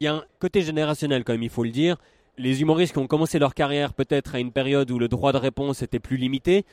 il 0.00 0.04
y 0.04 0.06
a 0.08 0.14
un 0.14 0.24
côté 0.38 0.62
générationnel 0.62 1.24
quand 1.24 1.32
même, 1.32 1.42
il 1.42 1.50
faut 1.50 1.64
le 1.64 1.70
dire. 1.70 1.96
Les 2.38 2.62
humoristes 2.62 2.92
qui 2.92 2.98
ont 3.00 3.06
commencé 3.06 3.38
leur 3.38 3.54
carrière 3.54 3.92
peut-être 3.92 4.34
à 4.34 4.38
une 4.38 4.52
période 4.52 4.90
où 4.90 4.98
le 4.98 5.08
droit 5.08 5.32
de 5.32 5.38
réponse 5.38 5.82
était 5.82 5.98
plus 5.98 6.16
limité, 6.16 6.64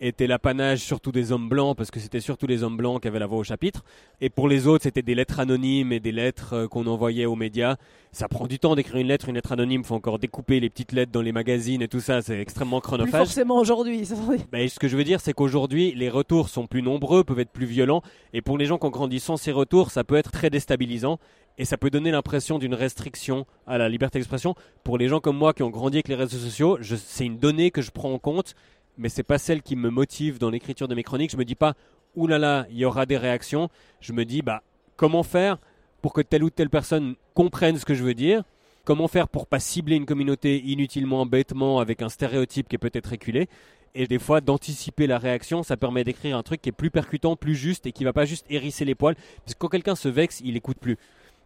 était 0.00 0.26
l'apanage 0.26 0.80
surtout 0.80 1.12
des 1.12 1.30
hommes 1.32 1.48
blancs, 1.48 1.76
parce 1.76 1.90
que 1.90 2.00
c'était 2.00 2.20
surtout 2.20 2.46
les 2.46 2.62
hommes 2.62 2.76
blancs 2.76 3.02
qui 3.02 3.08
avaient 3.08 3.18
la 3.18 3.26
voix 3.26 3.38
au 3.38 3.44
chapitre. 3.44 3.84
Et 4.20 4.30
pour 4.30 4.48
les 4.48 4.66
autres, 4.66 4.84
c'était 4.84 5.02
des 5.02 5.14
lettres 5.14 5.40
anonymes 5.40 5.92
et 5.92 6.00
des 6.00 6.12
lettres 6.12 6.54
euh, 6.54 6.68
qu'on 6.68 6.86
envoyait 6.86 7.26
aux 7.26 7.36
médias. 7.36 7.76
Ça 8.12 8.26
prend 8.28 8.46
du 8.46 8.58
temps 8.58 8.74
d'écrire 8.74 8.96
une 8.96 9.08
lettre. 9.08 9.28
Une 9.28 9.34
lettre 9.34 9.52
anonyme, 9.52 9.84
faut 9.84 9.94
encore 9.94 10.18
découper 10.18 10.58
les 10.58 10.70
petites 10.70 10.92
lettres 10.92 11.12
dans 11.12 11.22
les 11.22 11.32
magazines 11.32 11.82
et 11.82 11.88
tout 11.88 12.00
ça. 12.00 12.22
C'est 12.22 12.40
extrêmement 12.40 12.80
Plus 12.80 12.88
chronophage. 12.88 13.26
forcément 13.26 13.58
aujourd'hui. 13.58 14.08
Ben, 14.50 14.68
ce 14.68 14.78
que 14.78 14.88
je 14.88 14.96
veux 14.96 15.04
dire, 15.04 15.20
c'est 15.20 15.32
qu'aujourd'hui, 15.32 15.92
les 15.94 16.08
retours 16.08 16.48
sont 16.48 16.66
plus 16.66 16.82
nombreux, 16.82 17.22
peuvent 17.22 17.38
être 17.40 17.50
plus 17.52 17.66
violents, 17.66 18.02
et 18.32 18.40
pour 18.40 18.58
les 18.58 18.66
gens 18.66 18.78
qui 18.78 18.86
ont 18.86 18.90
grandi 18.90 19.20
sans 19.20 19.36
ces 19.36 19.52
retours, 19.52 19.90
ça 19.90 20.02
peut 20.04 20.16
être 20.16 20.32
très 20.32 20.50
déstabilisant, 20.50 21.18
et 21.58 21.64
ça 21.64 21.76
peut 21.76 21.90
donner 21.90 22.10
l'impression 22.10 22.58
d'une 22.58 22.74
restriction 22.74 23.44
à 23.66 23.76
la 23.76 23.88
liberté 23.88 24.18
d'expression. 24.18 24.54
Pour 24.82 24.96
les 24.98 25.08
gens 25.08 25.20
comme 25.20 25.36
moi 25.36 25.52
qui 25.52 25.62
ont 25.62 25.70
grandi 25.70 25.98
avec 25.98 26.08
les 26.08 26.14
réseaux 26.14 26.38
sociaux, 26.38 26.78
c'est 26.82 27.26
une 27.26 27.38
donnée 27.38 27.70
que 27.70 27.82
je 27.82 27.90
prends 27.90 28.12
en 28.12 28.18
compte, 28.18 28.54
mais 29.00 29.08
c'est 29.08 29.22
pas 29.22 29.38
celle 29.38 29.62
qui 29.62 29.76
me 29.76 29.90
motive 29.90 30.38
dans 30.38 30.50
l'écriture 30.50 30.86
de 30.86 30.94
mes 30.94 31.02
chroniques. 31.02 31.32
Je 31.32 31.36
me 31.36 31.44
dis 31.44 31.54
pas, 31.54 31.74
oulala, 32.14 32.66
il 32.70 32.76
y 32.76 32.84
aura 32.84 33.06
des 33.06 33.16
réactions. 33.16 33.70
Je 34.00 34.12
me 34.12 34.24
dis, 34.24 34.42
bah, 34.42 34.62
comment 34.96 35.22
faire 35.22 35.58
pour 36.02 36.12
que 36.12 36.20
telle 36.20 36.44
ou 36.44 36.50
telle 36.50 36.70
personne 36.70 37.16
comprenne 37.34 37.78
ce 37.78 37.84
que 37.84 37.94
je 37.94 38.04
veux 38.04 38.14
dire? 38.14 38.44
Comment 38.84 39.08
faire 39.08 39.28
pour 39.28 39.46
pas 39.46 39.58
cibler 39.58 39.96
une 39.96 40.06
communauté 40.06 40.62
inutilement, 40.64 41.26
bêtement, 41.26 41.80
avec 41.80 42.02
un 42.02 42.08
stéréotype 42.08 42.68
qui 42.68 42.76
est 42.76 42.78
peut-être 42.78 43.10
reculé? 43.10 43.48
Et 43.94 44.06
des 44.06 44.18
fois 44.18 44.40
d'anticiper 44.40 45.06
la 45.06 45.18
réaction, 45.18 45.62
ça 45.62 45.76
permet 45.76 46.04
d'écrire 46.04 46.36
un 46.36 46.42
truc 46.42 46.62
qui 46.62 46.68
est 46.68 46.72
plus 46.72 46.90
percutant, 46.90 47.36
plus 47.36 47.56
juste 47.56 47.86
et 47.86 47.92
qui 47.92 48.04
va 48.04 48.12
pas 48.12 48.24
juste 48.24 48.46
hérisser 48.50 48.84
les 48.84 48.94
poils. 48.94 49.16
Parce 49.44 49.54
que 49.54 49.58
quand 49.58 49.68
quelqu'un 49.68 49.96
se 49.96 50.08
vexe, 50.08 50.40
il 50.44 50.56
écoute 50.56 50.78
plus. 50.78 50.96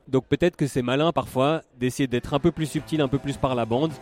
Donc 0.08 0.26
peut-être 0.26 0.56
que 0.56 0.66
c'est 0.66 0.82
malin 0.82 1.12
parfois 1.12 1.62
d'essayer 1.78 2.06
d'être 2.06 2.34
un 2.34 2.40
peu 2.40 2.50
plus 2.50 2.66
subtil, 2.66 3.00
un 3.00 3.08
peu 3.08 3.18
plus 3.18 3.36
par 3.38 3.54
la 3.54 3.64
bande 3.64 3.92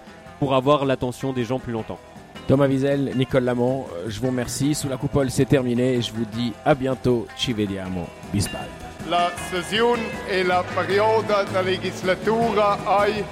pour 0.41 0.55
avoir 0.55 0.85
l'attention 0.85 1.33
des 1.33 1.45
gens 1.45 1.61
plus 1.61 1.73
longtemps. 1.73 2.01
Thomas 2.46 2.66
Wiesel, 2.68 3.12
Nicole 3.16 3.44
Lamont, 3.44 3.87
euh, 3.94 4.09
je 4.09 4.20
vous 4.20 4.28
remercie. 4.28 4.74
Sous 4.74 4.88
la 4.88 4.96
coupole, 4.96 5.31
c'est 5.31 5.44
terminé 5.44 5.94
et 5.94 6.02
je 6.02 6.12
vous 6.12 6.24
dis 6.24 6.52
à 6.64 6.74
bientôt. 6.74 7.26
Ci 7.37 7.52
vediamo. 7.52 8.07
Bis 8.33 8.48
bald. 8.50 8.68
La 9.11 9.31
session 9.50 9.98
e 10.31 10.44
la 10.44 10.62
perioda 10.74 11.44
da 11.52 11.61
legislatura 11.61 12.78
ai 12.87 13.24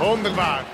Wunderbar. 0.00 0.64